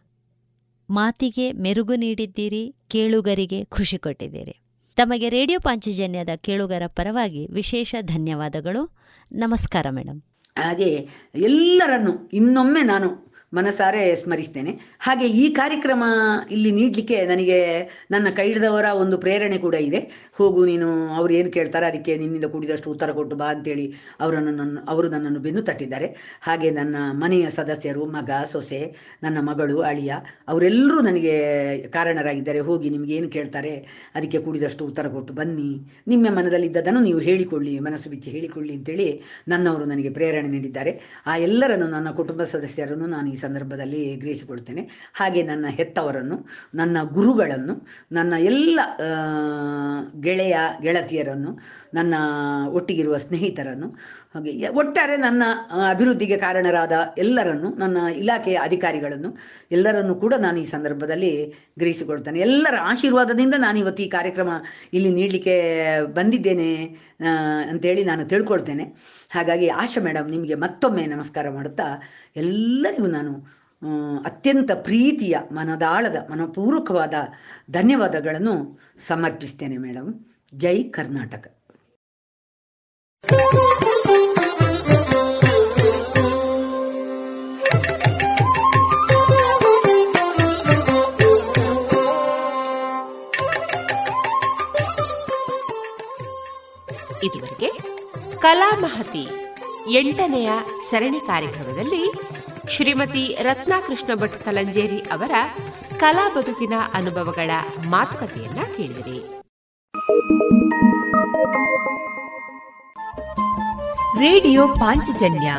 [0.90, 4.62] ಮಾತಿಗೆ ಮೆರುಗು ನೀಡಿದ್ದೀರಿ, ಕೇಳುಗರಿಗೆ ಖುಷಿ ಕೊಟ್ಟಿದ್ದೀರಿ.
[4.96, 8.98] ತಮಗೆ ರೇಡಿಯೋ ಪಾಂಚಜನ್ಯದ ಕೇಳುಗರ ಪರವಾಗಿ ವಿಶೇಷ ಧನ್ಯವಾದಗಳು.
[9.32, 10.22] ನಮಸ್ಕಾರ ಮೇಡಮ್
[10.58, 14.80] ಹಾಗೆ ಎಲ್ಲರನ್ನು ಇನ್ನೊಮ್ಮೆ ನಾನು ಮನಸಾರೆ ಸ್ಮರಿಸ್ತೇನೆ.
[15.00, 16.04] ಹಾಗೆ ಈ ಕಾರ್ಯಕ್ರಮ
[16.52, 18.54] ಇಲ್ಲಿ ನೀಡಲಿಕ್ಕೆ ನನಗೆ ನನ್ನ ಕೈ
[19.00, 20.32] ಒಂದು ಪ್ರೇರಣೆ ಕೂಡ ಇದೆ.
[20.34, 25.10] ಹೋಗು ನೀನು, ಅವ್ರು ಏನು ಕೇಳ್ತಾರೆ ಅದಕ್ಕೆ ನಿನ್ನಿಂದ ಕೂಡಿದಷ್ಟು ಉತ್ತರ ಕೊಟ್ಟು ಬಾ ಅಂತೇಳಿ ಅವರನ್ನು ನನ್ನ, ಅವರು
[25.10, 26.16] ನನ್ನನ್ನು ಬೆನ್ನು ತಟ್ಟಿದ್ದಾರೆ.
[26.42, 30.14] ಹಾಗೆ ನನ್ನ ಮನೆಯ ಸದಸ್ಯರು, ಮಗ, ಸೊಸೆ, ನನ್ನ ಮಗಳು, ಅಳಿಯ,
[30.48, 31.36] ಅವರೆಲ್ಲರೂ ನನಗೆ
[31.88, 32.60] ಕಾರಣರಾಗಿದ್ದಾರೆ.
[32.60, 35.88] ಹೋಗಿ ನಿಮ್ಗೆ ಏನು ಕೇಳ್ತಾರೆ ಅದಕ್ಕೆ ಕೂಡಿದಷ್ಟು ಉತ್ತರ ಕೊಟ್ಟು ಬನ್ನಿ.
[36.08, 41.02] ನಿಮ್ಮ ಮನದಲ್ಲಿದ್ದದನ್ನು ನೀವು ಹೇಳಿಕೊಳ್ಳಿ, ಮನಸ್ಸು ಬಿಚ್ಚಿ ಹೇಳಿಕೊಳ್ಳಿ ಅಂತೇಳಿ ನನ್ನವರು ನನಗೆ ಪ್ರೇರಣೆ ನೀಡಿದ್ದಾರೆ.
[41.26, 44.84] ಆ ಎಲ್ಲರನ್ನು, ನನ್ನ ಕುಟುಂಬ ಸದಸ್ಯರನ್ನು ನಾನು ಈ ಸಂದರ್ಭದಲ್ಲಿ ಗ್ರಹಿಸಿಕೊಳ್ತೇನೆ.
[45.14, 46.38] ಹಾಗೆ ನನ್ನ ಹೆತ್ತವರನ್ನು
[46.76, 47.76] ನನ್ನ ಗುರುಗಳನ್ನು
[48.12, 48.80] ನನ್ನ ಎಲ್ಲ
[50.22, 51.52] ಗೆಳೆಯ ಗೆಳತಿಯರನ್ನು
[51.94, 52.16] ನನ್ನ
[52.70, 53.88] ಒಟ್ಟಿಗಿರುವ ಸ್ನೇಹಿತರನ್ನು.
[54.34, 55.44] ಹಾಗೆ ಒಟ್ಟಾರೆ ನನ್ನ
[55.90, 59.38] ಅಭಿವೃದ್ಧಿಗೆ ಕಾರಣರಾದ ಎಲ್ಲರನ್ನು, ನನ್ನ ಇಲಾಖೆಯ ಅಧಿಕಾರಿಗಳನ್ನು,
[59.72, 61.46] ಎಲ್ಲರನ್ನು ಕೂಡ ನಾನು ಈ ಸಂದರ್ಭದಲ್ಲಿ
[61.78, 62.40] ಗ್ರಹಿಸಿಕೊಳ್ತೇನೆ.
[62.40, 64.50] ಎಲ್ಲರ ಆಶೀರ್ವಾದದಿಂದ ನಾನು ಇವತ್ತು ಈ ಕಾರ್ಯಕ್ರಮ
[64.94, 65.56] ಇಲ್ಲಿ ನೀಡಲಿಕ್ಕೆ
[66.06, 66.98] ಬಂದಿದ್ದೇನೆ
[67.70, 68.96] ಅಂತೇಳಿ ನಾನು ತಿಳ್ಕೊಳ್ತೇನೆ.
[69.30, 72.02] ಹಾಗಾಗಿ ಆಶಾ ಮೇಡಮ್ ನಿಮಗೆ ಮತ್ತೊಮ್ಮೆ ನಮಸ್ಕಾರ ಮಾಡುತ್ತಾ,
[72.36, 73.58] ಎಲ್ಲರಿಗೂ ನಾನು
[74.26, 77.14] ಅತ್ಯಂತ ಪ್ರೀತಿಯ, ಮನದಾಳದ, ಮನಪೂರ್ವಕವಾದ
[77.72, 80.14] ಧನ್ಯವಾದಗಳನ್ನು ಸಮರ್ಪಿಸ್ತೇನೆ ಮೇಡಮ್.
[80.56, 81.57] ಜೈ ಕರ್ನಾಟಕ.
[97.24, 97.70] ಇದುವರೆಗೆ
[98.40, 99.28] ಕಲಾ ಮಹತಿ
[99.92, 100.52] ಎಂಟನೆಯ
[100.90, 102.12] ಸರಣಿ ಕಾರ್ಯಕ್ರಮದಲ್ಲಿ
[102.70, 105.32] ಶ್ರೀಮತಿ ರತ್ನಾಕೃಷ್ಣ ಭಟ್ ಕಲಂಜೇರಿ ಅವರ
[106.00, 107.52] ಕಲಾ ಬದುಕಿನ ಅನುಭವಗಳ
[107.90, 109.20] ಮಾತುಕತೆಯನ್ನ ಕೇಳಿದಿರಿ.
[114.20, 115.54] ರೇಡಿಯೋ ಪಾಂಚಜನ್ಯ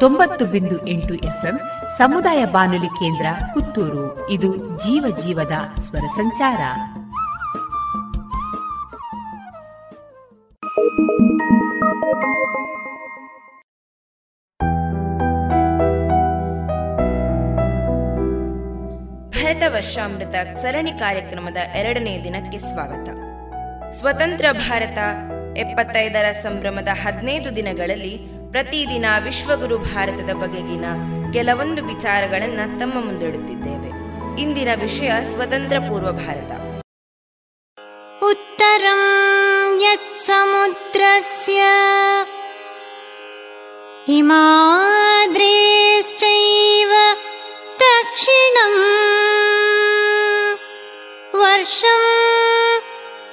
[0.00, 1.60] ತೊಂಬತ್ತು ಬಿಂದು ಎಂಟು ಎಫ್ಎಂ
[1.98, 4.30] ಸಮುದಾಯ ಬಾನುಲಿ ಕೇಂದ್ರ ಪುತ್ತೂರು.
[4.30, 6.58] ಇದು ಜೀವ ಜೀವದ ಸ್ವರ ಸಂಚಾರ.
[19.30, 23.08] ಭರತ ವರ್ಷಾಮೃತ ಸರಣಿ ಕಾರ್ಯಕ್ರಮದ ಎರಡನೇ ದಿನಕ್ಕೆ ಸ್ವಾಗತ.
[23.94, 24.98] ಸ್ವತಂತ್ರ ಭಾರತ
[25.58, 28.18] ಎಪ್ಪತ್ತೈದರ ಸಂಭ್ರಮದ ಹದಿನೈದು ದಿನಗಳಲ್ಲಿ
[28.50, 30.84] ಪ್ರತಿದಿನ ವಿಶ್ವಗುರು ಭಾರತದ ಬಗೆಗಿನ
[31.32, 33.90] ಕೆಲವೊಂದು ವಿಚಾರಗಳನ್ನು ತಮ್ಮ ಮುಂದಿಡುತ್ತಿದ್ದೇವೆ
[34.40, 36.52] ಇಂದಿನ ವಿಷಯ ಸ್ವತಂತ್ರ ಪೂರ್ವ ಭಾರತ.
[38.22, 39.02] ಉತ್ತರಂ
[39.82, 41.62] ಯತ್ಸಮುದ್ರಸ್ಯ
[44.06, 46.92] ಹಿಮಾದ್ರೇಶ್ಚೈವ
[47.80, 48.74] ದಕ್ಷಿಣಂ
[51.40, 52.04] ವರ್ಷಂ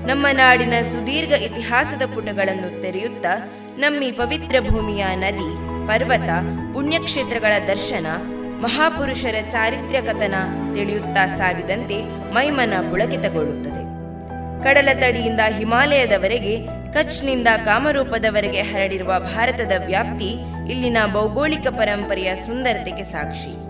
[0.08, 3.36] ನಮ್ಮ ನಾಡಿನ ಸುದೀರ್ಘ ಇತಿಹಾಸದ ಪುಟಗಳನ್ನು ತೆರೆಯುತ್ತಾ,
[3.78, 5.52] ನಮ್ಮಿ ಪವಿತ್ರ ಭೂಮಿಯ ನದಿ,
[5.88, 6.30] ಪರ್ವತ,
[6.74, 8.08] ಪುಣ್ಯಕ್ಷೇತ್ರಗಳ ದರ್ಶನ
[8.62, 10.36] ಮಹಾಪುರುಷರ ಚಾರಿತ್ರ್ಯ ಕಥನ
[10.74, 11.98] ತಿಳಿಯುತ್ತಾ ಸಾಗಿದಂತೆ
[12.34, 13.86] ಮೈಮನ ಪುಳಕಿತಗೊಳ್ಳುತ್ತದೆ.
[14.64, 16.58] ಕಡಲ ತಡಿಯಿಂದ ಹಿಮಾಲಯದವರೆಗೆ,
[16.94, 20.30] ಕಚ್ನಿಂದ ಕಾಮರೂಪದವರೆಗೆ ಹರಡಿರುವ ಭಾರತದ ವ್ಯಾಪ್ತಿ
[20.72, 23.66] ಇಲ್ಲಿನ ಭೌಗೋಳಿಕ ಪರಂಪರೆಯ ಸುಂದರತೆಗೆ ಸಾಕ್ಷಿ.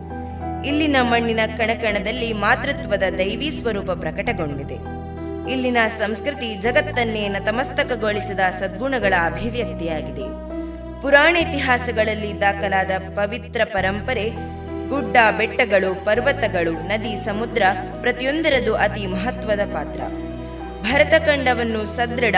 [0.67, 4.77] ಇಲ್ಲಿನ ಮಣ್ಣಿನ ಕಣಕಣದಲ್ಲಿ ಮಾತೃತ್ವದ ದೈವಿ ಸ್ವರೂಪ ಪ್ರಕಟಗೊಂಡಿದೆ.
[5.51, 10.45] ಇಲ್ಲಿನ ಸಂಸ್ಕೃತಿ ಜಗತ್ತನ್ನೇ ನತಮಸ್ತಕಗೊಳಿಸಿದ ಸದ್ಗುಣಗಳ ಅಭಿವ್ಯಕ್ತಿಯಾಗಿದೆ.
[11.01, 14.54] ಪುರಾಣ ಇತಿಹಾಸಗಳಲ್ಲಿ ದಾಖಲಾದ ಪವಿತ್ರ ಪರಂಪರೆ
[14.89, 17.63] ಗುಡ್ಡ, ಬೆಟ್ಟಗಳು, ಪರ್ವತಗಳು, ನದಿ, ಸಮುದ್ರ
[18.01, 20.01] ಪ್ರತಿಯೊಂದರದು ಅತಿ ಮಹತ್ವದ ಪಾತ್ರ.
[20.81, 22.35] ಭರತಖಂಡವನ್ನು ಸದೃಢ,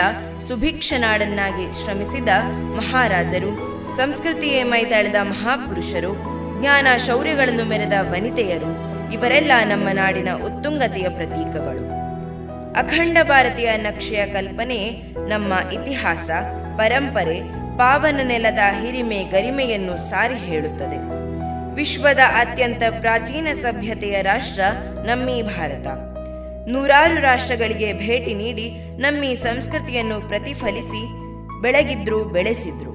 [0.48, 2.28] ಸುಭಿಕ್ಷ ನಾಡನ್ನಾಗಿ ಶ್ರಮಿಸಿದ
[2.76, 3.50] ಮಹಾರಾಜರು,
[3.96, 6.12] ಸಂಸ್ಕೃತಿಯೇ ಮೈತಾಳಿದ ಮಹಾಪುರುಷರು,
[6.60, 11.88] ಜ್ಞಾನ ಶೌರ್ಯಗಳನ್ನು ಮೆರೆದ ವನಿತೆಯರು, ಇವರೆಲ್ಲ ನಮ್ಮ ನಾಡಿನ ಉತ್ತುಂಗತೆಯ ಪ್ರತೀಕಗಳು.
[12.72, 14.78] ಅಖಂಡ ಭಾರತೀಯ ನಕ್ಷೆಯ ಕಲ್ಪನೆ,
[15.28, 16.30] ನಮ್ಮ ಇತಿಹಾಸ,
[16.76, 17.38] ಪರಂಪರೆ,
[17.78, 21.27] ಪಾವನ ನೆಲದ ಹಿರಿಮೆ ಗರಿಮೆಯನ್ನು ಸಾರಿ ಹೇಳುತ್ತದೆ.
[21.78, 24.62] ವಿಶ್ವದ ಅತ್ಯಂತ ಪ್ರಾಚೀನ ಸಭ್ಯತೆಯ ರಾಷ್ಟ್ರ
[25.06, 25.86] ನಮ್ಮಿ ಭಾರತ.
[26.68, 28.66] ನೂರಾರು ರಾಷ್ಟ್ರಗಳಿಗೆ ಭೇಟಿ ನೀಡಿ
[28.96, 31.02] ನಮ್ಮಿ ಸಂಸ್ಕೃತಿಯನ್ನು ಪ್ರತಿಫಲಿಸಿ
[31.62, 32.92] ಬೆಳಗಿದ್ರು ಬೆಳೆಸಿದ್ರು.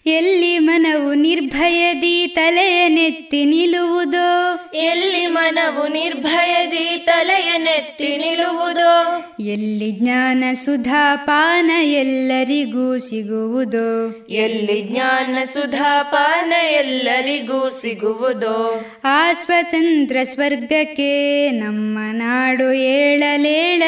[0.07, 4.59] ಎಲ್ಲಿ ಮನವು ನಿರ್ಭಯದಿ ತಲೆಯ ನೆತ್ತಿ ನಿಲ್ಲುವುದೋ?
[4.73, 9.19] ಎಲ್ಲಿ ಮನವು ನಿರ್ಭಯದಿ ತಲೆಯ ನೆತ್ತಿ ನಿಲ್ಲುವುದೋ?
[9.43, 14.15] ಎಲ್ಲಿ ಜ್ಞಾನ ಸುಧಾಪಾನ ಎಲ್ಲರಿಗೂ ಸಿಗುವುದೋ?
[14.29, 18.85] ಎಲ್ಲಿ ಜ್ಞಾನ ಸುಧಾಪಾನ ಎಲ್ಲರಿಗೂ ಸಿಗುವುದೋ?
[19.03, 23.87] ಆ ಸ್ವತಂತ್ರ ಸ್ವರ್ಗಕ್ಕೆ ನಮ್ಮ ನಾಡು ಏಳಲೇಳಲೇಳಲೇಳಲಿ.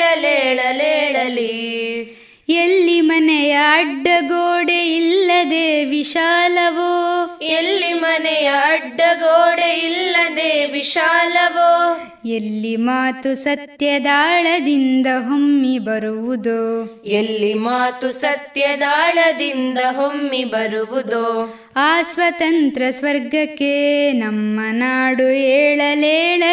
[2.49, 7.39] ಎಲ್ಲಿ ಮನೆಯ ಅಡ್ಡಗೋಡೆ ಇಲ್ಲದೆ ವಿಶಾಲವೋ?
[7.41, 11.97] ಎಲ್ಲಿ ಮನೆಯ ಅಡ್ಡಗೋಡೆ ಇಲ್ಲದೆ ವಿಶಾಲವೋ?
[12.25, 17.01] ಎಲ್ಲಿ ಮಾತು ಸತ್ಯದಾಳದಿಂದ ಹೊಮ್ಮಿ ಬರುವುದೋ?
[17.05, 21.55] ಎಲ್ಲಿ ಮಾತು ಸತ್ಯದಾಳದಿಂದ ಹೊಮ್ಮಿ ಬರುವುದೋ?
[21.75, 26.43] ಆ ಸ್ವತಂತ್ರ ಸ್ವರ್ಗಕ್ಕೆ ನಮ್ಮ ನಾಡು ಏಳಲೇಳಲೇಳಲೇಳಲಿ.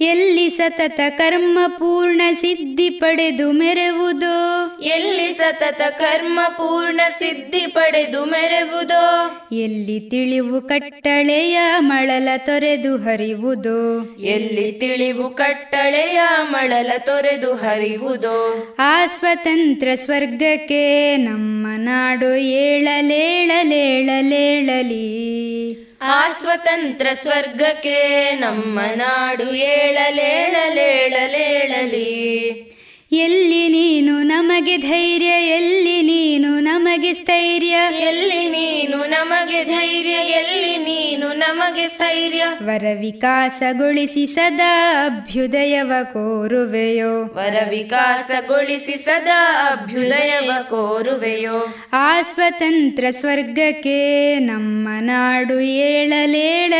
[0.00, 4.78] ಎಲ್ಲಿ ಸತತ ಕರ್ಮ ಪೂರ್ಣ ಸಿದ್ಧಿ ಪಡೆದು ಮೆರೆವುದೋ?
[4.82, 9.26] ಎಲ್ಲಿ ಸತತ ಕರ್ಮ ಪೂರ್ಣ ಸಿದ್ಧಿ ಪಡೆದು ಮೆರೆವುದೋ?
[9.52, 14.02] ಎಲ್ಲಿ ತಿಳಿವು ಕಟ್ಟಳೆಯ ಮಳಲ ತೊರೆದು ಹರಿವುದೋ?
[14.20, 16.20] ಎಲ್ಲಿ ತಿಳಿವು ಕಟ್ಟಳೆಯ
[16.50, 18.76] ಮಳಲ ತೊರೆದು ಹರಿವುದೋ?
[18.78, 23.44] ಆ ಸ್ವತಂತ್ರ ಸ್ವರ್ಗಕ್ಕೆ ನಮ್ಮ ನಾಡು ಏಳಲೇಳಲೇಳಲೇಳಲಿ.
[26.06, 30.44] ಆ ಸ್ವತಂತ್ರ ಸ್ವರ್ಗಕ್ಕೆ ನಮ್ಮ ನಾಡು ಏಳಲೇಳಲೇಳಲೇಳಲಿ.
[33.16, 37.76] ಎಲ್ಲಿ ನೀನು ನಮಗೆ ಧೈರ್ಯ ಎಲ್ಲಿ ನೀನು ನಮಗೆ ಸ್ಥೈರ್ಯ?
[37.98, 42.44] ಎಲ್ಲಿ ನೀನು ನಮಗೆ ಧೈರ್ಯ ಎಲ್ಲಿ ನೀನು ನಮಗೆ ಸ್ಥೈರ್ಯ?
[42.62, 47.24] ವರ ವಿಕಾಸಗೊಳಿಸಿ ಸದಾ ಅಭ್ಯುದಯವ ಕೋರುವೆಯೋ.
[47.24, 51.74] ವರ ವಿಕಾಸಗೊಳಿಸಿ ಸದಾ ಅಭ್ಯುದಯವ ಕೋರುವೆಯೋ.
[51.92, 56.74] ಆ ಸ್ವತಂತ್ರ ಸ್ವರ್ಗಕ್ಕೆ ನಮ್ಮ ನಾಡು ಏಳಲೇಳಲೇಳಲೇಳಲಿ.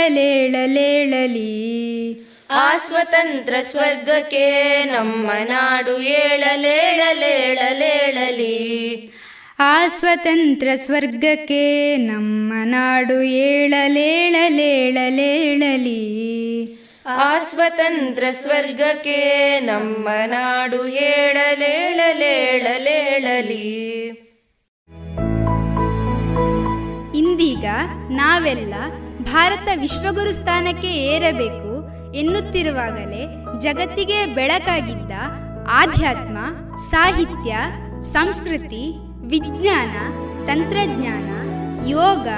[2.51, 6.85] ಆ ಸ್ವತಂತ್ರ ಸ್ವರ್ಗಕ್ಕೆ ನಮ್ಮ ನಾಡು ಏಳಲೇಳಲೇಳಲೇಳಲಿ.
[9.59, 14.35] ಆ ಸ್ವತಂತ್ರ ಸ್ವರ್ಗಕ್ಕೆ ನಮ್ಮ ನಾಡು ಏಳಲೇಳಲೇಳಲೇಳಲಿ.
[17.07, 21.95] ಆ ಸ್ವತಂತ್ರ ಸ್ವರ್ಗಕ್ಕೆ ನಮ್ಮ ನಾಡು ಏಳಲೇಳಲೇಳಲೇಳಲಿ.
[27.19, 27.65] ಇಂದೀಗ
[28.11, 28.75] ನಾವೆಲ್ಲ
[29.23, 31.74] ಭಾರತ ವಿಶ್ವಗುರು ಸ್ಥಾನಕ್ಕೆ ಏರಬೇಕು
[32.15, 33.23] ಎನ್ನುತ್ತಿರುವಾಗಲೇ
[33.61, 35.13] ಜಗತ್ತಿಗೆ ಬೆಳಕಾಗಿದ್ದ
[35.71, 36.39] ಆಧ್ಯಾತ್ಮ,
[36.91, 37.57] ಸಾಹಿತ್ಯ,
[38.01, 38.83] ಸಂಸ್ಕೃತಿ,
[39.27, 39.95] ವಿಜ್ಞಾನ,
[40.47, 41.31] ತಂತ್ರಜ್ಞಾನ,
[41.89, 42.29] ಯೋಗ,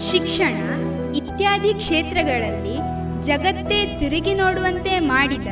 [0.00, 0.56] ಶಿಕ್ಷಣ
[1.16, 2.76] ಇತ್ಯಾದಿ ಕ್ಷೇತ್ರಗಳಲ್ಲಿ
[3.26, 5.46] ಜಗತ್ತೇ ತಿರುಗಿ ನೋಡುವಂತೆ ಮಾಡಿದ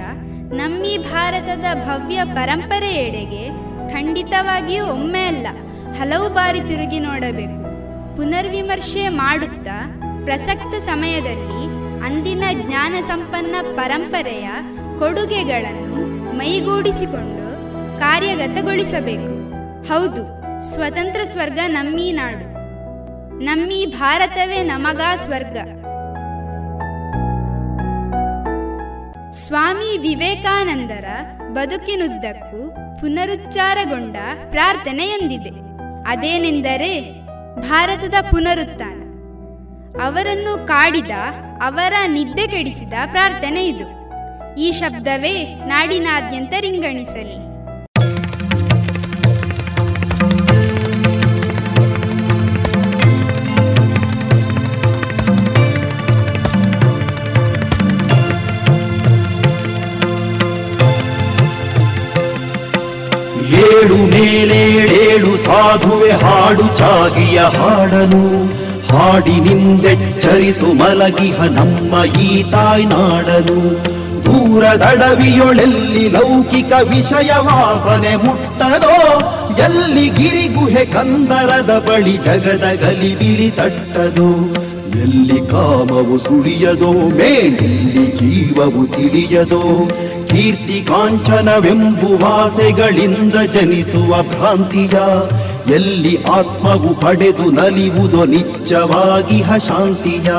[0.55, 3.45] ನಮ್ಮಿ ಭಾರತದ ಭವ್ಯ ಪರಂಪರೆಯೆಡೆಗೆ
[3.93, 5.47] ಖಂಡಿತವಾಗಿಯೂ ಒಮ್ಮೆ ಅಲ್ಲ,
[6.01, 7.61] ಹಲವು ಬಾರಿ ತಿರುಗಿ ನೋಡಬೇಕು.
[8.17, 9.77] ಪುನರ್ವಿಮರ್ಶೆ ಮಾಡುತ್ತಾ
[10.25, 11.63] ಪ್ರಸಕ್ತ ಸಮಯದಲ್ಲಿ
[12.05, 14.51] ಅಂದಿನ ಜ್ಞಾನ ಸಂಪನ್ನ ಪರಂಪರೆಯ
[14.99, 17.55] ಕೊಡುಗೆಗಳನ್ನು ಮೈಗೂಡಿಸಿಕೊಂಡು
[18.01, 19.45] ಕಾರ್ಯಗತಗೊಳಿಸಬೇಕು.
[19.89, 22.55] ಹೌದು, ಸ್ವತಂತ್ರ ಸ್ವರ್ಗ ನಮ್ಮೀ ನಾಡು.
[23.45, 25.59] ನಮ್ಮೀ ಭಾರತವೇ ನಮಗಾ ಸ್ವರ್ಗ.
[29.31, 31.05] ಸ್ವಾಮಿ ವಿವೇಕಾನಂದರ
[31.53, 34.17] ಬದುಕಿನುದ್ದಕ್ಕೂ ಪುನರುಚ್ಚಾರಗೊಂಡ
[34.51, 35.51] ಪ್ರಾರ್ಥನೆಯೊಂದಿದೆ.
[36.07, 37.21] ಅದೇನೆಂದರೆ,
[37.61, 39.04] ಭಾರತದ ಪುನರುತ್ಥಾನ.
[40.01, 41.11] ಅವರನ್ನು ಕಾಡಿದ,
[41.63, 43.87] ಅವರ ನಿದ್ದೆ ಕೆಡಿಸಿದ ಪ್ರಾರ್ಥನೆ ಇದು.
[44.61, 47.55] ಈ ಶಬ್ದವೇ ನಾಡಿನಾದ್ಯಂತ ರಿಂಗಣಿಸಲಿ.
[63.55, 67.41] ಏಳು ಮೇಲೇಳೇಳು ಸಾಧುವೆ ಹಾಡು, ಚಾಗಿಯ
[68.95, 73.81] ಹಾಡನು ನಿಂದೆಚ್ಚರಿಸು ಮಲಗಿಹ ನಮ್ಮ ಈ ತಾಯ್ನಾಡನು
[74.25, 79.21] ದೂರದಡವಿಯೊಳೆಲ್ಲಿ ಲೌಕಿಕ ವಿಷಯ ವಾಸನೆ ಮುಟ್ಟದೋ?
[79.63, 84.55] ಎಲ್ಲಿ ಗಿರಿಗುಹೆ ಕಂದರದ ಬಳಿ ಜಗದ ಗಲಿಬಿಲಿ ತಟ್ಟದೋ?
[85.01, 86.93] ಎಲ್ಲಿ ಕಾಮವು ಸುಳಿಯದೋ?
[86.93, 89.91] ಮೇಲೆಲ್ಲಿ ಜೀವವು ತಿಳಿಯದೋ?
[90.27, 94.99] ಕೀರ್ತಿ ಕಾಂಚನವೆಂಬುವಾಸೆಗಳಿಂದ ಜನಿಸುವ ಭ್ರಾಂತಿಯ
[95.71, 100.33] ಎಲ್ಲಿ ಆತ್ಮವು ಪಡೆದು ನಲಿವುದೋ ನಿಜವಾಗಿ ಶಾಂತಿಯ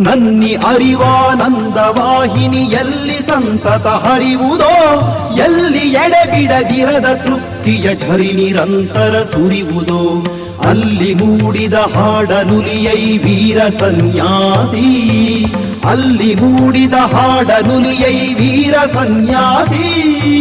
[0.00, 4.74] ನನ್ನಿ ಅರಿವಾನಂದ ವಾಹಿನಿ ಎಲ್ಲಿ ಸಂತತ ಹರಿವುದೋ,
[5.36, 10.26] ಎಲ್ಲಿ ಎಡೆಬಿಡದಿರದ ತೃಪ್ತಿಯ ಝರಿ ನಿರಂತರ ಸುರಿವುದೋ,
[10.68, 15.44] ಅಲ್ಲಿ ಮೂಡಿದ ಹಾಡನುಲಿಯೈ ವೀರ ಸನ್ಯಾಸಿ.
[15.84, 20.35] ಅಲ್ಲಿ ಮೂಡಿದ ಹಾಡನುಲಿಯೈ ವೀರ ಸನ್ಯಾಸಿ.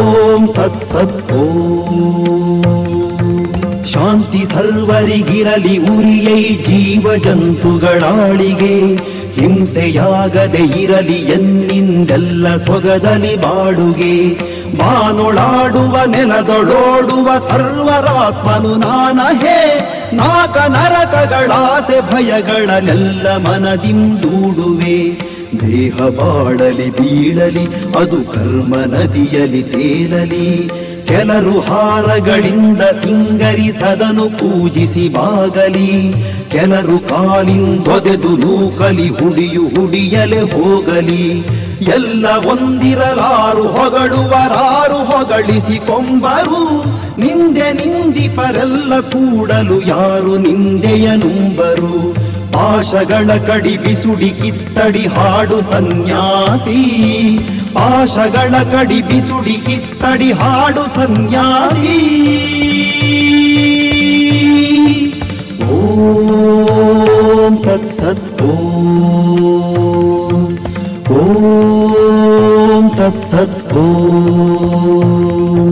[0.00, 2.62] ಓಂ ತತ್ಸತ್ ಓಂ.
[3.84, 8.96] ಶಾಂತಿ ಸರ್ವರಿಗಿರಲಿ ಉರಿಯೈ ಜೀವ ಜಂತುಗಳಾಳಿಗೆ.
[9.40, 14.28] ಹಿಂಸೆಯಾಗದೆ ಇರಲಿ ಎನ್ನಿಂದೆಲ್ಲ ಸೊಗದಲಿ ಬಾಡುಗೆ
[14.76, 25.29] ಬಾನೊಳಾಡುವ ನೆಲದೊಳೋಡುವ ಸರ್ವರಾತ್ಮನು ನಾನಹೇ ನಾಕ ನರಕಗಳಾಸೆ ಭಯಗಳನ್ನೆಲ್ಲ ಮನದಿಂದೂಡುವೆ.
[25.58, 27.64] ದೇಹ ಬಾಳಲಿ ಬೀಳಲಿ,
[27.96, 30.70] ಅದು ಕರ್ಮ ನದಿಯಲಿ ತೇಲಲಿ.
[31.04, 36.14] ಕೆಲರು ಹಾರಗಳಿಂದ ಸಿಂಗರಿಸದನು ಪೂಜಿಸಿ ಬಾಗಲಿ.
[36.50, 41.46] ಕೆಲರು ಕಾಲಿಂದೊದೆದು ನೂಕಲಿ, ಹುಡಿಯು ಹುಡಿಯಲೆ ಹೋಗಲಿ.
[41.94, 46.84] ಎಲ್ಲ ಒಂದಿರಲಾರು ಹೊಗಳುವರಾರು ಹೊಗಳಿಸಿ ಕೊಂಬರು.
[47.20, 52.19] ನಿಂದೆ ನಿಂದಿಪರೆಲ್ಲ ಕೂಡಲು ಯಾರು ನಿಂದೆಯ ನುಂಬರು.
[52.53, 56.79] ಪಾಶಗಳ ಕಡಿ ಬಿಸುಡಿ ಕಿತ್ತಡಿ ಹಾಡು ಸನ್ಯಾಸಿ
[57.75, 61.97] ಪಾಶಗಳ ಕಡಿ ಬಿಸುಡಿ ಕಿತ್ತಡಿ ಹಾಡು ಸನ್ಯಾಸಿ
[65.75, 68.87] ಓಂ ತತ್ಸತ್ ಓಂ
[71.17, 75.71] ಓಂ ತತ್ಸತ್ ಓಂ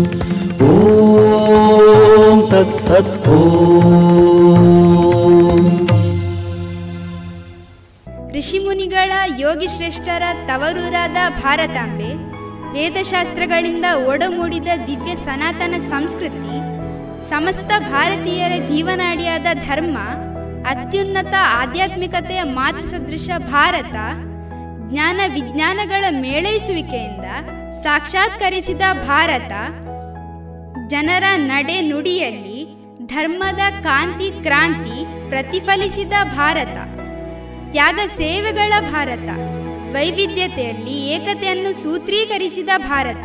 [0.68, 4.27] ಓಂ ತತ್ಸತ್ ಓಂ
[8.39, 12.11] ಋಷಿಮುನಿಗಳ ಯೋಗಿ ಶ್ರೇಷ್ಠರ ತವರೂರಾದ ಭಾರತಾಂಬೆ,
[12.73, 16.57] ವೇದಶಾಸ್ತ್ರಗಳಿಂದ ಒಡಮೂಡಿದ ದಿವ್ಯ ಸನಾತನ ಸಂಸ್ಕೃತಿ,
[17.29, 19.99] ಸಮಸ್ತ ಭಾರತೀಯರ ಜೀವನಾಡಿಯಾದ ಧರ್ಮ,
[20.67, 23.97] ಅತ್ಯುನ್ನತ ಆಧ್ಯಾತ್ಮಿಕತೆಯ ಮಾತೃ ಸದೃಶ ಭಾರತ,
[24.91, 27.25] ಜ್ಞಾನ ವಿಜ್ಞಾನಗಳ ಮೇಳೈಸುವಿಕೆಯಿಂದ
[27.85, 29.53] ಸಾಕ್ಷಾತ್ಕರಿಸಿದ ಭಾರತ,
[30.87, 32.61] ಜನರ ನಡೆ ನುಡಿಯಲ್ಲಿ
[33.07, 36.98] ಧರ್ಮದ ಕಾಂತಿ ಕ್ರಾಂತಿ ಪ್ರತಿಫಲಿಸಿದ ಭಾರತ.
[37.71, 39.29] ತ್ಯಾಗ ಸೇವೆಗಳ ಭಾರತ.
[39.93, 43.25] ವೈವಿಧ್ಯತೆಯಲ್ಲಿ ಏಕತೆಯನ್ನು ಸೂತ್ರೀಕರಿಸಿದ ಭಾರತ.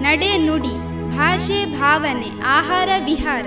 [0.00, 0.74] ನಡೆ ನುಡಿ,
[1.16, 3.46] ಭಾಷೆ ಭಾವನೆ, ಆಹಾರ ವಿಹಾರ,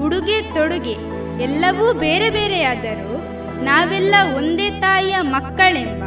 [0.00, 0.96] ಉಡುಗೆ ತೊಡುಗೆ
[1.42, 3.16] ಎಲ್ಲವೂ ಬೇರೆ ಬೇರೆಯಾದರೂ
[3.62, 6.02] ನಾವೆಲ್ಲ ಒಂದೇ ತಾಯಿಯ ಮಕ್ಕಳೆಂಬ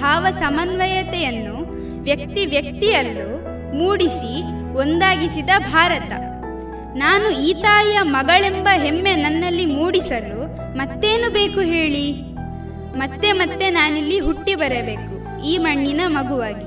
[0.00, 1.56] ಭಾವ ಸಮನ್ವಯತೆಯನ್ನು
[2.02, 3.28] ವ್ಯಕ್ತಿ ವ್ಯಕ್ತಿಯಲ್ಲೂ
[3.76, 4.42] ಮೂಡಿಸಿ
[4.78, 6.12] ಒಂದಾಗಿಸಿದ ಭಾರತ.
[6.96, 12.25] ನಾನು ಈ ತಾಯಿಯ ಮಗಳೆಂಬ ಹೆಮ್ಮೆ ನನ್ನಲ್ಲಿ ಮೂಡಿಸಲು ಮತ್ತೇನು ಬೇಕು ಹೇಳಿ?
[12.96, 15.14] ಮತ್ತೆ ಮತ್ತೆ ನಾನಿಲ್ಲಿ ಹುಟ್ಟಿ ಬರಬೇಕು,
[15.44, 16.66] ಈ ಮಣ್ಣಿನ ಮಗುವಾಗಿ.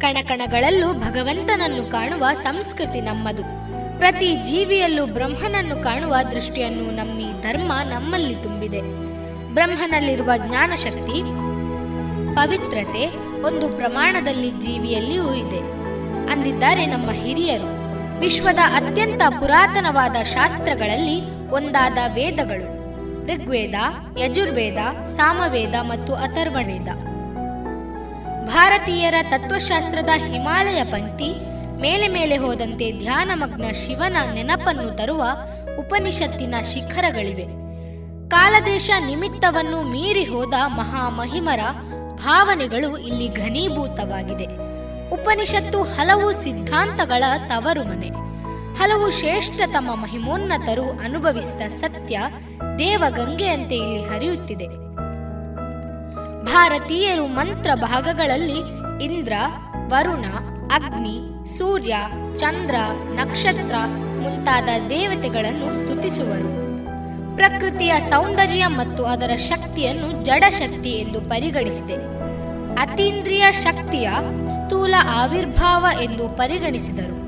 [0.00, 3.44] ಕಣಕಣಗಳಲ್ಲೂ ಭಗವಂತನನ್ನು ಕಾಣುವ ಸಂಸ್ಕೃತಿ ನಮ್ಮದು.
[3.98, 8.80] ಪ್ರತಿ ಜೀವಿಯಲ್ಲೂ ಬ್ರಹ್ಮನನ್ನು ಕಾಣುವ ದೃಷ್ಟಿಯನ್ನು ನಮ್ಮಿ ಧರ್ಮ ನಮ್ಮಲ್ಲಿ ತುಂಬಿದೆ.
[9.54, 11.18] ಬ್ರಹ್ಮನಲ್ಲಿರುವ ಜ್ಞಾನಶಕ್ತಿ,
[12.34, 13.04] ಪವಿತ್ರತೆ
[13.42, 15.60] ಒಂದು ಪ್ರಮಾಣದಲ್ಲಿ ಜೀವಿಯಲ್ಲಿಯೂ ಇದೆ.
[16.32, 17.70] ಅಂದಿದ್ದಾರೆ ನಮ್ಮ ಹಿರಿಯರು.
[18.20, 21.16] ವಿಶ್ವದ ಅತ್ಯಂತ ಪುರಾತನವಾದ ಶಾಸ್ತ್ರಗಳಲ್ಲಿ
[21.52, 22.82] ಒಂದಾದ ವೇದಗಳು
[23.26, 23.74] ಋಗ್ವೇದ,
[24.18, 26.88] ಯಜುರ್ವೇದ, ಸಾಮವೇದ ಮತ್ತು ಅಥರ್ವಣೇದ.
[28.46, 31.34] ಭಾರತೀಯರ ತತ್ವಶಾಸ್ತ್ರದ ಹಿಮಾಲಯ ಪಂಕ್ತಿ
[31.80, 35.24] ಮೇಲೆ ಮೇಲೆ ಹೋದಂತೆ ಧ್ಯಾನಮಗ್ನ ಶಿವನ ನೆನಪನ್ನು ತರುವ
[35.78, 37.46] ಉಪನಿಷತ್ತಿನ ಶಿಖರಗಳಿವೆ.
[38.28, 41.60] ಕಾಲದೇಶ ನಿಮಿತ್ತವನ್ನು ಮೀರಿ ಹೋದ ಮಹಾಮಹಿಮರ
[42.14, 44.46] ಭಾವನೆಗಳು ಇಲ್ಲಿ ಘನೀಭೂತವಾಗಿದೆ.
[45.08, 47.82] ಉಪನಿಷತ್ತು ಹಲವು ಸಿದ್ಧಾಂತಗಳ ತವರು
[48.76, 52.18] ಹಲವು ಶ್ರೇಷ್ಠತಮ ಮಹಿಮೋನ್ನತರು ಅನುಭವಿಸಿದ ಸತ್ಯ
[52.78, 54.66] ದೇವಗಂಗೆಯಂತೆ ಇಲ್ಲಿ ಹರಿಯುತ್ತಿದೆ.
[56.44, 58.58] ಭಾರತೀಯರು ಮಂತ್ರ ಭಾಗಗಳಲ್ಲಿ
[59.04, 59.32] ಇಂದ್ರ,
[59.88, 60.24] ವರುಣ,
[60.74, 61.96] ಅಗ್ನಿ, ಸೂರ್ಯ,
[62.38, 62.74] ಚಂದ್ರ,
[63.14, 63.74] ನಕ್ಷತ್ರ
[64.20, 66.62] ಮುಂತಾದ ದೇವತೆಗಳನ್ನು ಸ್ತುತಿಸುವರು.
[67.36, 71.94] ಪ್ರಕೃತಿಯ ಸೌಂದರ್ಯ ಮತ್ತು ಅದರ ಶಕ್ತಿಯನ್ನು ಜಡಶಕ್ತಿ ಎಂದು ಪರಿಗಣಿಸಿದೆ.
[72.74, 74.10] ಅತೀಂದ್ರಿಯ ಶಕ್ತಿಯ
[74.48, 77.21] ಸ್ಥೂಲ ಆವಿರ್ಭಾವ ಎಂದು ಪರಿಗಣಿಸಿದರು.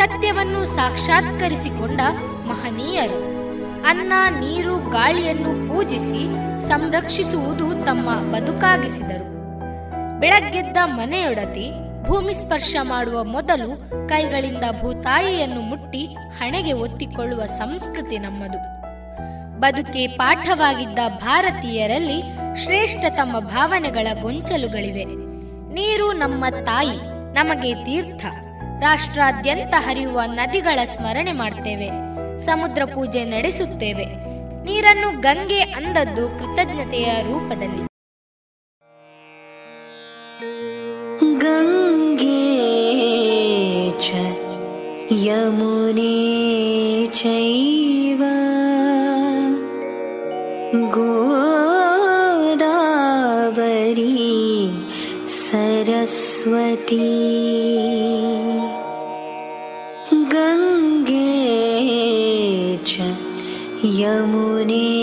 [0.00, 2.00] ಸತ್ಯವನ್ನು ಸಾಕ್ಷಾತ್ಕರಿಸಿಕೊಂಡ
[2.46, 3.18] ಮಹನೀಯರು.
[3.88, 6.28] ಅನ್ನ, ನೀರು, ಗಾಳಿಯನ್ನು ಪೂಜಿಸಿ
[6.68, 9.24] ಸಂರಕ್ಷಿಸುವುದು ತಮ್ಮ ಬದುಕಾಗಿಸಿದರು.
[10.20, 11.72] ಬೆಳಗ್ಗೆದ್ದ ಮನೆಯೊಡತಿ
[12.02, 16.06] ಭೂಮಿ ಸ್ಪರ್ಶ ಮಾಡುವ ಮೊದಲು ಕೈಗಳಿಂದ ಭೂತಾಯಿಯನ್ನು ಮುಟ್ಟಿ
[16.38, 18.80] ಹಣೆಗೆ ಒತ್ತಿಕೊಳ್ಳುವ ಸಂಸ್ಕೃತಿ ನಮ್ಮದು.
[19.60, 22.22] ಬದುಕೆ ಪಾಠವಾಗಿದ್ದ ಭಾರತೀಯರಲ್ಲಿ
[22.64, 25.04] ಶ್ರೇಷ್ಠ ತಮ್ಮ ಭಾವನೆಗಳ ಗೊಂಚಲುಗಳಿವೆ.
[25.74, 26.96] ನೀರು ನಮ್ಮ ತಾಯಿ,
[27.34, 28.26] ನಮಗೆ ತೀರ್ಥ.
[28.79, 31.89] ರಾಷ್ಟ್ರಾದ್ಯಂತ ಹರಿಯುವ ನದಿಗಳ ಸ್ಮರಣೆ ಮಾಡ್ತೇವೆ
[32.45, 34.07] ಸಮುದ್ರ ಪೂಜೆ ನಡೆಸುತ್ತೇವೆ
[34.65, 37.83] ನೀರನ್ನು ಗಂಗೆ ಅಂದದ್ದು ಕೃತಜ್ಞತೆಯ ರೂಪದಲ್ಲಿ
[41.45, 42.31] गङ्गे
[43.99, 44.09] च
[45.25, 46.15] यमुने
[47.11, 48.21] चैव
[52.77, 54.09] गोदावरी
[55.37, 57.03] सरस्वती
[63.99, 64.98] यमुने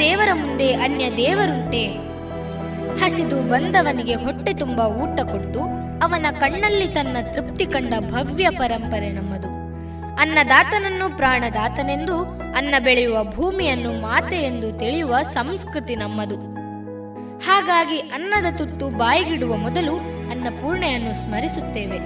[0.00, 1.86] ದೇವರ ಮುಂದೆ ಅನ್ಯ ದೇವರುಂಟೆ.
[3.02, 5.60] ಹಸಿದು ಬಂದವನಿಗೆ ಹೊಟ್ಟೆ ತುಂಬ ಊಟ ಕೊಟ್ಟು
[6.02, 9.46] ಅವನ ಕಣ್ಣಲ್ಲಿ ತನ್ನ ತೃಪ್ತಿ ಕಂಡ ಭವ್ಯ ಪರಂಪರೆ ನಮ್ಮದು.
[10.20, 12.18] ಅನ್ನದಾತನನ್ನು ಪ್ರಾಣದಾತನೆಂದು,
[12.56, 16.34] ಅನ್ನ ಬೆಳೆಯುವ ಭೂಮಿಯನ್ನು ಮಾತೆ ಎಂದು ತಿಳಿಯುವ ಸಂಸ್ಕೃತಿ ನಮ್ಮದು.
[17.38, 19.96] ಹಾಗಾಗಿ ಅನ್ನದ ತುತ್ತು ಬಾಯಿಗಿಡುವ ಮೊದಲು
[20.30, 21.98] ಅನ್ನಪೂರ್ಣೆಯನ್ನು ಸ್ಮರಿಸುತ್ತೇವೆ.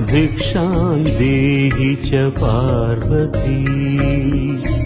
[0.08, 4.77] भिक्षां देहि च पार्वती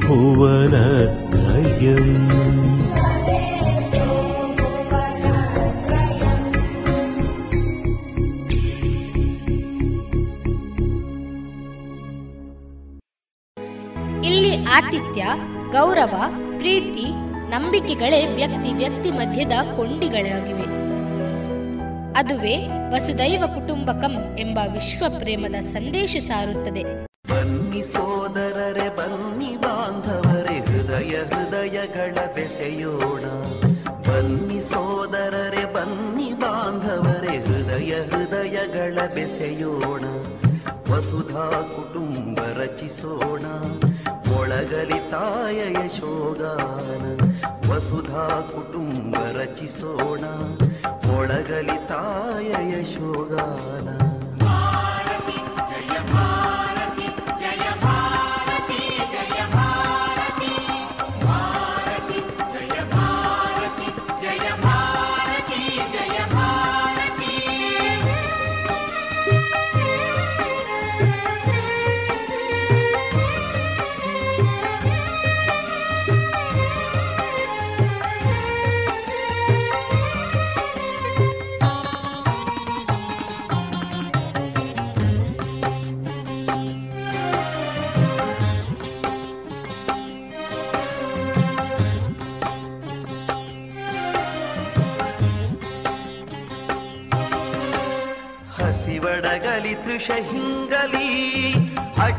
[0.00, 1.08] भुवनत्रयम्
[14.22, 15.22] ಇಲ್ಲಿ ಆತಿಥ್ಯ
[15.72, 16.14] ಗೌರವ
[16.58, 17.06] ಪ್ರೀತಿ
[17.50, 20.66] ನಂಬಿಕೆಗಳೇ ವ್ಯಕ್ತಿ ವ್ಯಕ್ತಿ ಮಧ್ಯದ ಕೊಂಡಿಗಳಾಗಿವೆ
[22.16, 22.54] ಅದುವೇ
[22.90, 26.81] ವಸುದೈವ ಕುಟುಂಬಕಂ ಎಂಬ ವಿಶ್ವ ಪ್ರೇಮದ ಸಂದೇಶ ಸಾರುತ್ತದೆ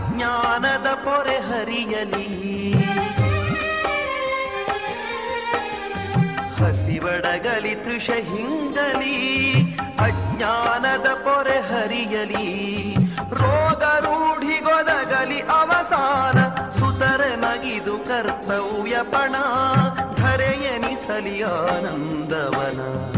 [0.04, 2.72] ಅಜ್ಞಾನದ ಪೊರೆ ಹರಿಯಲಿ.
[6.54, 9.52] ಹಸಿವಡಗಲಿ ತೃಷ ಹಿಂಗಲಿ
[9.98, 12.94] ಅಜ್ಞಾನದ ಪೊರೆ ಹರಿಯಲಿ.
[13.30, 19.32] ರೋಗ ರೂಢಿಗೊದಗಲಿ ಅವಸಾನ, ಸುತರೆ ಮಗಿದು ಕರ್ತವ್ಯ ಪಣ
[20.16, 23.13] ಧರೆಯನಿಸಲಿ ಆನಂದವನ.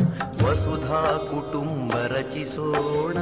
[0.65, 3.17] ವಸುಧಾ ಕುಟುಂಬ ರಚಿಸೋಣ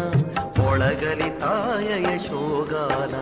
[0.68, 3.16] ಒಳಗಲಿ ತಾಯ ಯಶೋಗಾನ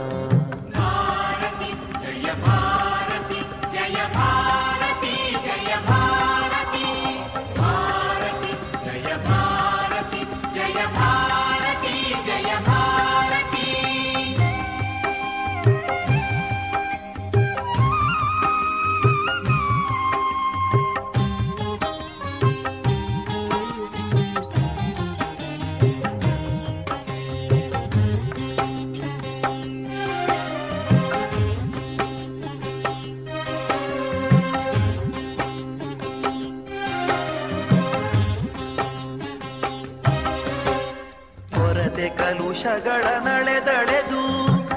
[42.73, 44.23] ಕಲುಷಗಳ ನಳೆದಳೆದು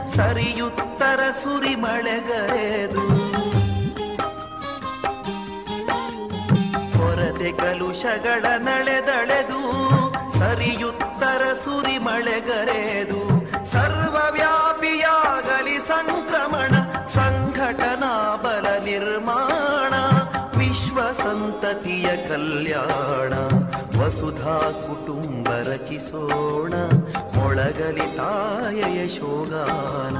[0.10, 3.08] ಸರಿಯುತ್ತರ ಸುರಿಮಳೆಗರೆದು.
[6.98, 9.62] ಕೊರತೆ ಕಲುಷಗಳ ನಳೆದಳೆದು
[10.40, 13.16] ಸರಿಯುತ್ತರ ಸುರಿಮಳೆಗರೆದು.
[13.16, 13.35] ಸರ್ವವ್ಯಾಪಿಯಾಗಲಿ
[24.82, 26.74] ಕುಟುಂಬ ರಚಿಸೋಣ
[27.36, 30.18] ಮೊಳಗಲಿ ತಾಯ ಯಶೋಗಾನ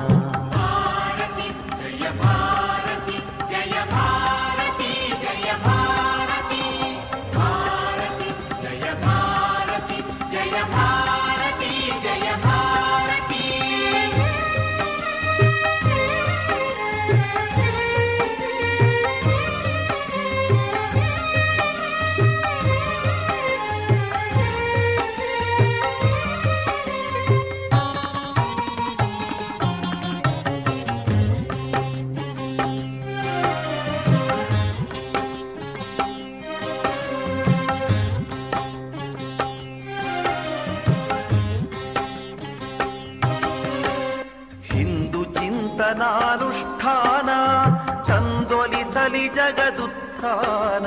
[49.56, 50.86] ಜಗದುತ್ಥಾನ.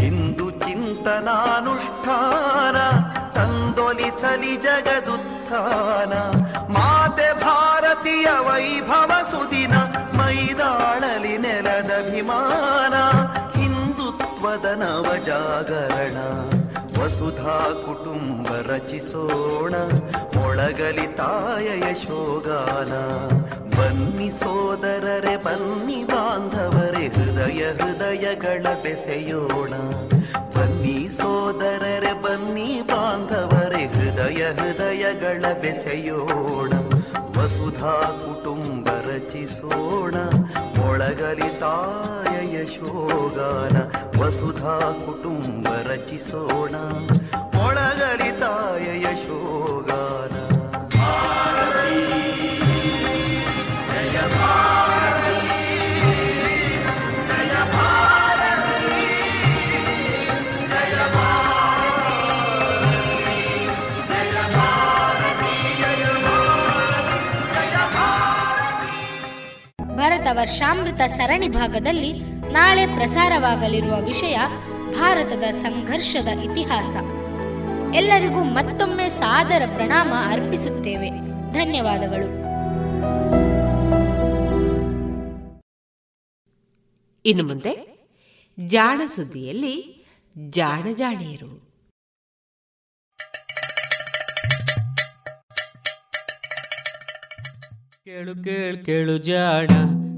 [0.00, 1.48] ಹಿಂದು ಚಿಂತನಾನುಷ್ಠಾನ,
[3.30, 6.12] ತಂದೊಲಿಸಲಿ ಜಗದುತ್ಥಾನ.
[6.72, 9.76] ಮಾತೆ ಭಾರತೀಯ ವೈಭವ ಸುದಿನ,
[10.16, 12.94] ಮೈದಾಳಲಿ ನೆಲದಭಿಮಾನ.
[13.58, 16.16] ಹಿಂದುತ್ವದ ನವ ಜಾಗರಣ
[17.02, 19.74] ವಸುಧಾ ಕುಟುಂಬ ರಚಿಸೋಣ.
[20.52, 22.92] ಮೊಳಗಲಿ ತಾಯ ಯಶೋಗಾನ
[23.80, 29.70] ಬನ್ನಿ ಸೋದರರೆ, ಬನ್ನಿ ಬಾಂಧವರೆ, ಹೃದಯ ಹೃದಯಗಳ ಬೆಸೆಯೋಣ.
[30.56, 36.72] ಬನ್ನಿ ಸೋದರರೆ, ಬನ್ನಿ ಬಾಂಧವರೆ, ಹೃದಯ ಹೃದಯಗಳ ಬೆಸೆಯೋಣ.
[37.38, 40.14] ವಸುಧಾ ಕುಟುಂಬ ರಚಿಸೋಣ.
[40.80, 43.76] ಮೊಳಗಲಿ ತಾಯ ಯಶೋಗಾನ
[44.22, 46.74] ವಸುಧಾ ಕುಟುಂಬ ರಚಿಸೋಣ.
[47.56, 50.41] ಮೊಳಗಲಿ ತಾಯ ಯಶೋಗಾನ
[70.32, 72.12] ವರ್ಷಾಮೃತ ಸರಣಿ ಭಾಗದಲ್ಲಿ
[72.52, 74.38] ನಾಳೆ ಪ್ರಸಾರವಾಗಲಿರುವ ವಿಷಯ
[74.98, 76.96] ಭಾರತದ ಸಂಘರ್ಷದ ಇತಿಹಾಸ.
[77.94, 81.10] ಎಲ್ಲರಿಗೂ ಮತ್ತೊಮ್ಮೆ ಸಾದರ ಪ್ರಣಾಮ ಅರ್ಪಿಸುತ್ತೇವೆ.
[81.52, 82.42] ಧನ್ಯವಾದಗಳು.
[87.24, 87.92] ಇನ್ನು ಮುಂದೆ
[88.66, 90.06] ಜಾಣ ಸುದ್ದಿಯಲ್ಲಿ
[90.50, 91.72] ಜಾಣ ಜಾಣಿಯರು.
[98.04, 99.68] ಕೇಳು ಕೇಳು ಕೇಳು ಜಾಣ.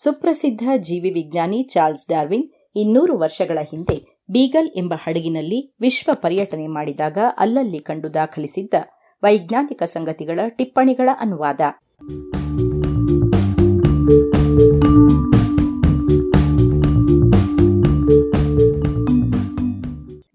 [0.00, 7.78] ಸುಪ್ರಸಿದ್ಧ ಜೀವಿ ವಿಜ್ಞಾನಿ ಚಾರ್ಲ್ಸ್ ಡಾರ್ವಿನ್ ಇನ್ನೂರು ವರ್ಷಗಳ ಹಿಂದೆ ಬೀಗಲ್ ಎಂಬ ಹಡಗಿನಲ್ಲಿ ವಿಶ್ವ ಪರ್ಯಟನೆ ಮಾಡಿದಾಗ ಅಲ್ಲಲ್ಲಿ
[7.78, 8.74] ಕಂಡು ದಾಖಲಿಸಿದ್ದ
[9.22, 11.60] ವೈಜ್ಞಾನಿಕ ಸಂಗತಿಗಳ ಟಿಪ್ಪಣಿಗಳ ಅನುವಾದ.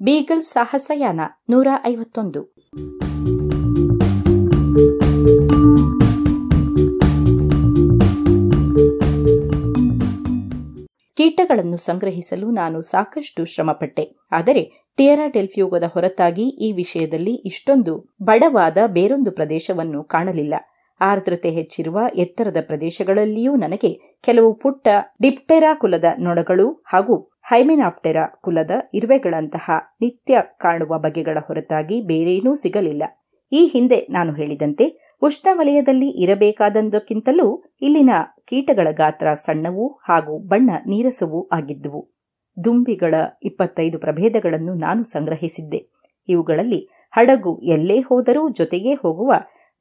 [0.01, 2.53] ಬೀಗಲ್ ಸಾಹಸಯಾನ ನೂರ ಐವತ್ತೊಂದು.
[11.17, 14.15] ಕೀಟಗಳನ್ನು ಸಂಗ್ರಹಿಸಲು ನಾನು ಸಾಕಷ್ಟು ಶ್ರಮಪಟ್ಟೆ.
[14.31, 20.53] ಆದರೆ ಟಿಯರಾ ಡೆಲ್ಫ್ಯೂಗದ ಹೊರತಾಗಿ ಈ ವಿಷಯದಲ್ಲಿ ಇಷ್ಟೊಂದು ಬಡವಾದ ಬೇರೊಂದು ಪ್ರದೇಶವನ್ನು ಕಾಣಲಿಲ್ಲ.
[21.01, 24.87] ಆರ್ದ್ರತೆ ಹೆಚ್ಚಿರುವ ಎತ್ತರದ ಪ್ರದೇಶಗಳಲ್ಲಿಯೂ ನನಗೆ ಕೆಲವು ಪುಟ್ಟ
[25.21, 29.71] ಡಿಪ್ಟೆರಾ ಕುಲದ ನೊಣಗಳು ಹಾಗೂ ಹೈಮೆನಾಪ್ಟೆರಾ ಕುಲದ ಇರುವೆಗಳಂತಹ
[30.01, 33.03] ನಿತ್ಯ ಕಾಣುವ ಬಗೆಗಳ ಹೊರತಾಗಿ ಬೇರೇನೂ ಸಿಗಲಿಲ್ಲ.
[33.51, 38.09] ಈ ಹಿಂದೆ ನಾನು ಹೇಳಿದಂತೆ ಉಷ್ಣವಲಯದಲ್ಲಿ ಇರಬೇಕಾದಂದಕ್ಕಿಂತಲೂ ಇಲ್ಲಿನ
[38.45, 42.01] ಕೀಟಗಳ ಗಾತ್ರ ಸಣ್ಣವೂ ಹಾಗೂ ಬಣ್ಣ ನೀರಸವೂ ಆಗಿದ್ದುವು.
[42.63, 43.13] ದುಂಬಿಗಳ
[43.43, 45.79] ಇಪ್ಪತ್ತೈದು ಪ್ರಭೇದಗಳನ್ನು ನಾನು ಸಂಗ್ರಹಿಸಿದ್ದೆ.
[46.29, 49.33] ಇವುಗಳಲ್ಲಿ ಹಡಗು ಎಲ್ಲೇ ಹೋದರೂ ಜೊತೆಗೇ ಹೋಗುವ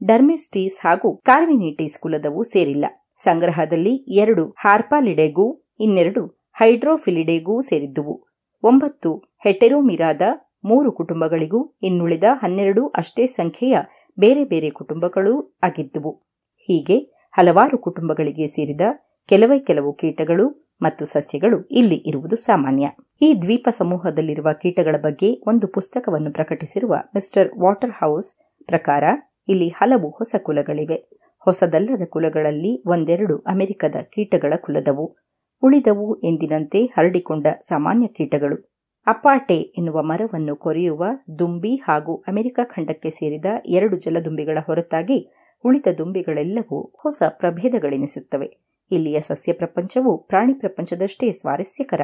[0.05, 2.85] ಡರ್ಮೆಸ್ಟೀಸ್ ಹಾಗೂ ಕಾರ್ವಿನಿಟೀಸ್ ಕುಲದವು ಸೇರಿಲ್ಲ.
[3.17, 5.47] ಸಂಗ್ರಹದಲ್ಲಿ ಎರಡು ಹಾರ್ಪಾಲಿಡೆಗೂ,
[5.81, 8.15] ಇನ್ನೆರಡು ಹೈಡ್ರೋಫಿಲಿಡೆಗೂ ಸೇರಿದ್ದುವು.
[8.63, 9.11] ಒಂಬತ್ತು
[9.45, 10.23] ಹೆಟೆರೋಮಿರಾದ
[10.65, 13.77] ಮೂರು ಕುಟುಂಬಗಳಿಗೂ ಇನ್ನುಳಿದ ಹನ್ನೆರಡು ಅಷ್ಟೇ ಸಂಖ್ಯೆಯ
[14.19, 16.23] ಬೇರೆ ಬೇರೆ ಕುಟುಂಬಗಳೂ ಆಗಿದ್ದುವು.
[16.57, 16.99] ಹೀಗೆ
[17.33, 18.81] ಹಲವಾರು ಕುಟುಂಬಗಳಿಗೆ ಸೇರಿದ
[19.29, 22.89] ಕೆಲವೇ ಕೆಲವು ಕೀಟಗಳು ಮತ್ತು ಸಸ್ಯಗಳು ಇಲ್ಲಿ ಇರುವುದು ಸಾಮಾನ್ಯ.
[23.23, 29.05] ಈ ದ್ವೀಪ ಸಮೂಹದಲ್ಲಿರುವ ಕೀಟಗಳ ಬಗ್ಗೆ ಒಂದು ಪುಸ್ತಕವನ್ನು ಪ್ರಕಟಿಸಿರುವ ಮಿಸ್ಟರ್ ವಾಟರ್ ಹೌಸ್ ಪ್ರಕಾರ
[29.49, 31.23] ಇಲ್ಲಿ ಹಲವು ಹೊಸ ಕುಲಗಳಿವೆ.
[31.39, 35.17] ಹೊಸದಲ್ಲದ ಕುಲಗಳಲ್ಲಿ ಒಂದೆರಡು ಅಮೆರಿಕದ ಕೀಟಗಳ ಕುಲದವು.
[35.63, 38.72] ಉಳಿದವು ಎಂದಿನಂತೆ ಹರಡಿಕೊಂಡ ಸಾಮಾನ್ಯ ಕೀಟಗಳು.
[39.07, 41.05] ಅಪಾಟೆ ಎನ್ನುವ ಮರವನ್ನು ಕೊರೆಯುವ
[41.39, 45.31] ದುಂಬಿ ಹಾಗೂ ಅಮೆರಿಕ ಖಂಡಕ್ಕೆ ಸೇರಿದ ಎರಡು ಜಲದುಂಬಿಗಳ ಹೊರತಾಗಿ
[45.65, 48.49] ಉಳಿದ ದುಂಬಿಗಳೆಲ್ಲವೂ ಹೊಸ ಪ್ರಭೇದಗಳೆನಿಸುತ್ತವೆ.
[48.91, 52.01] ಇಲ್ಲಿಯ ಸಸ್ಯ ಪ್ರಪಂಚವು ಪ್ರಾಣಿ ಪ್ರಪಂಚದಷ್ಟೇ ಸ್ವಾರಸ್ಯಕರ.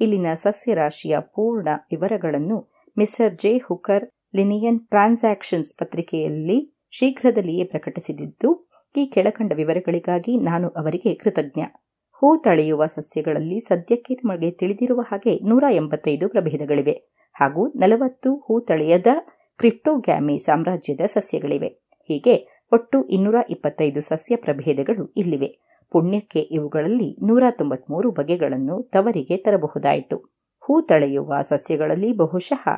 [0.00, 2.58] ಇಲ್ಲಿನ ಸಸ್ಯರಾಶಿಯ ಪೂರ್ಣ ವಿವರಗಳನ್ನು
[2.98, 3.58] mister J.
[3.58, 6.58] Hooker Linnean Transactions ಪತ್ರಿಕೆಯಲ್ಲಿ
[6.90, 11.62] ಶೀಘ್ರದಲ್ಲಿಯೇ ಪ್ರಕಟಿಸಿದ್ದು, ಈ ಕೆಳಕಂಡ ವಿವರಗಳಿಗಾಗಿ ನಾನು ಅವರಿಗೆ ಕೃತಜ್ಞ.
[12.20, 16.92] ಹೂ ತಳೆಯುವ ಸಸ್ಯಗಳಲ್ಲಿ ಸದ್ಯಕ್ಕೆ ನಮಗೆ ತಿಳಿದಿರುವ ಹಾಗೆ ನೂರ ಎಂಬತ್ತೈದು ಪ್ರಭೇದಗಳಿವೆ.
[17.34, 19.06] ಹಾಗೂ ನಲವತ್ತು ಹೂ ತಳೆಯದ
[19.58, 21.68] ಕ್ರಿಪ್ಟೋಗ್ಯಾಮಿ ಸಾಮ್ರಾಜ್ಯದ ಸಸ್ಯಗಳಿವೆ.
[22.08, 25.58] ಹೀಗೆ ಒಟ್ಟು ಇನ್ನೂರ ಇಪ್ಪತ್ತೈದು ಸಸ್ಯ ಪ್ರಭೇದಗಳು ಇಲ್ಲಿವೆ.
[25.90, 30.16] ಪುಣ್ಯಕ್ಕೆ ಇವುಗಳಲ್ಲಿ ನೂರ ತೊಂಬತ್ಮೂರು ಬಗೆಗಳನ್ನು ತವರಿಗೆ ತರಬಹುದಾಯಿತು.
[30.64, 32.68] ಹೂ ತಳೆಯುವ ಸಸ್ಯಗಳಲ್ಲಿ ಬಹುಶಃ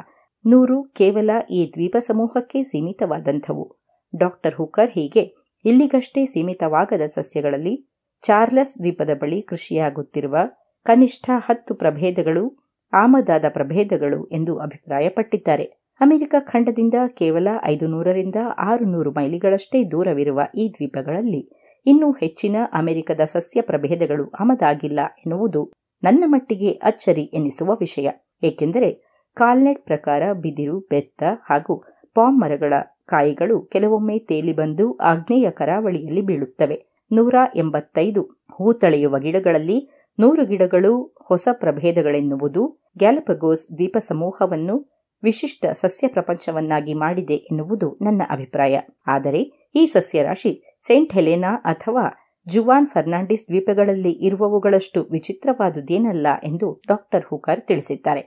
[0.46, 3.76] ನೂರು ಕೇವಲ ಈ ದ್ವೀಪ ಸಮೂಹಕ್ಕೆ ಸೀಮಿತವಾದಂಥವು.
[4.16, 5.22] ಡಾಕ್ಟರ್ ಹುಕರ್ ಹೀಗೆ
[5.64, 7.89] ಇಲ್ಲಿಗಷ್ಟೇ ಸೀಮಿತವಾಗದ ಸಸ್ಯಗಳಲ್ಲಿ
[8.22, 10.36] ಚಾರ್ಲಸ್ ದ್ವೀಪದ ಬಳಿ ಕೃಷಿಯಾಗುತ್ತಿರುವ
[10.82, 15.64] ಕನಿಷ್ಠ ಹತ್ತು ಪ್ರಭೇದಗಳು, ಆಮದಾದ ಪ್ರಭೇದಗಳು ಎಂದು ಅಭಿಪ್ರಾಯಪಟ್ಟಿದ್ದಾರೆ.
[16.00, 23.60] ಅಮೆರಿಕ ಖಂಡದಿಂದ ಕೇವಲ ಐದು ನೂರರಿಂದ ಆರು ನೂರು ಮೈಲಿಗಳಷ್ಟೇ ದೂರವಿರುವ ಈ ದ್ವೀಪಗಳಲ್ಲಿ ಇನ್ನೂ ಹೆಚ್ಚಿನ ಅಮೆರಿಕದ ಸಸ್ಯ
[23.60, 25.72] ಪ್ರಭೇದಗಳು ಆಮದಾಗಿಲ್ಲ ಎನ್ನುವುದು
[26.02, 28.10] ನನ್ನ ಮಟ್ಟಿಗೆ ಅಚ್ಚರಿ ಎನಿಸುವ ವಿಷಯ.
[28.42, 31.84] ಏಕೆಂದರೆ ಕಾಲ್ನೆಟ್ ಪ್ರಕಾರ ಬಿದಿರು, ಬೆತ್ತ ಹಾಗೂ
[32.14, 32.72] ಪಾಮ್ ಮರಗಳ
[33.06, 36.89] ಕಾಯಿಗಳು ಕೆಲವೊಮ್ಮೆ ತೇಲಿ ಬಂದು ಆಗ್ನೇಯ ಕರಾವಳಿಯಲ್ಲಿ ಬೀಳುತ್ತವೆ.
[37.12, 38.22] ನೂರ ಎಂಬತ್ತೈದು.
[38.22, 47.96] ಹೂ ತಳೆಯುವ ಗಿಡಗಳಲ್ಲಿ ನೂರು ಗಿಡಗಳು ಹೊಸ ಪ್ರಭೇದಗಳೆನ್ನುವುದು ಗ್ಯಾಲಪಗೋಸ್ ದ್ವೀಪ ಸಮೂಹವನ್ನು ವಿಶಿಷ್ಟ ಸಸ್ಯ ಪ್ರಪಂಚವನ್ನಾಗಿ ಮಾಡಿದೆ ಎನ್ನುವುದು
[48.02, 48.80] ನನ್ನ ಅಭಿಪ್ರಾಯ.
[49.06, 52.04] ಆದರೆ ಈ ಸಸ್ಯರಾಶಿ ಸೇಂಟ್ ಹೆಲೆನಾ ಅಥವಾ
[52.48, 58.22] ಜುವಾನ್ ಫರ್ನಾಂಡಿಸ್ ದ್ವೀಪಗಳಲ್ಲಿ ಇರುವವುಗಳಷ್ಟು ವಿಚಿತ್ರವಾದುದೇನಲ್ಲ ಎಂದು ಡಾಕ್ಟರ್ ಹೂಕರ್ ತಿಳಿಸಿದ್ದಾರೆ.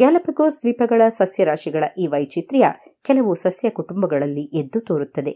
[0.00, 2.72] ಗ್ಯಾಲಪಗೋಸ್ ದ್ವೀಪಗಳ ಸಸ್ಯರಾಶಿಗಳ ಈ ವೈಚಿತ್ರ್ಯ
[3.02, 5.30] ಕೆಲವು ಸಸ್ಯ ಕುಟುಂಬಗಳಲ್ಲಿ ಎದ್ದು ತೋರುತ್ತದೆ.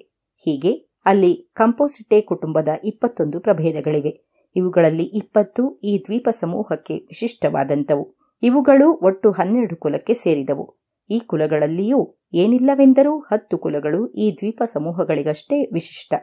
[0.45, 0.73] ಹೀಗೆ
[1.05, 4.25] ಅಲ್ಲಿ ಕಂಪೋಸಿಟೆ ಕುಟುಂಬದ ಇಪ್ಪತ್ತೊಂದು ಪ್ರಭೇದಗಳಿವೆ.
[4.57, 8.17] ಇವುಗಳಲ್ಲಿ ಇಪ್ಪತ್ತು ಈ ದ್ವೀಪ ಸಮೂಹಕ್ಕೆ ವಿಶಿಷ್ಟವಾದಂಥವು.
[8.43, 10.81] ಇವುಗಳು ಒಟ್ಟು ಹನ್ನೆರಡು ಕುಲಕ್ಕೆ ಸೇರಿದವು.
[11.11, 16.15] ಈ ಕುಲಗಳಲ್ಲಿಯೂ ಏನಿಲ್ಲವೆಂದರೂ ಹತ್ತು ಕುಲಗಳು ಈ ದ್ವೀಪ ಸಮೂಹಗಳಿಗಷ್ಟೇ ವಿಶಿಷ್ಟ.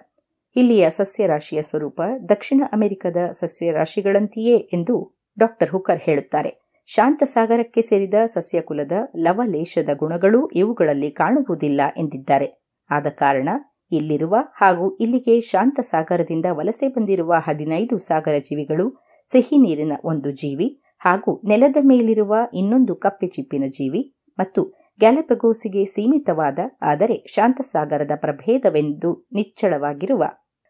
[0.56, 6.61] ಇಲ್ಲಿಯ ಸಸ್ಯರಾಶಿಯ ಸ್ವರೂಪ ದಕ್ಷಿಣ ಅಮೆರಿಕದ ಸಸ್ಯರಾಶಿಗಳಂತೆಯೇ ಎಂದು ಡಾಕ್ಟರ್ ಹುಕರ್ ಹೇಳುತ್ತಾರೆ.
[6.92, 12.48] ಶಾಂತಸಾಗರಕ್ಕೆ ಸೇರಿದ ಸಸ್ಯಕುಲದ ಲವಲೇಶದ ಗುಣಗಳೂ ಇವುಗಳಲ್ಲಿ ಕಾಣುವುದಿಲ್ಲ ಎಂದಿದ್ದಾರೆ.
[12.90, 13.50] ಆದ ಕಾರಣ
[13.92, 18.86] ಇಲ್ಲಿರುವ ಹಾಗೂ ಇಲ್ಲಿಗೆ ಶಾಂತಸಾಗರದಿಂದ ವಲಸೆ ಬಂದಿರುವ ಹದಿನೈದು ಸಾಗರ ಜೀವಿಗಳು,
[19.28, 24.02] ಸಿಹಿ ನೀರಿನ ಒಂದು ಜೀವಿ ಹಾಗೂ ನೆಲದ ಮೇಲಿರುವ ಇನ್ನೊಂದು ಕಪ್ಪೆ ಚಿಪ್ಪಿನ ಜೀವಿ
[24.40, 24.62] ಮತ್ತು
[25.00, 30.24] ಗ್ಯಾಲಪಗೋಸಿಗೆ ಸೀಮಿತವಾದ, ಆದರೆ ಶಾಂತಸಾಗರದ ಪ್ರಭೇದವೆಂದು ನಿಚ್ಚಳವಾಗಿರುವ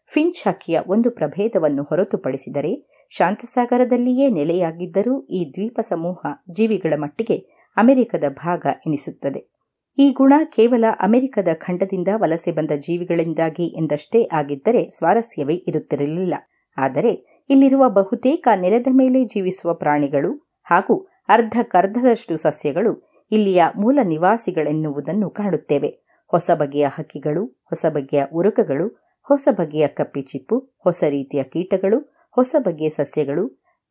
[0.08, 2.72] ಫಿಂಚ್ ಹಕ್ಕಿಯ ಒಂದು ಪ್ರಭೇದವನ್ನು ಹೊರತುಪಡಿಸಿದರೆ
[3.16, 6.20] ಶಾಂತಸಾಗರದಲ್ಲಿಯೇ ನೆಲೆಯಾಗಿದ್ದರೂ ಈ ದ್ವೀಪ ಸಮೂಹ
[6.50, 7.36] ಜೀವಿಗಳ ಮಟ್ಟಿಗೆ
[7.76, 9.52] ಅಮೆರಿಕದ ಭಾಗ ಎನಿಸುತ್ತದೆ.
[9.98, 16.34] ಈ ಗುಣ ಕೇವಲ ಅಮೆರಿಕದ ಖಂಡದಿಂದ ವಲಸೆ ಬಂದ ಜೀವಿಗಳಿಂದಾಗಿ ಎಂದಷ್ಟೇ ಆಗಿದ್ದರೆ ಸ್ವಾರಸ್ಯವೇ ಇರುತ್ತಿರಲಿಲ್ಲ.
[16.76, 20.32] ಆದರೆ ಇಲ್ಲಿರುವ ಬಹುತೇಕ ನೆಲದ ಮೇಲೆ ಜೀವಿಸುವ ಪ್ರಾಣಿಗಳು
[20.64, 20.96] ಹಾಗೂ
[21.28, 22.92] ಅರ್ಧಕ್ಕರ್ಧದಷ್ಟು ಸಸ್ಯಗಳು
[23.30, 25.90] ಇಲ್ಲಿಯ ಮೂಲ ನಿವಾಸಿಗಳೆನ್ನುವುದನ್ನು ಕಾಣುತ್ತೇವೆ.
[26.26, 28.86] ಹೊಸ ಬಗೆಯ ಹಕ್ಕಿಗಳು, ಹೊಸ ಬಗೆಯ ಉರುಕಗಳು,
[29.22, 31.98] ಹೊಸ ಬಗೆಯ ಕಪ್ಪಿಚಿಪ್ಪು, ಹೊಸ ರೀತಿಯ ಕೀಟಗಳು
[32.36, 33.44] ಹೊಸ ಬಗೆಯ ಸಸ್ಯಗಳು,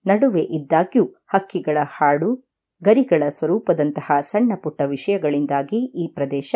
[0.05, 2.29] ನಡುವೆ ಇದ್ದಾಗ್ಯೂ ಹಕ್ಕಿಗಳ ಹಾಡು,
[2.81, 6.55] ಗರಿಗಳ ಸ್ವರೂಪದಂತಹ ಸಣ್ಣ ಪುಟ್ಟ ವಿಷಯಗಳಿಂದಾಗಿ ಈ ಪ್ರದೇಶ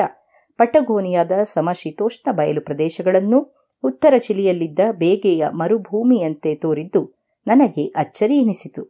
[0.57, 3.39] ಪಟಗೋನಿಯಾದ ಸಮಶೀತೋಷ್ಣ ಬಯಲು ಪ್ರದೇಶಗಳನ್ನು
[3.83, 7.01] ಉತ್ತರ ಚಿಲಿಯಲ್ಲಿದ್ದ ಬೇಗೆಯ ಮರುಭೂಮಿಯಂತೆ ತೋರಿದ್ದು
[7.47, 8.83] ನನಗೆ ಅಚ್ಚರಿ ಎನಿಸಿತು.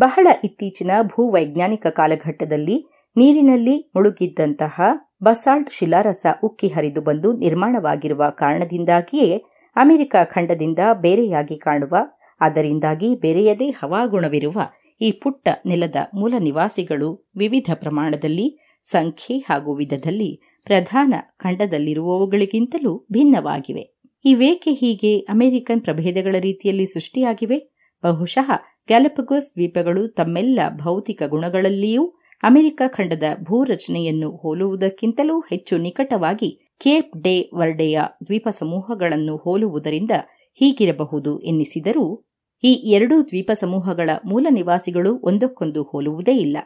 [0.00, 2.76] ಬಹಳ ಇತ್ತೀಚಿನ ಭೂವೈಜ್ಞಾನಿಕ ಕಾಲಘಟ್ಟದಲ್ಲಿ
[3.16, 4.80] ನೀರಿನಲ್ಲಿ ಮುಳುಗಿದ್ದಂತಹ
[5.24, 9.44] ಬಸಾಲ್ಟ್ ಶಿಲಾರಸ ಉಕ್ಕಿ ಹರಿದು ಬಂದು ನಿರ್ಮಾಣವಾಗಿರುವ ಕಾರಣದಿಂದಾಗಿಯೇ
[9.76, 11.94] ಅಮೆರಿಕ ಖಂಡದಿಂದ ಬೇರೆಯಾಗಿ ಕಾಣುವ
[12.40, 14.60] ಅದರಿಂದಾಗಿ ಬೇರೆಯದೇ ಹವಾಗುಣವಿರುವ
[15.00, 23.94] ಈ ಪುಟ್ಟ ನೆಲದ ಮೂಲ ನಿವಾಸಿಗಳು ವಿವಿಧ ಪ್ರಮಾಣದಲ್ಲಿ, ಸಂಖ್ಯೆ ಹಾಗೂ ವಿಧದಲ್ಲಿ ಪ್ರಧಾನ ಖಂಡದಲ್ಲಿರುವವುಗಳಿಗಿಂತಲೂ ಭಿನ್ನವಾಗಿವೆ.
[24.24, 27.58] ಇವೇಕೆ ಹೀಗೆ ಅಮೆರಿಕನ್ ಪ್ರಭೇದಗಳ ರೀತಿಯಲ್ಲಿ ಸೃಷ್ಟಿಯಾಗಿವೆ?
[28.04, 28.50] ಬಹುಶಃ
[28.88, 38.48] ಗ್ಯಾಲಪಗೋಸ್ ದ್ವೀಪಗಳು ತಮ್ಮೆಲ್ಲ ಭೌತಿಕ ಗುಣಗಳಲ್ಲಿಯೂ ಅಮೆರಿಕ ಖಂಡದ ಭೂರಚನೆಯನ್ನು ಹೋಲುವುದಕ್ಕಿಂತಲೂ ಹೆಚ್ಚು ನಿಕಟವಾಗಿ ಕೇಪ್ ಡೇ ವರ್ಡೆಯ ದ್ವೀಪ
[38.50, 40.10] ಸಮೂಹಗಳನ್ನು ಹೋಲುವುದರಿಂದ
[40.54, 42.24] ಹೀಗಿರಬಹುದು ಎನ್ನಿಸಿದರೂ
[42.64, 46.56] ಈ ಎರಡೂ ದ್ವೀಪ ಸಮೂಹಗಳ ಮೂಲ ನಿವಾಸಿಗಳು ಒಂದಕ್ಕೊಂದು ಹೋಲುವುದೇ ಇಲ್ಲ.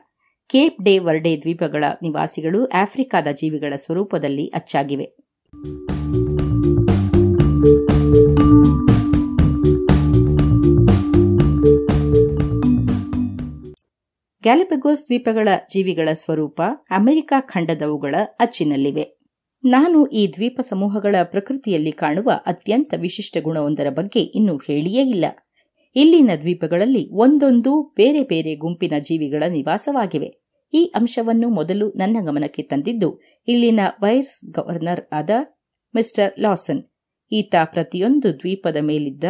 [0.46, 5.16] ಕೇಪ್ ಡೇ ವರ್ಡೆ ದ್ವೀಪಗಳ ನಿವಾಸಿಗಳು ಆಫ್ರಿಕಾದ ಜೀವಿಗಳ ಸ್ವರೂಪದಲ್ಲಿ ಅಚ್ಚಾಗಿವೆ.
[14.42, 19.17] ಗ್ಯಾಲಿಪೆಗೋಸ್ ದ್ವೀಪಗಳ ಜೀವಿಗಳ ಸ್ವರೂಪ ಅಮೆರಿಕ ಖಂಡದವುಗಳ ಅಚ್ಚಿನಲ್ಲಿವೆ.
[19.64, 25.24] ನಾನು ಈ ದ್ವೀಪ ಸಮೂಹಗಳ ಪ್ರಕೃತಿಯಲ್ಲಿ ಕಾಣುವ ಅತ್ಯಂತ ವಿಶಿಷ್ಟ ಗುಣವೊಂದರ ಬಗ್ಗೆ ಇನ್ನೂ ಹೇಳಿಯೇ ಇಲ್ಲ.
[25.96, 30.30] ಇಲ್ಲಿನ ದ್ವೀಪಗಳಲ್ಲಿ ಒಂದೊಂದು ಬೇರೆ ಬೇರೆ ಗುಂಪಿನ ಜೀವಿಗಳ ನಿವಾಸವಾಗಿವೆ.
[30.74, 35.30] ಈ ಅಂಶವನ್ನು ಮೊದಲು ನನ್ನ ಗಮನಕ್ಕೆ ತಂದಿದ್ದು, ಇಲ್ಲಿನ ವೈಸ್ ಗವರ್ನರ್ ಆದ
[35.94, 36.82] ಮಿಸ್ಟರ್ ಲಾಸನ್.
[37.32, 39.24] ಈತ ಪ್ರತಿಯೊಂದು ದ್ವೀಪದ ಮೇಲಿದ್ದ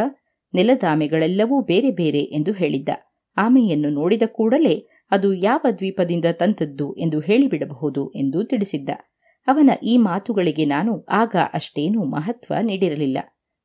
[0.54, 2.88] ನೆಲದಾಮೆಗಳೆಲ್ಲವೂ ಬೇರೆ ಬೇರೆ ಎಂದು ಹೇಳಿದ್ದ.
[3.36, 8.90] ಆಮೆಯನ್ನು ನೋಡಿದ ಕೂಡಲೇ ಅದು ಯಾವ ದ್ವೀಪದಿಂದ ತಂತದ್ದು ಎಂದು ಹೇಳಿಬಿಡಬಹುದು ಎಂದು ತಿಳಿಸಿದ್ದ.
[9.46, 13.18] ಅವನ ಈ ಮಾತುಗಳಿಗೆ ನಾನು ಆಗ ಅಷ್ಟೇನೂ ಮಹತ್ವ ನೀಡಿರಲಿಲ್ಲ.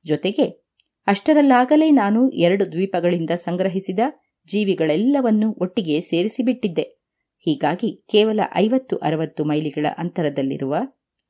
[0.06, 0.66] ಜೊತೆಗೆ,
[1.08, 4.00] ಅಷ್ಟರಲ್ಲಾಗಲೇ ನಾನು ಎರಡು ದ್ವೀಪಗಳಿಂದ ಸಂಗ್ರಹಿಸಿದ
[4.48, 7.04] ಜೀವಿಗಳೆಲ್ಲವನ್ನೂ ಒಟ್ಟಿಗೆ ಸೇರಿಸಿಬಿಟ್ಟಿದ್ದೆ.
[7.40, 10.76] ಹೀಗಾಗಿ ಕೇವಲ ಐವತ್ತು ಅರವತ್ತು ಮೈಲಿಗಳ ಅಂತರದಲ್ಲಿರುವ,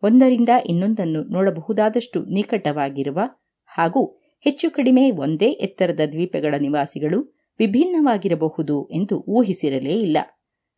[0.03, 3.19] ಒಂದರಿಂದ ಇನ್ನೊಂದನ್ನು ನೋಡಬಹುದಾದಷ್ಟು ನಿಕಟವಾಗಿರುವ
[3.67, 10.17] ಹಾಗೂ ಹೆಚ್ಚು ಕಡಿಮೆ ಒಂದೇ ಎತ್ತರದ ದ್ವೀಪಗಳ ನಿವಾಸಿಗಳು ವಿಭಿನ್ನವಾಗಿರಬಹುದು ಎಂದು ಊಹಿಸಿರಲೇ ಇಲ್ಲ.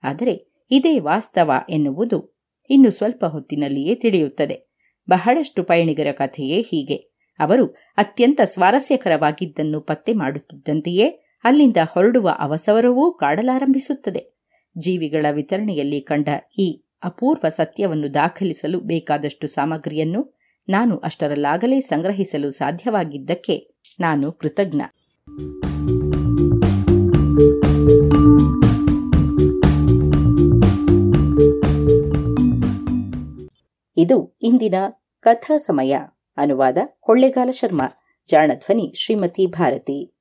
[0.04, 2.35] ಆದರೆ ಇದೇ ವಾಸ್ತವ ಎನ್ನುವುದು
[2.70, 4.74] ಇನ್ನು ಸ್ವಲ್ಪ ಹೊತ್ತಿನಲ್ಲಿಯೇ ತಿಳಿಯುತ್ತದೆ.
[5.10, 6.96] ಬಹಳಷ್ಟು ಪಯಣಿಗರ ಕಥೆಯೇ ಹೀಗೆ.
[7.40, 7.66] ಅವರು
[7.98, 11.08] ಅತ್ಯಂತ ಸ್ವಾರಸ್ಯಕರವಾಗಿದ್ದನ್ನು ಪತ್ತೆ ಮಾಡುತ್ತಿದ್ದಂತೆಯೇ
[11.44, 14.36] ಅಲ್ಲಿಂದ ಹೊರಡುವ ಅವಸವರವೂ ಕಾಡಲಾರಂಭಿಸುತ್ತದೆ.
[14.78, 16.30] ಜೀವಿಗಳ ವಿತರಣೆಯಲ್ಲಿ ಕಂಡ
[16.60, 20.36] ಈ ಅಪೂರ್ವ ಸತ್ಯವನ್ನು ದಾಖಲಿಸಲು ಬೇಕಾದಷ್ಟು ಸಾಮಗ್ರಿಯನ್ನು
[20.70, 23.68] ನಾನು ಅಷ್ಟರಲ್ಲಾಗಲೇ ಸಂಗ್ರಹಿಸಲು ಸಾಧ್ಯವಾಗಿದ್ದಕ್ಕೆ
[24.00, 24.82] ನಾನು ಕೃತಜ್ಞ.
[33.98, 34.76] ಇದು ಇಂದಿನ
[35.20, 35.98] ಕಥಾ ಸಮಯ.
[36.38, 37.88] ಅನುವಾದ ಕೊಳ್ಳೇಗಾಲ ಶರ್ಮಾ.
[38.28, 40.16] ಜಾಣಧ್ವನಿ ಶ್ರೀಮತಿ ಭಾರತಿ.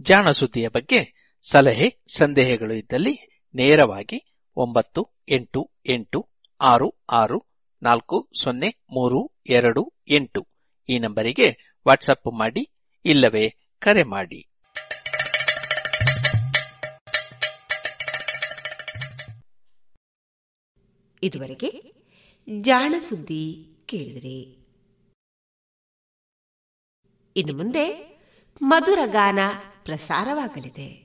[0.00, 6.28] ಜಾಣ ಸುದ್ದಿಯ ಬಗ್ಗೆ ಸಲಹೆ, ಸಂದೇಹಗಳು ಇದ್ದಲ್ಲಿ ನೇರವಾಗಿ ಒಂಬತ್ತು, ಎಂಟು ಎಂಟು,
[6.62, 7.52] ಆರು ಆರು,
[7.82, 10.48] ನಾಲ್ಕು, ಸೊನ್ನೆ, ಮೂರು, ಎರಡು, ಎಂಟು
[10.88, 12.74] ಈ ನಂಬರಿಗೆ ವಾಟ್ಸಪ್ ಮಾಡಿ
[13.04, 14.53] ಇಲ್ಲವೇ ಕರೆ ಮಾಡಿ.
[21.24, 21.94] ಇದುವರೆಗೆ
[22.60, 24.40] ಜಾಣ ಸುದ್ದಿ ಕೇಳಿದ್ರಿ.
[27.36, 27.86] ಇನ್ನು ಮುಂದೆ
[28.62, 29.38] ಮಧುರ ಗಾನ
[29.84, 31.04] ಪ್ರಸಾರವಾಗಲಿದೆ.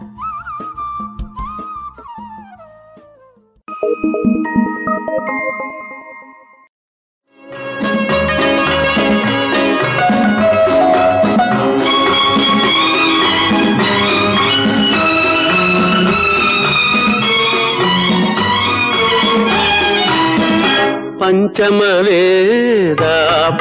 [21.53, 23.05] ಪಂಚಮವೇದ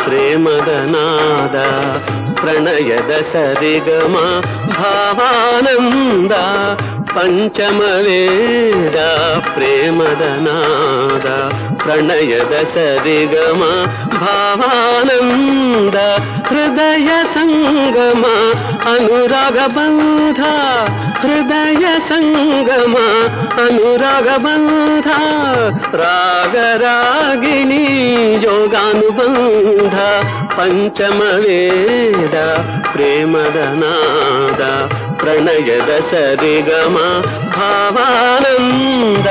[0.01, 1.57] ಪ್ರೇಮದ ನಾದ
[2.41, 4.15] ಪ್ರಣಯದ ಸರಿಗಮ
[4.77, 6.35] ಭಾವಾನಂದ
[7.15, 8.99] ಪಂಚಮವೇದ
[9.49, 11.27] ಪ್ರೇಮದ ನಾದ
[11.83, 13.63] ಪ್ರಣಯದ ಸರಿಗಮ
[14.21, 15.97] ಭಾವಾನಂದ
[16.49, 18.25] ಹೃದಯ ಸಂಗಮ
[21.23, 22.95] हृदय सङ्गम
[23.65, 25.09] अनुरागबन्ध
[26.03, 27.85] रागरागिणी
[28.45, 29.97] योगानुबन्ध
[30.57, 32.37] पञ्चमवेद
[32.93, 34.63] प्रेमदनाद
[35.23, 36.97] प्रणयद सरिगम
[37.57, 39.29] भावानन्द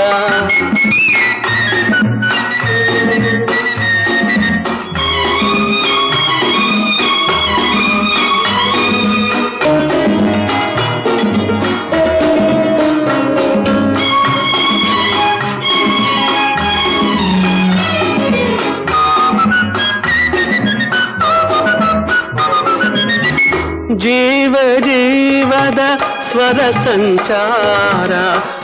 [24.04, 25.80] जीव जीवद
[26.22, 28.12] स्वरसञ्चार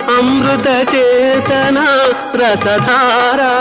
[0.10, 1.86] अमृतचेतना
[2.36, 3.52] रसधारा।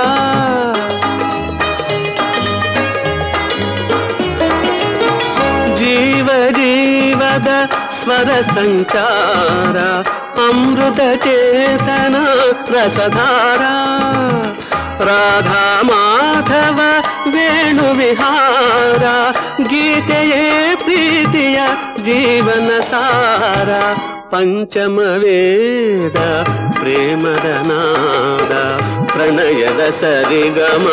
[5.74, 7.48] जीव जीवद
[7.92, 9.76] स्वरसञ्चार
[10.50, 12.24] अमृतचेतना
[12.70, 13.74] रसधारा।
[15.00, 16.80] ರಾಧಾ ಮಾಧವ
[17.30, 19.04] ವೇಣು ವಿಹಾರ
[19.68, 20.44] ಗೀತೆಯೇ
[20.76, 21.58] ಪ್ರೀತಿಯ
[22.04, 23.70] ಜೀವನ ಸಾರ
[24.30, 26.18] ಪಂಚಮ ವೇದ
[26.70, 28.52] ಪ್ರೇಮದ ನಾದ
[29.12, 30.86] ಪ್ರಣಯದ ಸರಿಗಮ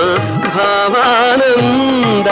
[0.47, 2.27] ಭಾವಾನಂದ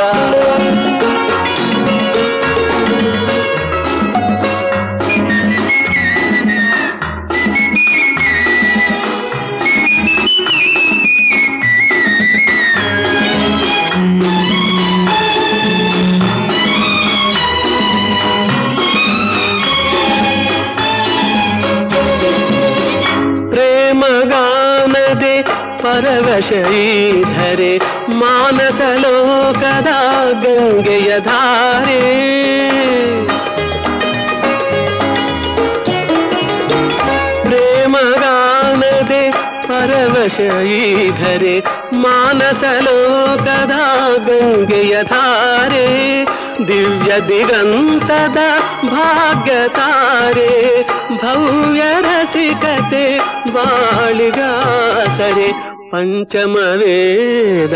[25.88, 27.72] ಪರವಶ ಈಧರೆ
[28.20, 29.90] ಮಾನಸ ಲೋಕದ
[30.44, 32.01] ಗಂಗೆಯ ಧಾರೆ
[37.86, 39.22] ಪ್ರೇಮಗಾನದೆ
[39.68, 40.36] ಪರವಶ
[40.78, 41.55] ಈಧರೆ
[42.02, 43.74] ಮಾನಸ ಲೋಕದ
[44.26, 45.86] ಗಂಗೆಯ ಧಾರೆ
[46.68, 48.40] ದಿವ್ಯ ದಿಗಂತದ
[48.88, 50.51] ಭಾಗ್ಯತಾರೆ
[51.22, 53.06] ಭವ್ಯ ರಸಿಕತೆ
[53.55, 55.48] ಬಾಳಿಗಾಸರೆ
[55.91, 57.75] పంచమ వేద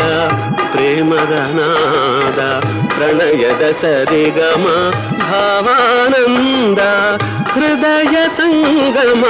[0.72, 2.40] ప్రేమదనాద
[2.94, 4.64] ప్రణయద సరిగమ
[5.30, 6.80] భావానంద
[7.54, 9.24] హృదయ సంగమ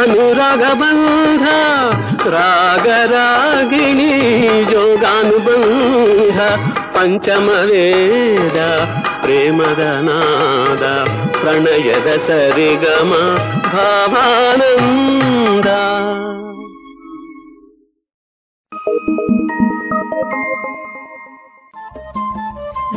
[0.00, 1.46] అనురాగబంధ
[2.34, 4.12] రాగరాగిణి
[4.74, 6.38] యోగానుబంధ
[6.96, 8.58] పంచమ వేద పంచమవేద
[9.24, 10.84] ప్రేమదనాద
[11.40, 13.12] ప్రణయద సరిగమ
[13.74, 15.68] భావానంద.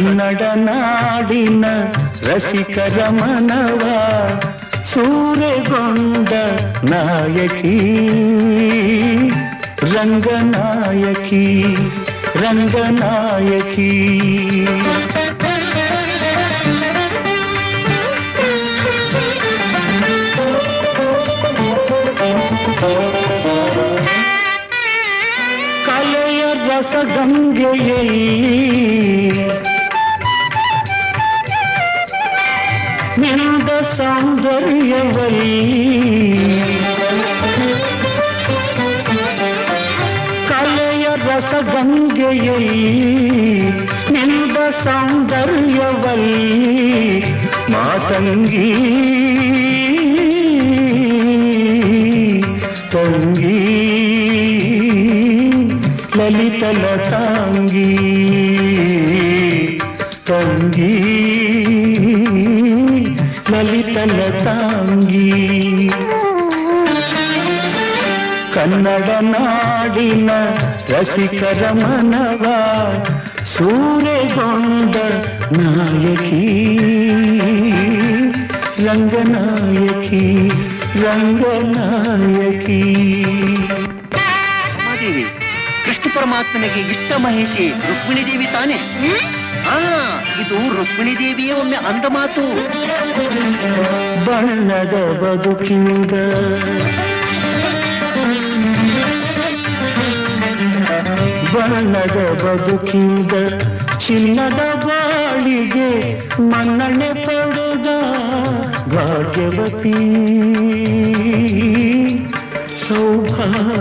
[0.00, 1.64] ಕನ್ನಡ ನಾಡಿನ
[2.22, 3.82] ರಸಿಕರ ಮನವ
[4.92, 6.32] ಸೂರೆಗೊಂಡ
[6.90, 7.74] ನಾಯಕಿ
[9.92, 11.44] ರಂಗನಾಯಕಿ
[12.42, 13.90] ರಂಗನಾಯಕಿ
[25.86, 28.10] ಕಲೆಯ ರಸಗಂಗೆಯಲ್ಲಿ
[34.00, 35.56] சௌந்தரியவல்லி
[40.50, 42.62] கலைய ரசகங்கையை
[44.14, 46.46] நின்ற சௌந்தரியவல்லி
[47.74, 48.70] மாதங்கி
[52.94, 53.58] தொங்கி
[56.18, 57.88] லலிதல தாங்கி.
[68.82, 70.30] ಕನ್ನಡ ನಾಡಿನ
[70.88, 72.44] ರಸಿಕರ ಮನವ
[73.44, 74.96] ಸೂರೆಗೊಂಡ
[75.58, 76.46] ನಾಯಕಿ.
[78.86, 80.24] ರಂಗನಾಯಕಿ
[81.02, 82.80] ರಂಗನಾಯಕಿ.
[84.86, 85.24] ಮಾದೇವಿ
[85.84, 88.76] ಕೃಷ್ಣ ಪರಮಾತ್ಮನಿಗೆ ಇಷ್ಟ ಮಹಿಷಿ ರುಕ್ಮಿಣಿ ದೇವಿ ತಾನೆ?
[89.68, 89.78] ಆ
[90.40, 92.42] ಇದು ರುಕ್ಮಿಣಿ ದೇವಿಯೇ ಒಮ್ಮೆ ಅಂದ ಮಾತು.
[94.24, 96.12] ಬಣ್ಣದ ಬದುಕಿಂದ
[101.54, 103.32] ಬಣ್ಣದ ಬದುಕಿಂದ
[103.98, 107.86] ಚಿನ್ನದ ಬಾಳಿಗೆ ಮನ್ನಣೆ ಪಡೆದ
[108.94, 109.92] ಭಾಗ್ಯವತಿ.
[112.88, 113.78] ಸೌಭಾಗ್ಯವತಿ.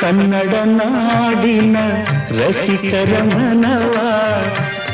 [0.00, 1.76] ಕನ್ನಡ ನಾಡಿನ
[2.30, 3.92] ರಸಿಕರ ಮನವ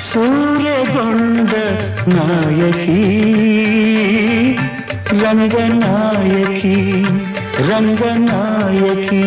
[0.01, 1.51] ಸೂರ್ಯಗೊಂಡ
[2.15, 3.29] ನಾಯಕಿ.
[5.25, 7.05] ರಂಗನಾಯಕಿ.
[7.67, 9.23] ರಂಗನಾಯಕಿ.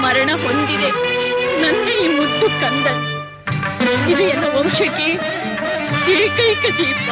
[0.00, 0.90] ಮರಣ ಹೊಂದಿದೆ.
[1.60, 2.86] ನನ್ನ ಈ ಮುದ್ದು ಕಂದ
[4.10, 5.12] ಇದು ಎನ್ನ ವಂಶಕ್ಕೆ
[6.12, 7.10] ಏಕೈಕ ದೀಪ.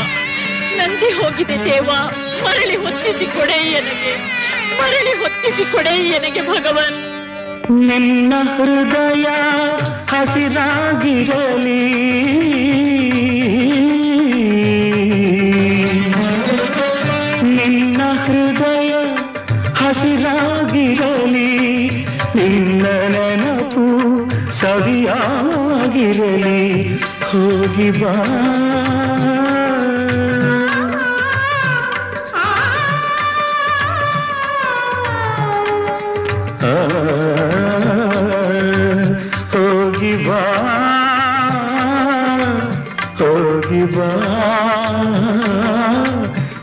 [0.77, 1.85] ನಂದಿ ಹೋಗಿದೆ ದೇವ.
[2.45, 4.17] ಮರಳಿ ಹೊತ್ತಿಸಿ ಕೊಡೆ ನನಗೆ
[4.79, 7.19] ಮರಳಿ ಹೊತ್ತಿಸಿ ಕೊಡೆ ನನಗೆ ಭಗವನ್.
[7.87, 9.25] ನಿನ್ನ ಹೃದಯ
[10.11, 11.79] ಹಸಿರಾಗಿರಲಿ.
[20.79, 21.89] ಹಸಿರಾಗಿರಲಿ
[22.35, 25.35] ನಿನ್ನ ನೆನಪು ಸವಿಯಾಗಿರಲಿ.
[27.03, 28.15] ಹೋಗಿ ಬಾ.
[36.63, 36.77] ಆ,
[39.53, 40.43] ಹೋಗಿ ಬಾ.
[43.19, 44.25] ಹೋಗಿ ಬಾ.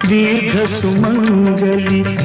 [0.09, 2.24] ದೀರ್ಘ ಸುಮಂಗಲಿ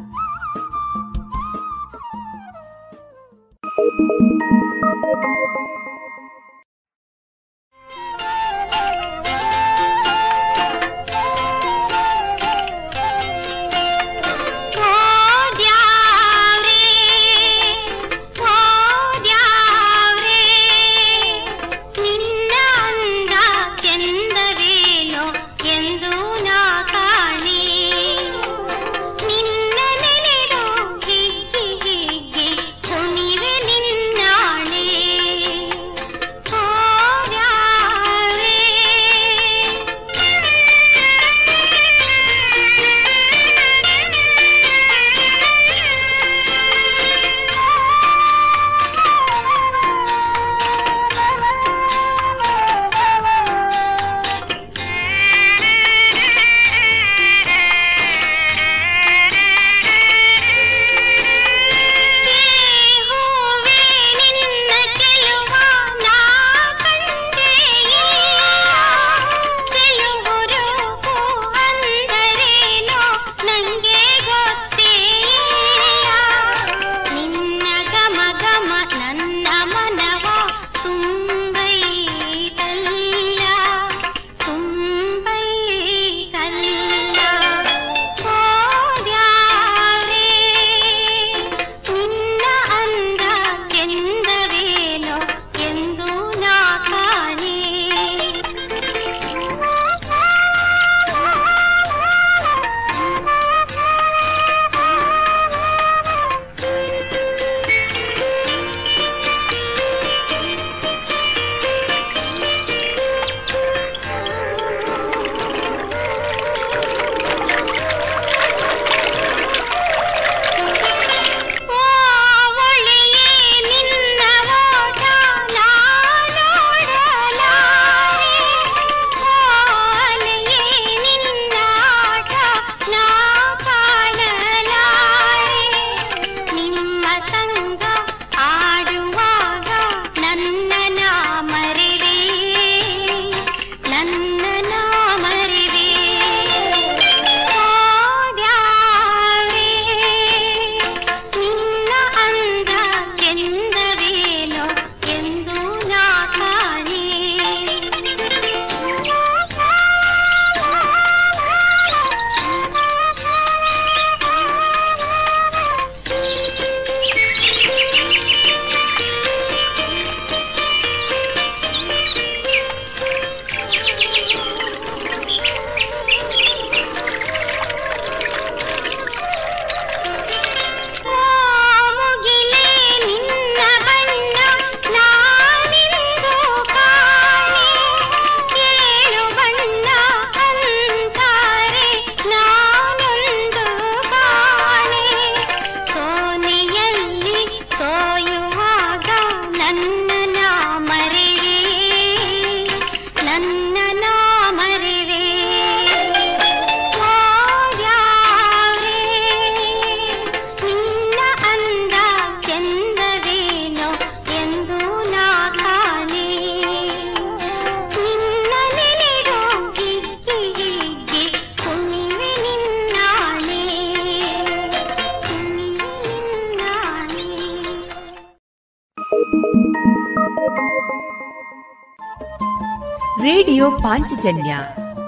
[233.91, 234.55] ಪಾಂಚಜನ್ಯ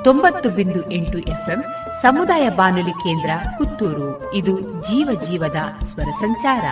[0.03, 1.63] ತೊಂಬತ್ತು ಬಿಂದು ಎಂಟು ಎಫ್ಎಂ
[2.01, 4.33] ಸಮುದಾಯ ಬಾನುಲಿ ಕೇಂದ್ರ ಪುತ್ತೂರು.
[4.33, 5.55] ಇದು ಜೀವ ಜೀವದ
[5.85, 6.65] ಸ್ವರ ಸಂಚಾರ.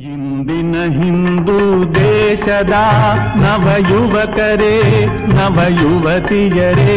[0.00, 2.74] ಇಂದಿನ ಹಿಂದೂ ದೇಶದ
[3.36, 6.96] ನವ ಯುವಕರೇ ನವ ಯುವತಿಯರೇ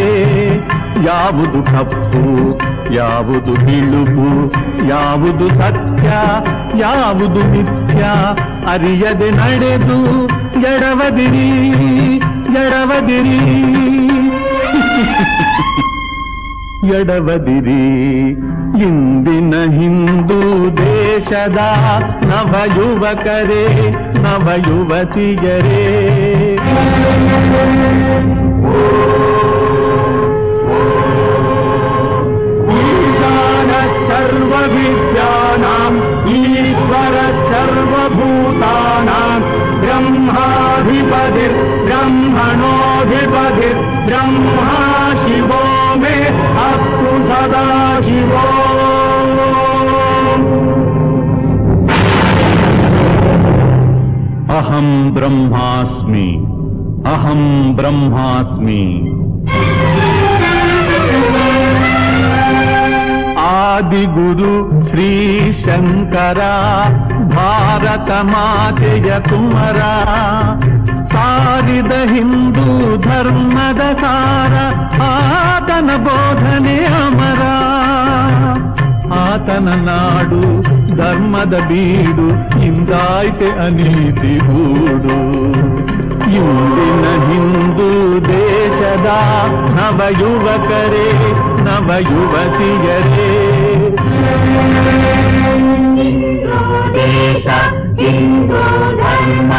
[1.05, 2.23] ಯಾವುದು ಕಪ್ಪು
[2.93, 4.27] ಯಾವುದು ಬಿಳುಪು
[4.87, 6.09] ಯಾವುದು ಸತ್ಯ,
[6.79, 8.03] ಯಾವುದು ಮಿಥ್ಯ,
[8.67, 9.99] ಅರಿಯದೆ ನಡೆದು,
[10.61, 11.49] ಎಡವದಿರಿ
[12.61, 13.39] ಎಡವದಿರಿ.
[16.99, 17.81] ಎಡವದಿರಿ,
[18.83, 21.57] ಇಂದಿನ ಹಿಂದೂ ದೇಶದ
[22.29, 23.63] ನವ ಯುವಕರೇ
[34.51, 35.97] सर्वविद्यानाम्
[36.37, 37.15] ईश्वर
[37.51, 39.45] सर्वभूतानाम्
[39.81, 41.55] ब्रह्माधिपतिर्
[41.85, 44.73] ब्रह्मणोऽधिपतिर् ब्रह्मा
[45.21, 45.61] शिवो
[46.01, 46.15] मे
[46.65, 47.69] अस्तु सदा
[48.01, 48.45] शिवो।
[54.57, 56.27] अहम् ब्रह्मास्मि
[57.13, 58.83] अहम् ब्रह्मास्मि।
[63.51, 64.53] ಆದಿಗುರು
[64.89, 65.09] ಶ್ರೀ
[65.65, 66.39] ಶಂಕರ,
[67.35, 69.79] ಭಾರತ ಮಾತೆಯ ಕುಮಾರ.
[71.05, 74.53] ಸಾರಿದ ಹಿಂದೂ ಧರ್ಮದ ಸಾರ,
[75.03, 77.41] ಆತನ ಬೋಧನೆ ಅಮರ.
[79.13, 80.61] ಆತನ ನಾಡು
[80.95, 85.19] ಧರ್ಮದ ಬೀಡು ಹಿಂದಾಯ್ತೆ ಅನೀತಿ ಗೂಡು.
[86.31, 89.05] ಇಂದಿನ ಹಿಂದೂ ದೇಶದ
[89.75, 91.07] ನವ ಯುವಕರೇ
[91.70, 93.30] ನವ ಯುವತಿಯರೇ
[96.96, 97.46] ದೇಶ
[98.00, 98.62] ಹಿಂದೂ
[99.02, 99.52] ಧರ್ಮ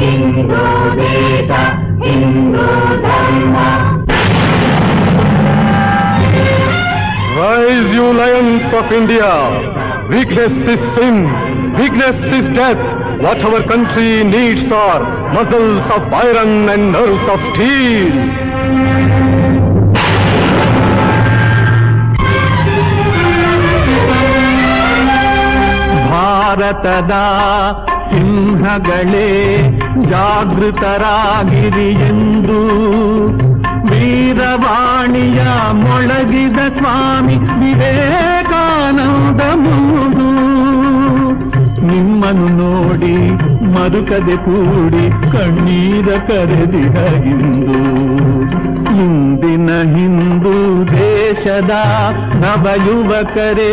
[0.00, 0.62] ಹಿಂದೂ
[1.02, 1.50] ದೇಶ
[2.06, 2.66] ಹಿಂದೂ
[3.06, 3.56] ಧರ್ಮ
[7.36, 9.30] Rise, you lions of India!
[10.10, 11.16] Weakness is sin,
[11.74, 12.84] weakness is death.
[13.20, 15.00] What our country needs are
[15.32, 18.10] muscles of iron and nerves of steel.
[26.47, 27.11] ಭಾರತದ
[28.09, 29.29] ಸಿಂಹಗಳೇ,
[30.09, 32.59] ಜಾಗೃತರಾಗಿರಿ ಎಂದು
[33.89, 35.41] ವೀರವಾಣಿಯ
[35.73, 40.27] ಮೊಳಗಿದ ಸ್ವಾಮಿ ವಿವೇಕಾನಂದ ಮೂರು.
[41.87, 43.15] ನಿಮ್ಮನ್ನು ನೋಡಿ
[43.73, 51.72] ಮರುಕದೆ ಕೂಡಿ ಕಣ್ಣೀರ ಕರೆದಿರ ಇಂದು ಇಂದಿನ ಹಿಂದೂ ದೇಶದ
[52.40, 53.72] ನವ ಯುವಕರೇ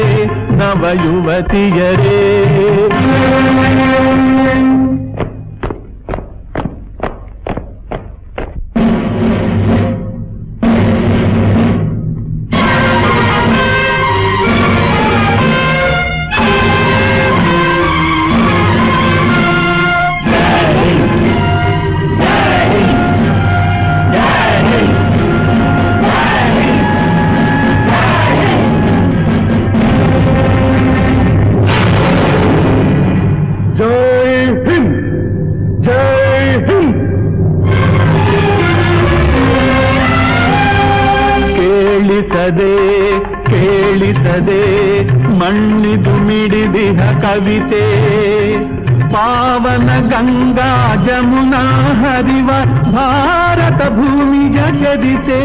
[50.00, 51.62] ಗಂಗಾ ಜಮುನಾ
[52.02, 52.50] ಹರಿವ
[52.92, 55.40] ಭಾರತ ಭೂಮಿ ಜಗದಿತೆ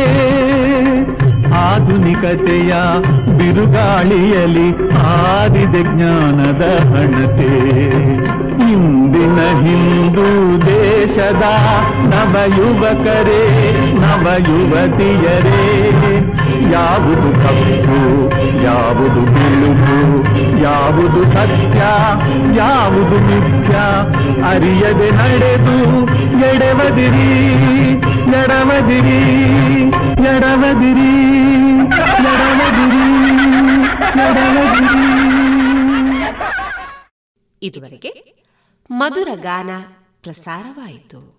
[1.55, 2.73] ಆಧುನಿಕತೆಯ
[3.37, 6.61] ಬಿರುಗಾಳಿಯಲಿ ಆದಿದೆ ಜ್ಞಾನದ
[6.91, 7.51] ಹಣತೆ.
[8.71, 11.43] ಇಂದಿನ ಹಿಂದೂ ದೇಶದ
[12.03, 13.41] ನವ ಯುವಕರೇ
[13.93, 15.63] ನವ ಯುವತಿಯರೇ
[16.71, 17.99] ಯಾವುದು ಕಪ್ಪು
[18.63, 19.97] ಯಾವುದು ಬಿಳುಪು,
[20.63, 21.79] ಯಾವುದು ಸತ್ಯ,
[22.57, 23.75] ಯಾವುದು ನಿತ್ಯ
[24.49, 25.77] ಅರಿಯದೆ ನಡೆದು
[26.45, 27.29] ಎಡವದಿರಿ
[28.33, 29.09] ಎಡವದಿರಿ
[30.29, 31.11] ಎಡವದಿರಿ
[32.03, 33.05] ಎಡವದಿರಿ
[34.25, 35.09] ಎಡವದಿರಿ.
[37.61, 38.11] ಇದುವರೆಗೆ
[38.91, 39.69] ಮಧುರ ಗಾನ
[40.23, 41.38] ಪ್ರಸಾರವಾಯಿತು.